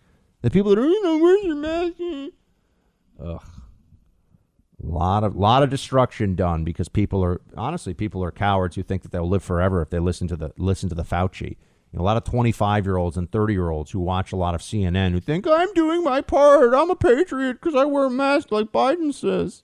the 0.41 0.49
people 0.49 0.71
that 0.71 0.79
are, 0.79 0.85
you 0.85 1.03
know, 1.03 1.17
where's 1.17 1.43
your 1.45 1.55
mask? 1.55 2.33
Ugh. 3.23 3.41
A 4.83 4.87
lot 4.87 5.23
of 5.23 5.35
lot 5.35 5.63
of 5.63 5.69
destruction 5.69 6.35
done 6.35 6.63
because 6.63 6.89
people 6.89 7.23
are 7.23 7.41
honestly 7.55 7.93
people 7.93 8.23
are 8.23 8.31
cowards 8.31 8.75
who 8.75 8.83
think 8.83 9.03
that 9.03 9.11
they'll 9.11 9.27
live 9.27 9.43
forever 9.43 9.81
if 9.81 9.89
they 9.89 9.99
listen 9.99 10.27
to 10.29 10.35
the 10.35 10.53
listen 10.57 10.89
to 10.89 10.95
the 10.95 11.03
Fauci. 11.03 11.57
You 11.91 11.97
know, 11.97 12.01
a 12.01 12.05
lot 12.05 12.17
of 12.17 12.23
25 12.23 12.85
year 12.85 12.97
olds 12.97 13.17
and 13.17 13.31
30 13.31 13.53
year 13.53 13.69
olds 13.69 13.91
who 13.91 13.99
watch 13.99 14.31
a 14.31 14.37
lot 14.37 14.55
of 14.55 14.61
CNN 14.61 15.11
who 15.11 15.19
think 15.19 15.45
I'm 15.45 15.71
doing 15.73 16.03
my 16.03 16.21
part. 16.21 16.73
I'm 16.73 16.89
a 16.89 16.95
patriot 16.95 17.55
because 17.55 17.75
I 17.75 17.85
wear 17.85 18.05
a 18.05 18.09
mask 18.09 18.51
like 18.51 18.71
Biden 18.71 19.13
says. 19.13 19.63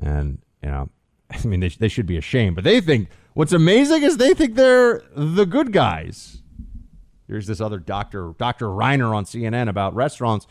And 0.00 0.38
you 0.62 0.70
know, 0.70 0.90
I 1.30 1.46
mean, 1.46 1.60
they, 1.60 1.68
they 1.68 1.88
should 1.88 2.06
be 2.06 2.16
ashamed. 2.16 2.56
But 2.56 2.64
they 2.64 2.80
think 2.80 3.10
what's 3.34 3.52
amazing 3.52 4.02
is 4.02 4.16
they 4.16 4.34
think 4.34 4.54
they're 4.54 5.02
the 5.14 5.46
good 5.46 5.72
guys. 5.72 6.42
Here's 7.28 7.46
this 7.46 7.60
other 7.60 7.78
doctor, 7.78 8.34
Dr. 8.38 8.66
Reiner 8.66 9.14
on 9.14 9.24
CNN 9.24 9.68
about 9.68 9.94
restaurants. 9.94 10.46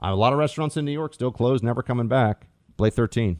A 0.00 0.14
lot 0.14 0.32
of 0.32 0.38
restaurants 0.38 0.76
in 0.76 0.84
New 0.84 0.92
York 0.92 1.14
still 1.14 1.32
closed, 1.32 1.64
never 1.64 1.82
coming 1.82 2.08
back. 2.08 2.46
Play 2.76 2.90
13. 2.90 3.38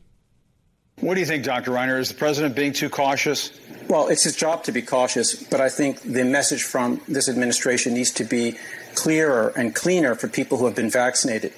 What 1.01 1.15
do 1.15 1.21
you 1.21 1.27
think, 1.27 1.45
Dr. 1.45 1.73
Reiner? 1.73 1.99
Is 1.99 2.11
the 2.11 2.15
president 2.15 2.55
being 2.55 2.73
too 2.73 2.89
cautious? 2.89 3.51
Well, 3.89 4.09
it's 4.09 4.23
his 4.23 4.37
job 4.37 4.63
to 4.65 4.73
be 4.73 4.83
cautious, 4.83 5.35
but 5.35 5.61
I 5.61 5.69
think 5.69 6.01
the 6.03 6.25
message 6.25 6.63
from 6.63 7.01
this 7.09 7.29
administration 7.29 7.95
needs 7.95 8.13
to 8.13 8.25
be 8.25 8.57
clearer 8.95 9.53
and 9.57 9.75
cleaner 9.75 10.15
for 10.15 10.29
people 10.29 10.59
who 10.59 10.67
have 10.67 10.77
been 10.77 10.91
vaccinated. 10.91 11.53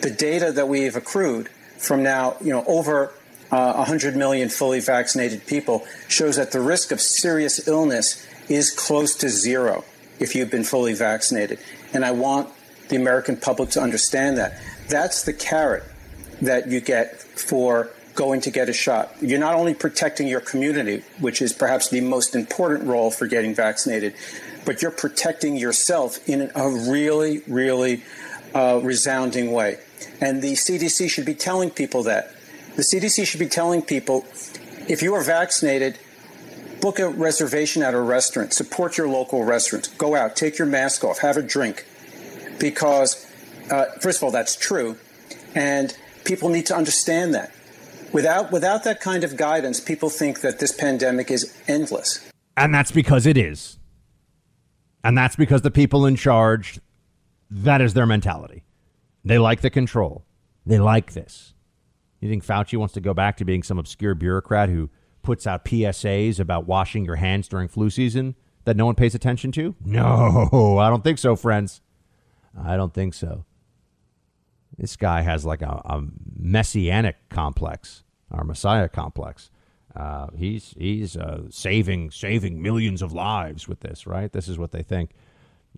The 0.00 0.10
data 0.10 0.50
that 0.52 0.68
we've 0.68 0.96
accrued 0.96 1.48
from 1.78 2.02
now, 2.02 2.36
you 2.40 2.52
know, 2.52 2.64
over 2.66 3.14
uh, 3.52 3.74
100 3.74 4.16
million 4.16 4.48
fully 4.48 4.80
vaccinated 4.80 5.46
people 5.46 5.86
shows 6.08 6.36
that 6.36 6.50
the 6.50 6.60
risk 6.60 6.90
of 6.90 7.00
serious 7.00 7.68
illness 7.68 8.26
is 8.48 8.70
close 8.70 9.14
to 9.16 9.28
zero 9.28 9.84
if 10.18 10.34
you've 10.34 10.50
been 10.50 10.64
fully 10.64 10.94
vaccinated. 10.94 11.58
And 11.92 12.04
I 12.04 12.10
want 12.10 12.48
the 12.88 12.96
American 12.96 13.36
public 13.36 13.70
to 13.70 13.80
understand 13.80 14.38
that. 14.38 14.60
That's 14.88 15.22
the 15.22 15.32
carrot 15.32 15.84
that 16.42 16.68
you 16.68 16.80
get 16.80 17.22
for 17.22 17.90
going 18.14 18.40
to 18.42 18.50
get 18.50 18.68
a 18.68 18.72
shot. 18.72 19.14
You're 19.20 19.38
not 19.38 19.54
only 19.54 19.74
protecting 19.74 20.28
your 20.28 20.40
community, 20.40 21.02
which 21.20 21.40
is 21.40 21.52
perhaps 21.52 21.88
the 21.88 22.00
most 22.00 22.34
important 22.34 22.84
role 22.84 23.10
for 23.10 23.26
getting 23.26 23.54
vaccinated, 23.54 24.14
but 24.66 24.82
you're 24.82 24.90
protecting 24.90 25.56
yourself 25.56 26.28
in 26.28 26.50
a 26.54 26.68
really, 26.68 27.42
really 27.46 28.02
uh, 28.54 28.80
resounding 28.82 29.52
way. 29.52 29.78
And 30.20 30.42
the 30.42 30.52
CDC 30.52 31.08
should 31.10 31.24
be 31.24 31.34
telling 31.34 31.70
people 31.70 32.02
that. 32.04 32.34
The 32.76 32.82
CDC 32.82 33.26
should 33.26 33.40
be 33.40 33.48
telling 33.48 33.82
people 33.82 34.26
if 34.88 35.00
you 35.02 35.14
are 35.14 35.22
vaccinated, 35.22 35.98
book 36.80 36.98
a 36.98 37.08
reservation 37.08 37.82
at 37.82 37.94
a 37.94 38.00
restaurant, 38.00 38.52
support 38.52 38.98
your 38.98 39.08
local 39.08 39.44
restaurant, 39.44 39.88
go 39.96 40.16
out, 40.16 40.36
take 40.36 40.58
your 40.58 40.66
mask 40.66 41.04
off, 41.04 41.18
have 41.20 41.36
a 41.36 41.42
drink. 41.42 41.86
Because, 42.58 43.26
uh, 43.70 43.86
first 44.00 44.18
of 44.18 44.24
all, 44.24 44.30
that's 44.30 44.56
true. 44.56 44.96
And 45.54 45.96
people 46.24 46.48
need 46.48 46.66
to 46.66 46.76
understand 46.76 47.34
that. 47.34 47.52
Without, 48.12 48.52
without 48.52 48.84
that 48.84 49.00
kind 49.00 49.24
of 49.24 49.36
guidance, 49.36 49.80
people 49.80 50.10
think 50.10 50.40
that 50.42 50.58
this 50.58 50.72
pandemic 50.72 51.30
is 51.30 51.56
endless. 51.66 52.28
And 52.56 52.74
that's 52.74 52.90
because 52.90 53.26
it 53.26 53.38
is. 53.38 53.78
And 55.02 55.16
that's 55.16 55.36
because 55.36 55.62
the 55.62 55.70
people 55.70 56.06
in 56.06 56.16
charge, 56.16 56.78
that 57.50 57.80
is 57.80 57.94
their 57.94 58.06
mentality. 58.06 58.64
They 59.24 59.38
like 59.38 59.60
the 59.62 59.70
control. 59.70 60.24
They 60.66 60.78
like 60.78 61.12
this. 61.12 61.54
You 62.20 62.28
think 62.28 62.44
Fauci 62.44 62.76
wants 62.76 62.94
to 62.94 63.00
go 63.00 63.14
back 63.14 63.36
to 63.38 63.44
being 63.44 63.62
some 63.62 63.78
obscure 63.78 64.14
bureaucrat 64.14 64.68
who 64.68 64.90
puts 65.22 65.46
out 65.46 65.64
PSAs 65.64 66.38
about 66.38 66.66
washing 66.66 67.04
your 67.04 67.16
hands 67.16 67.48
during 67.48 67.68
flu 67.68 67.90
season 67.90 68.36
that 68.64 68.76
no 68.76 68.86
one 68.86 68.94
pays 68.94 69.14
attention 69.14 69.50
to? 69.52 69.74
No, 69.84 70.78
I 70.80 70.88
don't 70.88 71.02
think 71.02 71.18
so, 71.18 71.34
friends. 71.34 71.80
I 72.60 72.76
don't 72.76 72.94
think 72.94 73.14
so. 73.14 73.44
This 74.82 74.96
guy 74.96 75.20
has 75.20 75.44
like 75.44 75.62
a, 75.62 75.80
a 75.84 76.02
messianic 76.36 77.28
complex, 77.28 78.02
or 78.32 78.42
messiah 78.42 78.88
complex. 78.88 79.48
Uh, 79.94 80.26
he's 80.34 80.74
he's 80.76 81.16
uh, 81.16 81.42
saving 81.50 82.10
saving 82.10 82.60
millions 82.60 83.00
of 83.00 83.12
lives 83.12 83.68
with 83.68 83.78
this, 83.78 84.08
right? 84.08 84.32
This 84.32 84.48
is 84.48 84.58
what 84.58 84.72
they 84.72 84.82
think. 84.82 85.12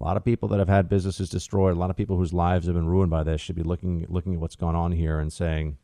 A 0.01 0.03
lot 0.03 0.17
of 0.17 0.25
people 0.25 0.49
that 0.49 0.59
have 0.59 0.71
had 0.71 0.89
businesses 0.89 1.29
destroyed, 1.29 1.77
a 1.77 1.79
lot 1.79 1.91
of 1.91 1.97
people 1.97 2.17
whose 2.17 2.33
lives 2.33 2.65
have 2.65 2.77
been 2.77 2.87
ruined 2.87 3.11
by 3.11 3.23
this, 3.23 3.43
should 3.43 3.57
be 3.57 3.63
looking 3.63 4.07
looking 4.09 4.37
at 4.37 4.41
what's 4.41 4.57
going 4.57 4.75
on 4.75 4.91
here 4.93 5.19
and 5.19 5.31
saying, 5.31 5.77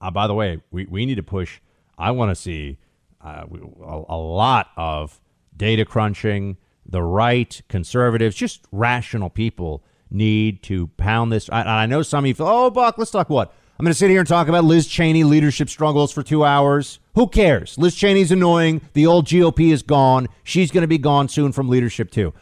uh, 0.00 0.10
"By 0.10 0.26
the 0.26 0.34
way, 0.34 0.60
we, 0.72 0.86
we 0.86 1.06
need 1.06 1.14
to 1.14 1.22
push. 1.22 1.60
I 1.96 2.10
want 2.10 2.32
to 2.32 2.34
see 2.34 2.78
uh, 3.20 3.44
a, 3.80 4.02
a 4.08 4.18
lot 4.18 4.70
of 4.76 5.20
data 5.56 5.84
crunching. 5.84 6.56
The 6.84 7.00
right, 7.04 7.62
conservatives, 7.68 8.34
just 8.34 8.66
rational 8.72 9.30
people 9.30 9.84
need 10.12 10.62
to 10.64 10.88
pound 10.96 11.32
this. 11.32 11.48
I, 11.50 11.62
I 11.62 11.86
know 11.86 12.02
some 12.02 12.24
of 12.24 12.28
you 12.28 12.34
feel, 12.34 12.46
oh, 12.46 12.70
Buck, 12.70 12.98
let's 12.98 13.10
talk 13.10 13.30
what? 13.30 13.52
I'm 13.78 13.84
going 13.84 13.92
to 13.92 13.98
sit 13.98 14.10
here 14.10 14.20
and 14.20 14.28
talk 14.28 14.48
about 14.48 14.64
Liz 14.64 14.86
Cheney 14.86 15.24
leadership 15.24 15.68
struggles 15.68 16.12
for 16.12 16.22
two 16.22 16.44
hours. 16.44 17.00
Who 17.14 17.26
cares? 17.26 17.76
Liz 17.78 17.96
Cheney's 17.96 18.30
annoying. 18.30 18.80
The 18.92 19.06
old 19.06 19.26
GOP 19.26 19.72
is 19.72 19.82
gone. 19.82 20.28
She's 20.44 20.70
going 20.70 20.82
to 20.82 20.88
be 20.88 20.98
gone 20.98 21.28
soon 21.28 21.52
from 21.52 21.68
leadership, 21.68 22.10
too. 22.10 22.32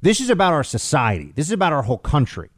This 0.00 0.20
is 0.20 0.30
about 0.30 0.54
our 0.54 0.64
society. 0.64 1.32
This 1.34 1.46
is 1.46 1.52
about 1.52 1.74
our 1.74 1.82
whole 1.82 1.98
country, 1.98 2.48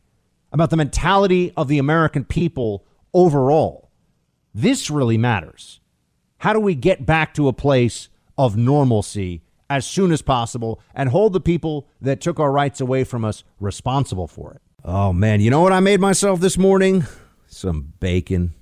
about 0.52 0.70
the 0.70 0.76
mentality 0.76 1.52
of 1.56 1.66
the 1.66 1.78
American 1.78 2.24
people 2.24 2.84
overall. 3.12 3.90
This 4.54 4.88
really 4.88 5.18
matters. 5.18 5.80
How 6.38 6.52
do 6.52 6.60
we 6.60 6.76
get 6.76 7.04
back 7.04 7.34
to 7.34 7.48
a 7.48 7.52
place 7.52 8.08
of 8.38 8.56
normalcy 8.56 9.42
as 9.76 9.86
soon 9.86 10.12
as 10.12 10.22
possible 10.22 10.80
and 10.94 11.08
hold 11.08 11.32
the 11.32 11.40
people 11.40 11.88
that 12.00 12.20
took 12.20 12.38
our 12.38 12.52
rights 12.52 12.80
away 12.80 13.04
from 13.04 13.24
us 13.24 13.44
responsible 13.58 14.26
for 14.26 14.52
it. 14.52 14.62
Oh, 14.84 15.12
man. 15.12 15.40
You 15.40 15.50
know 15.50 15.60
what 15.60 15.72
I 15.72 15.80
made 15.80 16.00
myself 16.00 16.40
this 16.40 16.58
morning? 16.58 17.04
Some 17.46 17.92
bacon. 18.00 18.54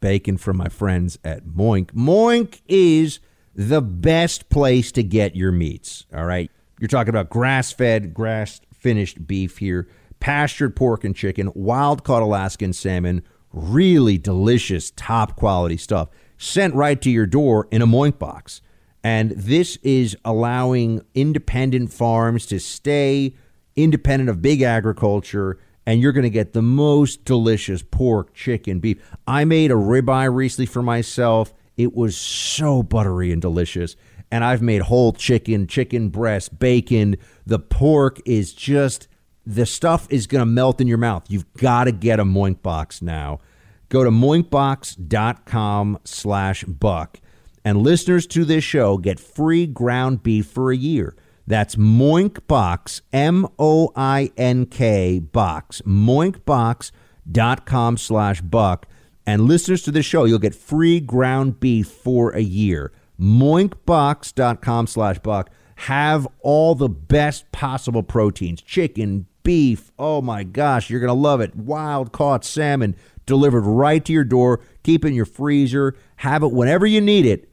Bacon 0.00 0.36
from 0.36 0.56
my 0.56 0.68
friends 0.68 1.18
at 1.24 1.44
Moink. 1.44 1.92
Moink 1.92 2.62
is 2.66 3.20
the 3.54 3.82
best 3.82 4.48
place 4.48 4.90
to 4.92 5.02
get 5.02 5.36
your 5.36 5.52
meats. 5.52 6.06
All 6.14 6.24
right. 6.24 6.50
You're 6.80 6.88
talking 6.88 7.10
about 7.10 7.28
grass 7.28 7.72
fed, 7.72 8.14
grass 8.14 8.60
finished 8.72 9.26
beef 9.26 9.58
here, 9.58 9.86
pastured 10.18 10.74
pork 10.74 11.04
and 11.04 11.14
chicken, 11.14 11.52
wild 11.54 12.02
caught 12.02 12.22
Alaskan 12.22 12.72
salmon, 12.72 13.22
really 13.52 14.16
delicious, 14.16 14.90
top 14.96 15.36
quality 15.36 15.76
stuff 15.76 16.08
sent 16.38 16.74
right 16.74 17.02
to 17.02 17.10
your 17.10 17.26
door 17.26 17.68
in 17.70 17.82
a 17.82 17.86
Moink 17.86 18.18
box. 18.18 18.62
And 19.02 19.30
this 19.30 19.76
is 19.82 20.16
allowing 20.24 21.02
independent 21.14 21.92
farms 21.92 22.46
to 22.46 22.60
stay 22.60 23.34
independent 23.76 24.28
of 24.28 24.42
big 24.42 24.62
agriculture. 24.62 25.58
And 25.86 26.00
you're 26.00 26.12
going 26.12 26.24
to 26.24 26.30
get 26.30 26.52
the 26.52 26.62
most 26.62 27.24
delicious 27.24 27.82
pork, 27.82 28.34
chicken, 28.34 28.80
beef. 28.80 29.02
I 29.26 29.44
made 29.44 29.70
a 29.70 29.74
ribeye 29.74 30.32
recently 30.32 30.66
for 30.66 30.82
myself. 30.82 31.54
It 31.76 31.94
was 31.94 32.16
so 32.16 32.82
buttery 32.82 33.32
and 33.32 33.40
delicious. 33.40 33.96
And 34.30 34.44
I've 34.44 34.62
made 34.62 34.82
whole 34.82 35.12
chicken, 35.12 35.66
chicken 35.66 36.10
breast, 36.10 36.58
bacon. 36.58 37.16
The 37.46 37.58
pork 37.58 38.20
is 38.26 38.52
just, 38.52 39.08
the 39.46 39.66
stuff 39.66 40.06
is 40.10 40.26
going 40.26 40.40
to 40.40 40.46
melt 40.46 40.80
in 40.80 40.86
your 40.86 40.98
mouth. 40.98 41.24
You've 41.28 41.52
got 41.54 41.84
to 41.84 41.92
get 41.92 42.20
a 42.20 42.24
Moink 42.24 42.62
Box 42.62 43.02
now. 43.02 43.40
Go 43.88 44.04
to 44.04 44.10
moinkbox.com 44.10 45.98
slash 46.04 46.64
buck 46.64 47.18
and 47.64 47.82
listeners 47.82 48.26
to 48.28 48.44
this 48.44 48.64
show 48.64 48.98
get 48.98 49.20
free 49.20 49.66
ground 49.66 50.22
beef 50.22 50.46
for 50.46 50.72
a 50.72 50.76
year. 50.76 51.14
That's 51.46 51.76
Moink 51.76 52.46
Box, 52.46 53.02
M 53.12 53.46
O 53.58 53.92
I 53.96 54.30
N 54.36 54.66
K 54.66 55.18
box, 55.18 55.82
moinkbox.com 55.82 57.96
slash 57.96 58.40
buck. 58.40 58.86
And 59.26 59.42
listeners 59.42 59.82
to 59.82 59.90
this 59.90 60.06
show, 60.06 60.24
you'll 60.24 60.38
get 60.38 60.54
free 60.54 61.00
ground 61.00 61.60
beef 61.60 61.88
for 61.88 62.30
a 62.30 62.40
year. 62.40 62.92
Moinkbox.com 63.20 64.86
slash 64.86 65.18
buck. 65.18 65.50
Have 65.76 66.26
all 66.40 66.74
the 66.74 66.88
best 66.88 67.50
possible 67.52 68.02
proteins 68.02 68.62
chicken, 68.62 69.26
beef. 69.42 69.92
Oh 69.98 70.22
my 70.22 70.44
gosh, 70.44 70.88
you're 70.88 71.00
going 71.00 71.08
to 71.08 71.14
love 71.14 71.40
it. 71.40 71.56
Wild 71.56 72.12
caught 72.12 72.44
salmon 72.44 72.96
delivered 73.26 73.62
right 73.62 74.04
to 74.04 74.12
your 74.12 74.24
door. 74.24 74.60
Keep 74.82 75.04
in 75.04 75.14
your 75.14 75.24
freezer. 75.24 75.94
Have 76.16 76.42
it 76.42 76.52
whenever 76.52 76.86
you 76.86 77.00
need 77.00 77.26
it 77.26 77.49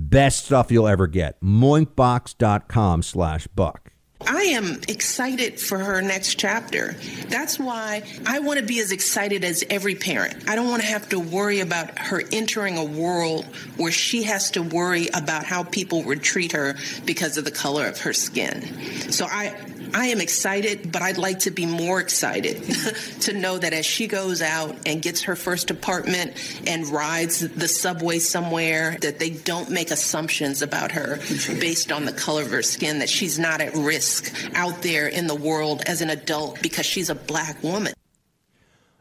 Best 0.00 0.44
stuff 0.44 0.70
you'll 0.70 0.86
ever 0.86 1.08
get. 1.08 1.40
Moinkbox.com 1.40 3.02
slash 3.02 3.48
buck. 3.48 3.90
I 4.26 4.42
am 4.42 4.80
excited 4.88 5.60
for 5.60 5.78
her 5.78 6.00
next 6.02 6.36
chapter. 6.38 6.92
That's 7.28 7.58
why 7.58 8.02
I 8.24 8.38
want 8.38 8.60
to 8.60 8.64
be 8.64 8.78
as 8.78 8.92
excited 8.92 9.42
as 9.44 9.64
every 9.70 9.96
parent. 9.96 10.48
I 10.48 10.54
don't 10.54 10.68
want 10.68 10.82
to 10.82 10.88
have 10.88 11.08
to 11.08 11.18
worry 11.18 11.60
about 11.60 11.98
her 11.98 12.22
entering 12.32 12.78
a 12.78 12.84
world 12.84 13.44
where 13.76 13.92
she 13.92 14.22
has 14.24 14.52
to 14.52 14.62
worry 14.62 15.08
about 15.14 15.44
how 15.44 15.64
people 15.64 16.04
would 16.04 16.22
treat 16.22 16.52
her 16.52 16.76
because 17.04 17.36
of 17.36 17.44
the 17.44 17.50
color 17.50 17.86
of 17.86 17.98
her 17.98 18.12
skin. 18.12 18.62
So 19.10 19.26
I 19.26 19.54
I 19.94 20.06
am 20.06 20.20
excited, 20.20 20.92
but 20.92 21.02
I'd 21.02 21.18
like 21.18 21.40
to 21.40 21.50
be 21.50 21.66
more 21.66 22.00
excited 22.00 22.62
to 23.20 23.32
know 23.32 23.58
that 23.58 23.72
as 23.72 23.86
she 23.86 24.06
goes 24.06 24.42
out 24.42 24.76
and 24.86 25.02
gets 25.02 25.22
her 25.22 25.36
first 25.36 25.70
apartment 25.70 26.32
and 26.66 26.86
rides 26.88 27.40
the 27.40 27.68
subway 27.68 28.18
somewhere, 28.18 28.96
that 29.00 29.18
they 29.18 29.30
don't 29.30 29.70
make 29.70 29.90
assumptions 29.90 30.62
about 30.62 30.92
her 30.92 31.18
based 31.60 31.92
on 31.92 32.04
the 32.04 32.12
color 32.12 32.42
of 32.42 32.50
her 32.50 32.62
skin, 32.62 32.98
that 32.98 33.08
she's 33.08 33.38
not 33.38 33.60
at 33.60 33.74
risk 33.74 34.34
out 34.54 34.82
there 34.82 35.08
in 35.08 35.26
the 35.26 35.34
world 35.34 35.82
as 35.86 36.00
an 36.00 36.10
adult 36.10 36.60
because 36.62 36.86
she's 36.86 37.10
a 37.10 37.14
black 37.14 37.62
woman. 37.62 37.92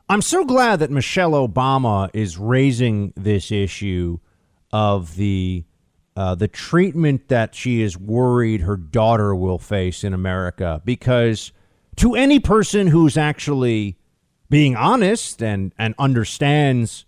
I'm 0.10 0.22
so 0.22 0.46
glad 0.46 0.80
that 0.80 0.90
Michelle 0.90 1.34
Obama 1.34 2.10
is 2.14 2.38
raising 2.38 3.12
this 3.16 3.52
issue 3.52 4.20
of 4.72 5.16
the 5.16 5.66
uh, 6.18 6.34
the 6.34 6.48
treatment 6.48 7.28
that 7.28 7.54
she 7.54 7.84
is 7.84 7.96
worried 7.96 8.62
her 8.62 8.76
daughter 8.76 9.36
will 9.36 9.60
face 9.60 10.04
in 10.04 10.16
America. 10.16 10.82
Because 10.84 11.52
to 11.98 12.16
any 12.16 12.40
person 12.40 12.88
who's 12.88 13.18
actually 13.18 13.98
being 14.50 14.76
honest 14.76 15.44
and, 15.44 15.76
and 15.78 15.94
understands 16.00 17.06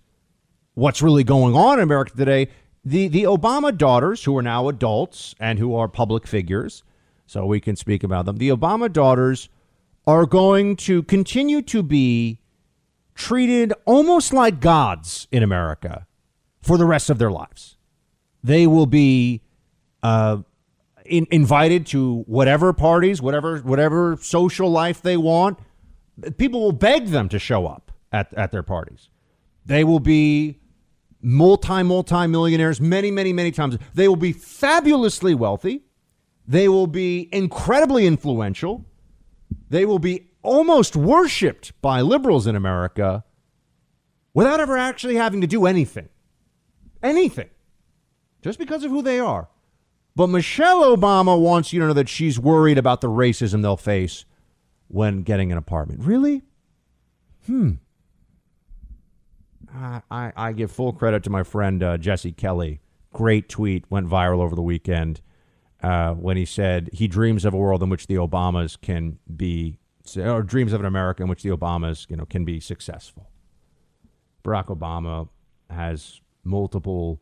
what's 0.76 1.02
really 1.02 1.24
going 1.24 1.56
on 1.56 1.80
in 1.80 1.84
America 1.84 2.16
today, 2.16 2.50
the, 2.86 3.08
the 3.08 3.24
Obama 3.24 3.76
daughters, 3.76 4.24
who 4.24 4.38
are 4.38 4.44
now 4.44 4.70
adults 4.70 5.34
and 5.40 5.58
who 5.58 5.76
are 5.76 5.88
public 5.88 6.28
figures, 6.28 6.84
so 7.26 7.48
we 7.48 7.60
can 7.60 7.76
speak 7.76 8.04
about 8.04 8.26
them. 8.26 8.38
The 8.38 8.50
Obama 8.50 8.94
daughters 8.94 9.50
are 10.06 10.28
going 10.28 10.76
to 10.76 11.02
continue 11.02 11.64
to 11.64 11.82
be 11.82 12.42
treated 13.16 13.74
almost 13.86 14.34
like 14.34 14.60
gods 14.60 15.28
in 15.32 15.42
America 15.42 16.06
for 16.62 16.78
the 16.78 16.86
rest 16.86 17.10
of 17.10 17.18
their 17.18 17.32
lives. 17.32 17.76
They 18.44 18.68
will 18.68 18.86
be 18.86 19.42
uh, 20.04 20.38
in, 21.06 21.28
invited 21.32 21.86
to 21.88 22.24
whatever 22.28 22.74
parties, 22.74 23.22
whatever 23.22 23.60
whatever 23.60 24.18
social 24.22 24.70
life 24.70 25.02
they 25.02 25.18
want. 25.18 25.60
People 26.38 26.62
will 26.62 26.72
beg 26.72 27.08
them 27.08 27.30
to 27.30 27.40
show 27.40 27.66
up 27.66 27.92
at, 28.12 28.34
at 28.34 28.52
their 28.52 28.64
parties. 28.64 29.10
They 29.66 29.84
will 29.84 30.00
be 30.00 30.60
multi 31.22 31.84
multi 31.84 32.28
millionaires 32.28 32.80
many 32.80 33.12
many 33.12 33.34
many 33.34 33.52
times. 33.52 33.78
They 33.94 34.08
will 34.08 34.16
be 34.16 34.34
fabulously 34.34 35.34
wealthy. 35.34 35.84
They 36.48 36.68
will 36.68 36.88
be 36.88 37.30
incredibly 37.32 38.08
influential. 38.08 38.86
They 39.70 39.86
will 39.86 40.00
be 40.00 40.30
almost 40.42 40.96
worshipped 40.96 41.80
by 41.82 42.02
liberals 42.02 42.48
in 42.48 42.56
America 42.56 43.24
without 44.34 44.60
ever 44.60 44.78
actually 44.78 45.16
having 45.16 45.42
to 45.42 45.48
do 45.48 45.66
anything. 45.66 46.10
Anything. 47.04 47.50
Just 48.42 48.60
because 48.60 48.84
of 48.84 48.92
who 48.92 49.02
they 49.02 49.20
are. 49.20 49.50
But 50.16 50.28
Michelle 50.28 50.96
Obama 50.96 51.40
wants 51.40 51.72
you 51.72 51.80
to 51.82 51.88
know 51.88 51.94
that 51.94 52.10
she's 52.10 52.40
worried 52.40 52.78
about 52.78 53.02
the 53.02 53.10
racism 53.10 53.62
they'll 53.62 53.78
face 53.78 54.26
when 54.88 55.24
getting 55.24 55.52
an 55.52 55.58
apartment. 55.58 56.04
Really? 56.04 56.44
Hmm. 57.46 57.74
I, 59.74 60.02
I, 60.10 60.34
I 60.36 60.52
give 60.54 60.72
full 60.72 60.94
credit 60.94 61.24
to 61.24 61.30
my 61.30 61.44
friend 61.44 61.82
uh, 61.84 61.98
Jesse 61.98 62.32
Kelly. 62.32 62.82
Great 63.14 63.50
tweet 63.50 63.86
went 63.90 64.08
viral 64.08 64.40
over 64.42 64.56
the 64.56 64.62
weekend 64.62 65.22
uh, 65.82 66.14
when 66.14 66.38
he 66.38 66.46
said 66.46 66.90
he 66.92 67.08
dreams 67.08 67.46
of 67.46 67.54
a 67.54 67.58
world 67.58 67.82
in 67.82 67.90
which 67.90 68.08
the 68.08 68.16
Obamas 68.16 68.80
can 68.80 69.20
be, 69.36 69.78
or 70.18 70.44
dreams 70.44 70.74
of 70.74 70.80
an 70.80 70.86
America 70.86 71.24
in 71.24 71.30
which 71.30 71.44
the 71.44 71.50
Obamas, 71.50 72.10
you 72.10 72.16
know, 72.16 72.26
can 72.26 72.46
be 72.46 72.60
successful. 72.60 73.30
Barack 74.44 74.66
Obama 74.68 75.30
has 75.70 76.22
multiple, 76.44 77.22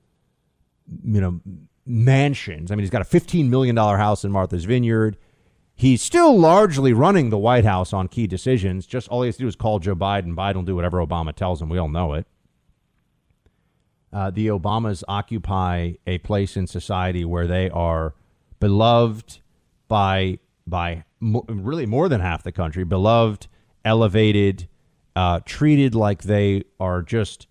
you 1.04 1.22
know, 1.22 1.42
mansions. 1.86 2.72
I 2.72 2.76
mean, 2.76 2.84
he's 2.84 2.90
got 2.90 3.02
a 3.02 3.06
$15 3.06 3.50
million 3.50 3.76
house 3.76 4.24
in 4.24 4.32
Martha's 4.32 4.66
Vineyard. 4.66 5.18
He's 5.74 6.02
still 6.02 6.38
largely 6.38 6.92
running 6.92 7.30
the 7.30 7.38
White 7.38 7.66
House 7.66 7.94
on 7.94 8.08
key 8.08 8.26
decisions. 8.26 8.86
Just 8.88 9.08
all 9.10 9.22
he 9.22 9.28
has 9.28 9.38
to 9.38 9.44
do 9.44 9.48
is 9.48 9.56
call 9.56 9.80
Joe 9.80 9.96
Biden. 9.96 10.36
Biden 10.36 10.56
will 10.56 10.64
do 10.64 10.76
whatever 10.76 11.06
Obama 11.06 11.34
tells 11.34 11.62
him. 11.62 11.70
We 11.70 11.78
all 11.78 11.88
know 11.88 12.14
it. 12.14 12.26
Uh, 14.12 14.32
the 14.32 14.48
Obamas 14.48 15.04
occupy 15.08 15.94
a 16.08 16.18
place 16.20 16.58
in 16.58 16.66
society 16.66 17.24
where 17.26 17.46
they 17.46 17.70
are 17.70 18.16
beloved 18.60 19.40
by 19.88 20.40
by 20.66 21.04
mo- 21.20 21.46
really 21.48 21.86
more 21.86 22.10
than 22.10 22.22
half 22.22 22.44
the 22.44 22.52
country, 22.52 22.84
beloved, 22.84 23.48
elevated, 23.86 24.68
uh, 25.16 25.40
treated 25.46 25.94
like 25.94 26.24
they 26.24 26.64
are 26.80 27.02
just 27.02 27.48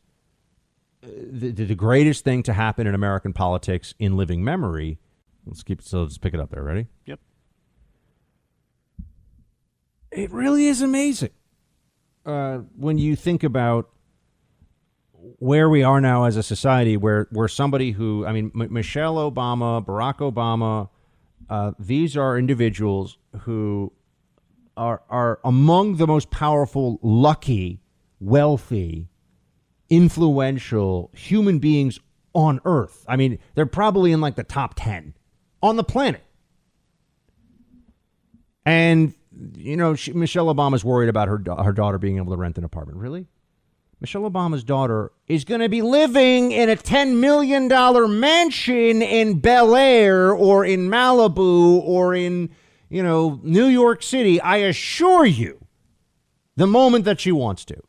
the, 1.07 1.51
the 1.53 1.75
greatest 1.75 2.25
thing 2.25 2.43
to 2.45 2.53
happen 2.53 2.87
in 2.87 2.95
American 2.95 3.33
politics 3.33 3.95
in 3.99 4.17
living 4.17 4.43
memory. 4.43 4.99
Let's 5.47 5.63
keep 5.63 5.83
so 5.83 6.03
let's 6.03 6.19
pick 6.19 6.35
it 6.35 6.41
up 6.41 6.51
there. 6.51 6.63
Ready? 6.63 6.89
Yep. 7.07 7.21
It 10.11 10.31
really 10.33 10.67
is 10.67 10.83
amazing 10.83 11.31
uh, 12.27 12.59
when 12.77 12.99
you 12.99 13.17
think 13.17 13.45
about 13.45 13.89
where 15.39 15.69
we 15.69 15.83
are 15.83 16.01
now 16.01 16.25
as 16.25 16.37
a 16.37 16.43
society, 16.43 16.97
where 16.97 17.29
where 17.31 17.49
somebody 17.49 17.93
who 17.93 18.27
I 18.27 18.33
mean, 18.33 18.51
M- 18.55 18.73
Michelle 18.73 19.17
Obama, 19.31 19.85
Barack 19.85 20.19
Obama, 20.19 20.89
uh, 21.49 21.73
these 21.79 22.17
are 22.17 22.37
individuals 22.37 23.17
who 23.41 23.93
are 24.77 25.03
are 25.09 25.39
among 25.45 25.97
the 25.97 26.07
most 26.07 26.31
powerful, 26.31 26.99
lucky, 27.03 27.81
wealthy, 28.21 29.09
influential 29.89 31.11
human 31.15 31.59
beings 31.59 32.01
on 32.35 32.61
Earth. 32.65 33.05
I 33.09 33.17
mean, 33.17 33.39
they're 33.55 33.67
probably 33.67 34.13
in 34.13 34.21
like 34.21 34.37
the 34.37 34.45
top 34.45 34.75
ten 34.77 35.15
on 35.63 35.77
the 35.77 35.85
planet. 35.85 36.23
And 38.65 39.15
you 39.55 39.77
know, 39.77 39.95
she, 39.95 40.13
Michelle 40.13 40.53
Obama's 40.53 40.85
worried 40.85 41.09
about 41.09 41.29
her 41.29 41.43
her 41.63 41.73
daughter 41.73 41.99
being 41.99 42.17
able 42.17 42.33
to 42.33 42.39
rent 42.39 42.59
an 42.59 42.65
apartment. 42.65 42.99
Really? 42.99 43.27
Michelle 44.01 44.31
Obama's 44.31 44.63
daughter 44.63 45.11
is 45.27 45.45
going 45.45 45.63
to 45.63 45.71
be 45.71 45.81
living 45.81 46.53
in 46.53 46.69
a 46.69 46.77
$10 46.77 47.17
million 47.17 47.67
mansion 48.21 49.01
in 49.01 49.39
Bel 49.39 49.75
Air 49.75 50.33
or 50.33 50.67
in 50.67 50.91
Malibu 50.91 51.81
or 51.81 52.15
in, 52.15 52.51
you 52.91 53.03
know, 53.03 53.41
New 53.43 53.65
York 53.65 54.03
City. 54.03 54.39
I 54.39 54.59
assure 54.59 55.25
you, 55.25 55.65
the 56.57 56.67
moment 56.67 57.07
that 57.07 57.21
she 57.21 57.33
wants 57.33 57.65
to. 57.67 57.83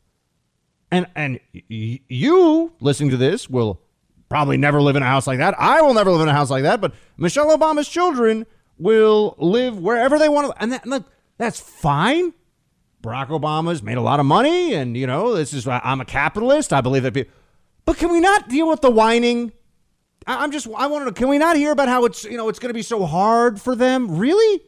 And, 0.90 1.06
and 1.14 1.40
y- 1.54 2.00
you 2.08 2.72
listening 2.80 3.10
to 3.10 3.16
this 3.16 3.48
will 3.48 3.80
probably 4.28 4.56
never 4.56 4.80
live 4.80 4.96
in 4.96 5.02
a 5.02 5.06
house 5.06 5.26
like 5.26 5.38
that. 5.38 5.54
I 5.58 5.82
will 5.82 5.94
never 5.94 6.10
live 6.10 6.22
in 6.22 6.28
a 6.28 6.32
house 6.32 6.50
like 6.50 6.62
that. 6.62 6.80
But 6.80 6.94
Michelle 7.16 7.56
Obama's 7.56 7.88
children 7.88 8.46
will 8.78 9.34
live 9.38 9.78
wherever 9.78 10.18
they 10.18 10.28
want 10.28 10.48
to. 10.48 10.62
And, 10.62 10.72
that, 10.72 11.04
that's 11.36 11.60
fine. 11.60 12.32
Barack 13.02 13.28
Obama's 13.28 13.82
made 13.82 13.96
a 13.96 14.00
lot 14.00 14.18
of 14.18 14.26
money, 14.26 14.74
and 14.74 14.96
you 14.96 15.06
know 15.06 15.34
this 15.34 15.54
is 15.54 15.68
I'm 15.68 16.00
a 16.00 16.04
capitalist. 16.04 16.72
I 16.72 16.80
believe 16.80 17.04
that. 17.04 17.14
People, 17.14 17.32
but 17.84 17.96
can 17.96 18.10
we 18.10 18.20
not 18.20 18.48
deal 18.48 18.68
with 18.68 18.80
the 18.80 18.90
whining? 18.90 19.52
I, 20.26 20.42
I'm 20.42 20.50
just 20.50 20.66
I 20.76 20.88
want 20.88 21.06
to. 21.06 21.12
Can 21.12 21.28
we 21.28 21.38
not 21.38 21.56
hear 21.56 21.70
about 21.70 21.88
how 21.88 22.04
it's 22.06 22.24
you 22.24 22.36
know 22.36 22.48
it's 22.48 22.58
going 22.58 22.70
to 22.70 22.74
be 22.74 22.82
so 22.82 23.06
hard 23.06 23.60
for 23.60 23.76
them? 23.76 24.18
Really? 24.18 24.62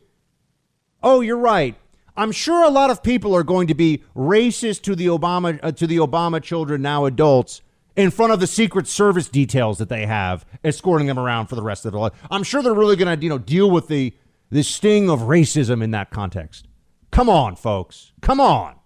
Oh, 1.02 1.20
you're 1.20 1.38
right. 1.38 1.74
I'm 2.20 2.32
sure 2.32 2.62
a 2.62 2.68
lot 2.68 2.90
of 2.90 3.02
people 3.02 3.34
are 3.34 3.42
going 3.42 3.66
to 3.68 3.74
be 3.74 4.02
racist 4.14 4.82
to 4.82 4.94
the 4.94 5.06
Obama 5.06 5.58
uh, 5.62 5.72
to 5.72 5.86
the 5.86 5.96
Obama 5.96 6.42
children 6.42 6.82
now 6.82 7.06
adults 7.06 7.62
in 7.96 8.10
front 8.10 8.30
of 8.30 8.40
the 8.40 8.46
Secret 8.46 8.86
Service 8.86 9.26
details 9.26 9.78
that 9.78 9.88
they 9.88 10.04
have 10.04 10.44
escorting 10.62 11.06
them 11.06 11.18
around 11.18 11.46
for 11.46 11.54
the 11.54 11.62
rest 11.62 11.86
of 11.86 11.92
their 11.92 12.00
life. 12.00 12.12
I'm 12.30 12.42
sure 12.42 12.62
they're 12.62 12.74
really 12.74 12.96
going 12.96 13.18
to 13.18 13.24
you 13.24 13.30
know 13.30 13.38
deal 13.38 13.70
with 13.70 13.88
the 13.88 14.14
the 14.50 14.62
sting 14.62 15.08
of 15.08 15.20
racism 15.20 15.82
in 15.82 15.92
that 15.92 16.10
context. 16.10 16.68
Come 17.10 17.30
on, 17.30 17.56
folks. 17.56 18.12
Come 18.20 18.38
on. 18.38 18.76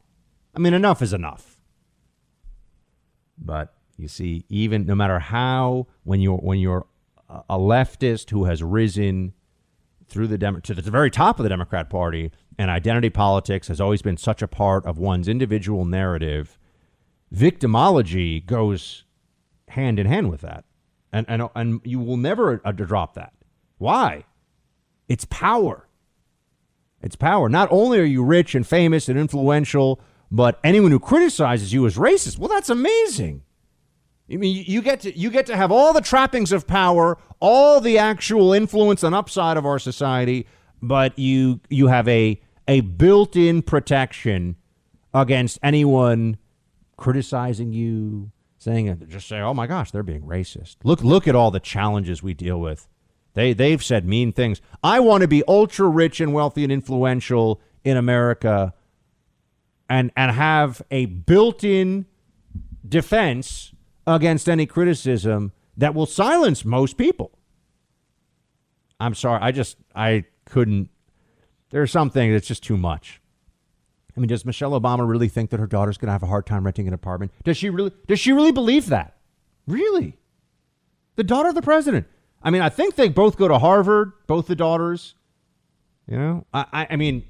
I 0.55 0.61
mean, 0.61 0.72
enough 0.72 1.03
is 1.03 1.12
enough. 1.12 1.59
But 3.37 3.74
you 3.97 4.07
see, 4.07 4.45
even 4.49 4.87
no 4.87 4.95
matter 4.95 5.18
how, 5.18 5.89
when 6.05 6.20
you're 6.20 6.37
when 6.37 6.61
you're 6.61 6.87
a 7.28 7.59
leftist 7.59 8.30
who 8.30 8.45
has 8.45 8.62
risen 8.62 9.32
through 10.07 10.28
the 10.28 10.39
Dem- 10.39 10.61
to 10.61 10.74
the 10.74 10.91
very 10.91 11.11
top 11.11 11.41
of 11.41 11.43
the 11.43 11.49
Democrat 11.49 11.91
Party, 11.91 12.30
and 12.59 12.70
identity 12.70 13.11
politics 13.11 13.68
has 13.68 13.80
always 13.80 14.02
been 14.02 14.16
such 14.16 14.42
a 14.42 14.48
part 14.48 14.84
of 14.86 14.98
one's 14.98 15.28
individual 15.28 15.84
narrative, 15.84 16.59
victimology 17.34 18.44
goes 18.44 19.05
hand 19.68 19.98
in 19.98 20.07
hand 20.07 20.30
with 20.30 20.40
that, 20.42 20.64
and 21.12 21.26
and 21.28 21.48
and 21.55 21.80
you 21.84 21.98
will 21.98 22.16
never 22.16 22.59
drop 22.59 23.14
that. 23.14 23.32
Why? 23.78 24.24
It's 25.09 25.26
power. 25.26 25.88
It's 27.02 27.16
power. 27.16 27.48
Not 27.48 27.68
only 27.70 27.98
are 28.00 28.05
you 28.05 28.24
rich 28.24 28.55
and 28.55 28.66
famous 28.66 29.09
and 29.09 29.18
influential, 29.18 30.00
but 30.30 30.59
anyone 30.64 30.90
who 30.90 30.98
criticizes 30.98 31.72
you 31.72 31.84
is 31.86 31.96
racist. 31.96 32.38
Well, 32.38 32.48
that's 32.48 32.70
amazing. 32.70 33.42
I 34.32 34.36
mean, 34.36 34.64
you 34.66 34.80
get 34.80 35.00
to 35.00 35.16
you 35.16 35.30
get 35.30 35.44
to 35.46 35.57
have 35.57 35.70
all 35.70 35.92
the 35.92 36.00
trappings 36.00 36.50
of 36.50 36.66
power, 36.66 37.18
all 37.40 37.80
the 37.80 37.98
actual 37.98 38.55
influence 38.55 39.02
and 39.02 39.14
upside 39.14 39.59
of 39.59 39.66
our 39.66 39.78
society, 39.78 40.46
but 40.87 41.18
you 41.18 41.61
you 41.68 41.89
have 41.89 42.09
a 42.09 42.41
a 42.66 42.80
built-in 42.80 43.62
protection 43.62 44.57
against 45.12 45.59
anyone 45.62 46.39
criticizing 46.97 47.72
you, 47.72 48.30
saying 48.59 48.89
uh, 48.89 48.95
just 49.07 49.28
say, 49.28 49.41
"Oh 49.41 49.55
my 49.55 49.66
gosh, 49.66 49.91
they're 49.91 50.03
being 50.03 50.22
racist." 50.22 50.76
Look 50.85 51.03
look 51.03 51.28
at 51.28 51.35
all 51.35 51.51
the 51.51 51.61
challenges 51.61 52.22
we 52.22 52.35
deal 52.35 52.61
with 52.61 52.89
they 53.35 53.53
they've 53.53 53.82
said 53.82 54.07
mean 54.07 54.32
things. 54.32 54.61
I 54.82 55.01
want 55.01 55.22
to 55.22 55.28
be 55.28 55.43
ultra 55.47 55.89
rich 55.89 56.20
and 56.20 56.32
wealthy 56.32 56.62
and 56.62 56.72
influential 56.72 57.61
in 57.85 57.97
America 57.97 58.72
and 59.89 60.11
and 60.16 60.30
have 60.32 60.80
a 60.91 61.07
built-in 61.07 62.07
defense 62.89 63.72
against 64.07 64.49
any 64.49 64.66
criticism 64.66 65.53
that 65.76 65.95
will 65.95 66.07
silence 66.07 66.64
most 66.64 66.97
people. 66.97 67.32
I'm 69.01 69.14
sorry, 69.14 69.41
I 69.43 69.51
just 69.51 69.76
I 69.95 70.24
couldn't 70.45 70.90
there's 71.70 71.90
something 71.90 72.32
that's 72.32 72.47
just 72.47 72.62
too 72.62 72.76
much. 72.76 73.20
I 74.16 74.20
mean, 74.20 74.28
does 74.28 74.45
Michelle 74.45 74.80
Obama 74.80 75.09
really 75.09 75.28
think 75.28 75.51
that 75.51 75.59
her 75.59 75.66
daughter's 75.66 75.99
going 75.99 76.07
to 76.07 76.12
have 76.12 76.22
a 76.22 76.26
hard 76.26 76.47
time 76.47 76.64
renting 76.64 76.86
an 76.86 76.95
apartment? 76.95 77.32
Does 77.42 77.57
she 77.57 77.68
really 77.68 77.90
does 78.07 78.20
she 78.20 78.32
really 78.32 78.53
believe 78.53 78.86
that? 78.86 79.16
Really? 79.66 80.16
The 81.16 81.24
daughter 81.24 81.49
of 81.49 81.55
the 81.55 81.62
president. 81.62 82.07
I 82.42 82.51
mean, 82.51 82.62
I 82.62 82.68
think 82.68 82.95
they 82.95 83.09
both 83.09 83.36
go 83.36 83.49
to 83.49 83.59
Harvard, 83.59 84.12
both 84.26 84.47
the 84.47 84.55
daughters. 84.55 85.14
You 86.07 86.18
know, 86.18 86.47
I, 86.53 86.86
I 86.90 86.97
mean, 86.97 87.24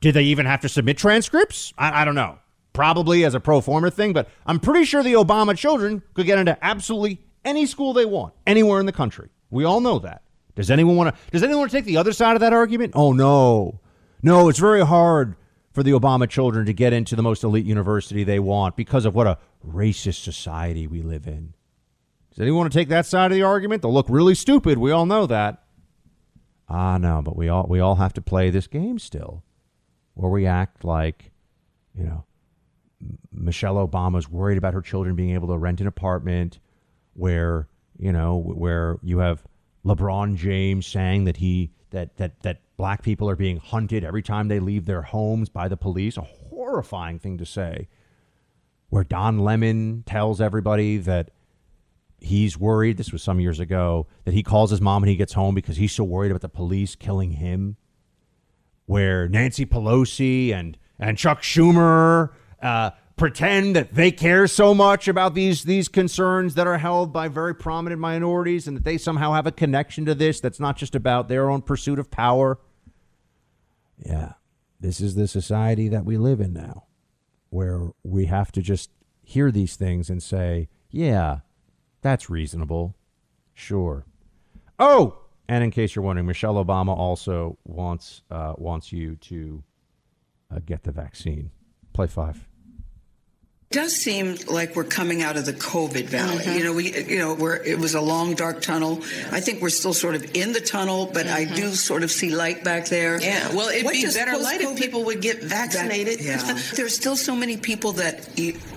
did 0.00 0.14
they 0.14 0.24
even 0.24 0.44
have 0.46 0.60
to 0.60 0.68
submit 0.68 0.98
transcripts? 0.98 1.72
I, 1.78 2.02
I 2.02 2.04
don't 2.04 2.14
know. 2.14 2.38
Probably 2.74 3.24
as 3.24 3.34
a 3.34 3.40
pro 3.40 3.60
forma 3.60 3.90
thing, 3.90 4.12
but 4.12 4.28
I'm 4.46 4.60
pretty 4.60 4.84
sure 4.84 5.02
the 5.02 5.14
Obama 5.14 5.56
children 5.56 6.02
could 6.12 6.26
get 6.26 6.38
into 6.38 6.62
absolutely 6.62 7.20
any 7.44 7.66
school 7.66 7.92
they 7.92 8.04
want, 8.04 8.34
anywhere 8.46 8.80
in 8.80 8.86
the 8.86 8.92
country. 8.92 9.30
We 9.50 9.64
all 9.64 9.80
know 9.80 9.98
that. 10.00 10.23
Does 10.54 10.70
anyone 10.70 10.96
want 10.96 11.14
to? 11.14 11.30
Does 11.30 11.42
anyone 11.42 11.60
want 11.60 11.70
to 11.72 11.76
take 11.76 11.84
the 11.84 11.96
other 11.96 12.12
side 12.12 12.36
of 12.36 12.40
that 12.40 12.52
argument? 12.52 12.92
Oh 12.94 13.12
no, 13.12 13.80
no. 14.22 14.48
It's 14.48 14.58
very 14.58 14.84
hard 14.84 15.36
for 15.72 15.82
the 15.82 15.90
Obama 15.90 16.28
children 16.28 16.66
to 16.66 16.72
get 16.72 16.92
into 16.92 17.16
the 17.16 17.22
most 17.22 17.42
elite 17.42 17.66
university 17.66 18.22
they 18.22 18.38
want 18.38 18.76
because 18.76 19.04
of 19.04 19.14
what 19.14 19.26
a 19.26 19.38
racist 19.66 20.22
society 20.22 20.86
we 20.86 21.02
live 21.02 21.26
in. 21.26 21.54
Does 22.30 22.40
anyone 22.40 22.60
want 22.60 22.72
to 22.72 22.78
take 22.78 22.88
that 22.88 23.06
side 23.06 23.32
of 23.32 23.36
the 23.36 23.42
argument? 23.42 23.82
They'll 23.82 23.92
look 23.92 24.08
really 24.08 24.34
stupid. 24.34 24.78
We 24.78 24.92
all 24.92 25.06
know 25.06 25.26
that. 25.26 25.62
Ah, 26.68 26.98
no, 26.98 27.20
but 27.22 27.36
we 27.36 27.48
all 27.48 27.66
we 27.68 27.80
all 27.80 27.96
have 27.96 28.12
to 28.14 28.22
play 28.22 28.50
this 28.50 28.66
game 28.66 28.98
still, 28.98 29.42
where 30.14 30.30
we 30.30 30.46
act 30.46 30.84
like, 30.84 31.32
you 31.96 32.04
know, 32.04 32.24
Michelle 33.32 33.86
Obama's 33.86 34.28
worried 34.30 34.58
about 34.58 34.74
her 34.74 34.80
children 34.80 35.14
being 35.14 35.34
able 35.34 35.48
to 35.48 35.58
rent 35.58 35.80
an 35.80 35.86
apartment, 35.86 36.58
where 37.12 37.68
you 37.98 38.12
know 38.12 38.36
where 38.36 38.98
you 39.02 39.18
have 39.18 39.44
LeBron 39.84 40.36
James 40.36 40.86
saying 40.86 41.24
that 41.24 41.38
he 41.38 41.70
that 41.90 42.16
that 42.16 42.40
that 42.40 42.60
black 42.76 43.02
people 43.02 43.28
are 43.28 43.36
being 43.36 43.58
hunted 43.58 44.04
every 44.04 44.22
time 44.22 44.48
they 44.48 44.58
leave 44.58 44.86
their 44.86 45.02
homes 45.02 45.48
by 45.48 45.68
the 45.68 45.76
police. 45.76 46.16
A 46.16 46.22
horrifying 46.22 47.18
thing 47.18 47.38
to 47.38 47.46
say. 47.46 47.88
Where 48.88 49.04
Don 49.04 49.40
Lemon 49.40 50.04
tells 50.06 50.40
everybody 50.40 50.98
that 50.98 51.30
he's 52.20 52.58
worried. 52.58 52.96
This 52.96 53.12
was 53.12 53.22
some 53.22 53.40
years 53.40 53.60
ago 53.60 54.06
that 54.24 54.34
he 54.34 54.42
calls 54.42 54.70
his 54.70 54.80
mom 54.80 55.02
when 55.02 55.08
he 55.08 55.16
gets 55.16 55.34
home 55.34 55.54
because 55.54 55.76
he's 55.76 55.92
so 55.92 56.04
worried 56.04 56.30
about 56.30 56.40
the 56.40 56.48
police 56.48 56.94
killing 56.96 57.32
him. 57.32 57.76
Where 58.86 59.28
Nancy 59.28 59.66
Pelosi 59.66 60.52
and 60.52 60.76
and 60.98 61.18
Chuck 61.18 61.42
Schumer 61.42 62.30
uh, 62.62 62.90
pretend 63.16 63.76
that 63.76 63.94
they 63.94 64.10
care 64.10 64.46
so 64.46 64.74
much 64.74 65.06
about 65.06 65.34
these 65.34 65.64
these 65.64 65.88
concerns 65.88 66.54
that 66.54 66.66
are 66.66 66.78
held 66.78 67.12
by 67.12 67.28
very 67.28 67.54
prominent 67.54 68.00
minorities 68.00 68.66
and 68.66 68.76
that 68.76 68.84
they 68.84 68.98
somehow 68.98 69.32
have 69.32 69.46
a 69.46 69.52
connection 69.52 70.04
to 70.04 70.14
this 70.14 70.40
that's 70.40 70.60
not 70.60 70.76
just 70.76 70.94
about 70.94 71.28
their 71.28 71.50
own 71.50 71.62
pursuit 71.62 71.98
of 71.98 72.10
power. 72.10 72.58
Yeah. 74.04 74.32
This 74.80 75.00
is 75.00 75.14
the 75.14 75.28
society 75.28 75.88
that 75.88 76.04
we 76.04 76.16
live 76.16 76.40
in 76.40 76.52
now 76.52 76.84
where 77.50 77.90
we 78.02 78.26
have 78.26 78.50
to 78.52 78.60
just 78.60 78.90
hear 79.22 79.50
these 79.50 79.76
things 79.76 80.10
and 80.10 80.22
say, 80.22 80.68
"Yeah, 80.90 81.40
that's 82.02 82.28
reasonable." 82.28 82.96
Sure. 83.54 84.04
Oh, 84.78 85.20
and 85.48 85.62
in 85.62 85.70
case 85.70 85.94
you're 85.94 86.04
wondering, 86.04 86.26
Michelle 86.26 86.62
Obama 86.62 86.96
also 86.96 87.56
wants 87.64 88.22
uh, 88.30 88.54
wants 88.58 88.92
you 88.92 89.14
to 89.16 89.62
uh, 90.50 90.58
get 90.66 90.82
the 90.82 90.92
vaccine. 90.92 91.50
Play 91.92 92.08
five 92.08 92.46
does 93.74 93.96
seem 93.96 94.36
like 94.46 94.76
we're 94.76 94.84
coming 94.84 95.22
out 95.22 95.36
of 95.36 95.46
the 95.46 95.52
COVID 95.52 96.04
valley. 96.04 96.44
Mm-hmm. 96.44 96.58
You 96.58 96.64
know, 96.64 96.72
we, 96.72 97.06
you 97.06 97.18
know, 97.18 97.34
where 97.34 97.60
it 97.64 97.76
was 97.76 97.96
a 97.96 98.00
long, 98.00 98.34
dark 98.34 98.62
tunnel. 98.62 99.02
I 99.32 99.40
think 99.40 99.60
we're 99.60 99.68
still 99.68 99.92
sort 99.92 100.14
of 100.14 100.36
in 100.36 100.52
the 100.52 100.60
tunnel, 100.60 101.10
but 101.12 101.26
mm-hmm. 101.26 101.52
I 101.52 101.56
do 101.56 101.74
sort 101.74 102.04
of 102.04 102.12
see 102.12 102.30
light 102.30 102.62
back 102.62 102.86
there. 102.86 103.20
Yeah, 103.20 103.52
well, 103.52 103.68
it'd 103.70 103.84
what 103.84 103.94
be 103.94 104.04
better 104.04 104.38
light 104.38 104.60
if 104.60 104.78
people 104.78 105.04
would 105.06 105.20
get 105.20 105.42
vaccinated. 105.42 106.20
That, 106.20 106.46
yeah. 106.46 106.58
There's 106.76 106.94
still 106.94 107.16
so 107.16 107.34
many 107.34 107.56
people 107.56 107.92
that 107.94 108.28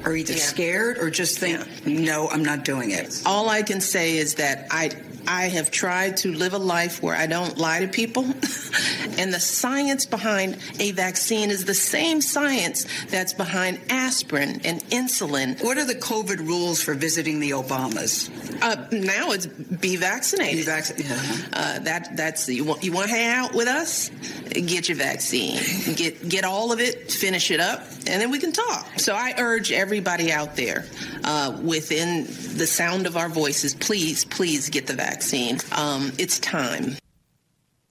are 0.03 0.15
either 0.15 0.33
yeah. 0.33 0.39
scared 0.39 0.97
or 0.97 1.11
just 1.11 1.37
think, 1.37 1.63
yeah. 1.85 1.99
no, 1.99 2.27
I'm 2.29 2.43
not 2.43 2.65
doing 2.65 2.89
it. 2.89 3.21
All 3.23 3.49
I 3.49 3.61
can 3.61 3.79
say 3.79 4.17
is 4.17 4.35
that 4.35 4.65
I 4.71 4.89
I 5.27 5.49
have 5.49 5.69
tried 5.71 6.17
to 6.17 6.31
live 6.33 6.53
a 6.53 6.57
life 6.57 7.03
where 7.03 7.15
I 7.15 7.27
don't 7.27 7.57
lie 7.57 7.81
to 7.81 7.87
people. 7.87 8.23
and 9.17 9.33
the 9.33 9.39
science 9.39 10.05
behind 10.05 10.57
a 10.79 10.91
vaccine 10.91 11.49
is 11.49 11.65
the 11.65 11.73
same 11.73 12.21
science 12.21 12.85
that's 13.09 13.33
behind 13.33 13.79
aspirin 13.89 14.61
and 14.63 14.81
insulin. 14.85 15.61
What 15.63 15.77
are 15.77 15.85
the 15.85 15.95
COVID 15.95 16.39
rules 16.39 16.81
for 16.81 16.93
visiting 16.93 17.39
the 17.39 17.51
Obamas? 17.51 18.29
Uh, 18.61 18.87
now 18.91 19.31
it's 19.31 19.47
be 19.47 19.97
vaccinated. 19.97 20.57
Be 20.57 20.63
vaccinated. 20.63 21.11
Uh-huh. 21.11 21.49
Uh, 21.53 21.79
that 21.79 22.15
that's 22.15 22.47
you 22.47 22.63
want 22.63 22.83
you 22.83 22.91
want 22.91 23.09
to 23.09 23.13
hang 23.13 23.29
out 23.29 23.53
with 23.53 23.67
us? 23.67 24.09
Get 24.49 24.87
your 24.87 24.97
vaccine. 24.97 25.59
Get 25.95 26.27
get 26.27 26.45
all 26.45 26.71
of 26.71 26.79
it. 26.79 27.11
Finish 27.11 27.51
it 27.51 27.59
up, 27.59 27.81
and 28.07 28.21
then 28.21 28.31
we 28.31 28.39
can 28.39 28.51
talk. 28.51 28.87
So 28.97 29.13
I 29.13 29.33
urge 29.37 29.71
everybody 29.71 30.31
out 30.31 30.55
there 30.55 30.85
uh, 31.23 31.57
within 31.61 32.25
the 32.57 32.65
sound 32.65 33.05
of 33.05 33.17
our 33.17 33.29
voices, 33.29 33.73
please, 33.75 34.25
please 34.25 34.69
get 34.69 34.87
the 34.87 34.93
vaccine 34.93 35.16
vaccine. 35.17 35.57
Um, 35.71 36.13
it's 36.19 36.37
time. 36.37 36.95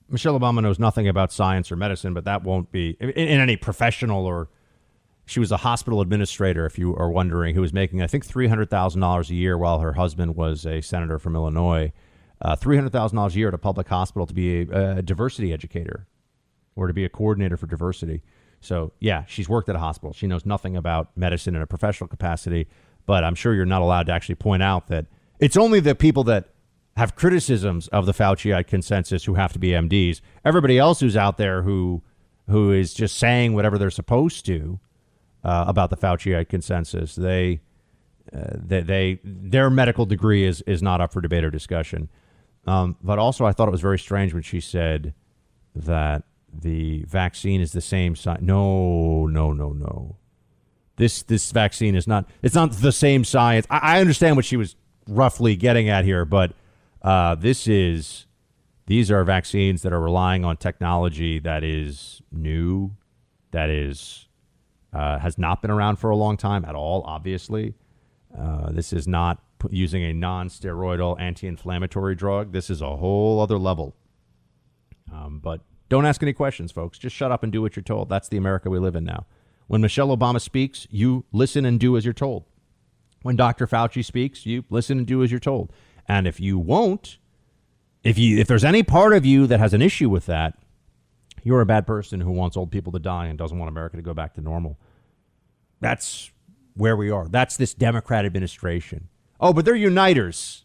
Michelle 0.09 0.39
Obama 0.39 0.63
knows 0.63 0.79
nothing 0.79 1.09
about 1.09 1.33
science 1.33 1.73
or 1.73 1.77
medicine, 1.77 2.15
but 2.15 2.25
that 2.25 2.45
won't 2.45 2.71
be 2.71 2.97
in, 3.01 3.11
in, 3.11 3.41
any 3.41 3.57
professional 3.57 4.25
or. 4.25 4.49
She 5.29 5.41
was 5.41 5.51
a 5.51 5.57
hospital 5.57 6.01
administrator, 6.01 6.67
if 6.67 6.79
you 6.79 6.95
are 6.95 7.11
wondering, 7.11 7.57
who 7.57 7.61
was 7.61 7.73
making, 7.73 8.01
I 8.01 8.07
think, 8.07 8.25
$300,000 8.25 9.29
a 9.29 9.35
year 9.35 9.59
while 9.59 9.81
her 9.81 9.95
husband 9.95 10.37
was 10.37 10.65
a 10.65 10.81
senator 10.81 11.19
from 11.19 11.35
Illinois. 11.35 11.93
Uh, 12.41 12.55
$300,000 12.55 13.35
a 13.35 13.37
year 13.37 13.49
at 13.49 13.55
a 13.55 13.59
public 13.59 13.89
hospital 13.89 14.25
to 14.27 14.33
be 14.33 14.63
a, 14.71 14.99
a 14.99 15.03
diversity 15.03 15.53
educator 15.53 16.07
or 16.77 16.87
to 16.87 16.93
be 16.93 17.05
a 17.05 17.09
coordinator 17.09 17.57
for 17.57 17.67
diversity. 17.67 18.23
So, 18.61 18.93
yeah, 19.01 19.25
she's 19.27 19.49
worked 19.49 19.69
at 19.69 19.75
a 19.75 19.81
hospital. 19.81 20.13
She 20.13 20.29
knows 20.29 20.47
nothing 20.47 20.77
about 20.77 21.11
medicine 21.17 21.57
in 21.57 21.63
a 21.63 21.67
professional 21.67 22.07
capacity, 22.07 22.69
but 23.05 23.25
I'm 23.25 23.35
sure 23.35 23.53
you're 23.53 23.67
not 23.67 23.83
allowed 23.83 24.07
to 24.07 24.13
actually 24.13 24.37
point 24.37 24.63
out 24.63 24.87
that 24.89 25.07
it's 25.41 25.57
only 25.57 25.81
the 25.81 25.97
people 25.97 26.23
that 26.25 26.51
have 26.97 27.15
criticisms 27.15 27.89
of 27.89 28.07
the 28.07 28.13
Fauciite 28.13 28.67
consensus 28.67 29.25
who 29.25 29.35
have 29.35 29.53
to 29.53 29.59
be 29.59 29.69
MDs. 29.69 30.21
Everybody 30.45 30.79
else 30.79 31.01
who's 31.01 31.17
out 31.17 31.37
there 31.37 31.63
who 31.63 32.03
who 32.49 32.73
is 32.73 32.95
just 32.95 33.19
saying 33.19 33.55
whatever 33.55 33.77
they're 33.77 33.91
supposed 33.91 34.47
to 34.47 34.79
uh, 35.45 35.65
about 35.67 35.91
the 35.91 35.97
Fauciite 35.97 36.49
consensus, 36.49 37.15
they, 37.15 37.61
uh, 38.33 38.51
they 38.55 38.81
they 38.81 39.21
their 39.23 39.69
medical 39.69 40.07
degree 40.07 40.45
is 40.45 40.63
is 40.63 40.83
not 40.83 41.01
up 41.01 41.13
for 41.13 41.21
debate 41.21 41.45
or 41.45 41.51
discussion. 41.51 42.09
Um, 42.67 42.97
but 43.03 43.19
also, 43.19 43.45
I 43.45 43.53
thought 43.53 43.69
it 43.69 43.73
was 43.73 43.81
very 43.81 43.99
strange 43.99 44.35
when 44.35 44.43
she 44.43 44.61
said 44.61 45.15
that 45.75 46.25
the 46.53 47.05
vaccine 47.05 47.61
is 47.61 47.73
the 47.73 47.81
same 47.81 48.17
science. 48.17 48.43
No, 48.43 49.27
no, 49.27 49.53
no, 49.53 49.73
no. 49.73 50.17
This 50.97 51.23
this 51.23 51.53
vaccine 51.53 51.95
is 51.95 52.07
not. 52.07 52.29
It's 52.43 52.55
not 52.55 52.73
the 52.73 52.93
same 52.93 53.23
science. 53.23 53.67
I, 53.71 53.79
I 53.97 54.01
understand 54.01 54.37
what 54.37 54.45
she 54.45 54.57
was 54.57 54.77
roughly 55.07 55.55
getting 55.57 55.89
at 55.89 56.05
here, 56.05 56.25
but 56.25 56.53
uh, 57.03 57.35
this 57.35 57.67
is 57.67 58.27
these 58.87 59.11
are 59.11 59.25
vaccines 59.25 59.83
that 59.83 59.93
are 59.93 60.01
relying 60.01 60.45
on 60.45 60.57
technology 60.57 61.39
that 61.41 61.65
is 61.65 62.23
new, 62.31 62.93
that 63.51 63.69
is 63.71 64.29
uh, 64.93 65.19
has 65.19 65.37
not 65.37 65.61
been 65.61 65.71
around 65.71 65.97
for 65.97 66.11
a 66.11 66.17
long 66.17 66.37
time 66.37 66.65
at 66.65 66.75
all. 66.75 67.03
Obviously, 67.03 67.75
uh, 68.39 68.71
this 68.71 68.93
is 68.93 69.07
not 69.07 69.43
p- 69.59 69.69
using 69.71 70.03
a 70.05 70.13
non-steroidal 70.13 71.21
anti-inflammatory 71.21 72.15
drug. 72.15 72.53
This 72.53 72.71
is 72.71 72.81
a 72.81 72.97
whole 72.97 73.41
other 73.41 73.59
level. 73.59 73.95
Um, 75.13 75.41
but 75.43 75.61
don't 75.89 76.07
ask 76.07 76.23
any 76.23 76.33
questions, 76.33 76.73
folks. 76.73 76.99
Just 76.99 77.15
shut 77.15 77.31
up 77.31 77.43
and 77.43 77.53
do 77.53 77.61
what 77.63 77.77
you're 77.77 77.83
told. 77.83 78.09
That's 78.09 78.29
the 78.29 78.37
America 78.37 78.71
we 78.71 78.79
live 78.79 78.97
in 78.97 79.05
now. 79.05 79.27
When 79.67 79.81
Michelle 79.81 80.17
Obama 80.17 80.41
speaks, 80.41 80.87
you 80.91 81.25
listen 81.33 81.65
and 81.65 81.79
do 81.79 81.97
as 81.97 82.05
you're 82.05 82.15
told. 82.15 82.45
When 83.23 83.37
Dr. 83.37 83.67
Fauci 83.67 84.05
speaks, 84.05 84.47
you 84.47 84.65
listen 84.71 84.99
and 84.99 85.07
do 85.07 85.23
as 85.23 85.31
you're 85.31 85.41
told. 85.41 85.73
And 86.09 86.27
if 86.27 86.41
you 86.41 86.59
won't, 86.59 87.19
if 88.03 88.19
you 88.19 88.39
if 88.39 88.47
there's 88.47 88.65
any 88.65 88.83
part 88.83 89.13
of 89.13 89.27
you 89.27 89.47
that 89.47 89.61
has 89.61 89.75
an 89.75 89.83
issue 89.83 90.09
with 90.09 90.27
that, 90.27 90.59
you're 91.43 91.61
a 91.61 91.67
bad 91.67 91.87
person 91.87 92.21
who 92.21 92.31
wants 92.31 92.57
old 92.57 92.71
people 92.71 92.93
to 92.93 92.99
die 92.99 93.27
and 93.27 93.39
doesn't 93.39 93.59
want 93.59 93.69
America 93.69 93.97
to 93.97 94.03
go 94.03 94.15
back 94.15 94.35
to 94.35 94.41
normal. 94.41 94.79
That's 95.81 96.31
where 96.75 96.97
we 96.97 97.11
are. 97.11 97.29
That's 97.29 97.57
this 97.57 97.75
Democrat 97.75 98.25
administration. 98.25 99.09
Oh, 99.41 99.53
but 99.53 99.65
they're 99.65 99.75
uniters. 99.75 100.63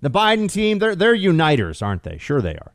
The 0.00 0.10
Biden 0.10 0.50
team, 0.50 0.78
they're 0.78 0.96
they're 0.96 1.14
uniters, 1.14 1.82
aren't 1.82 2.02
they? 2.02 2.18
Sure 2.18 2.42
they 2.42 2.56
are. 2.56 2.72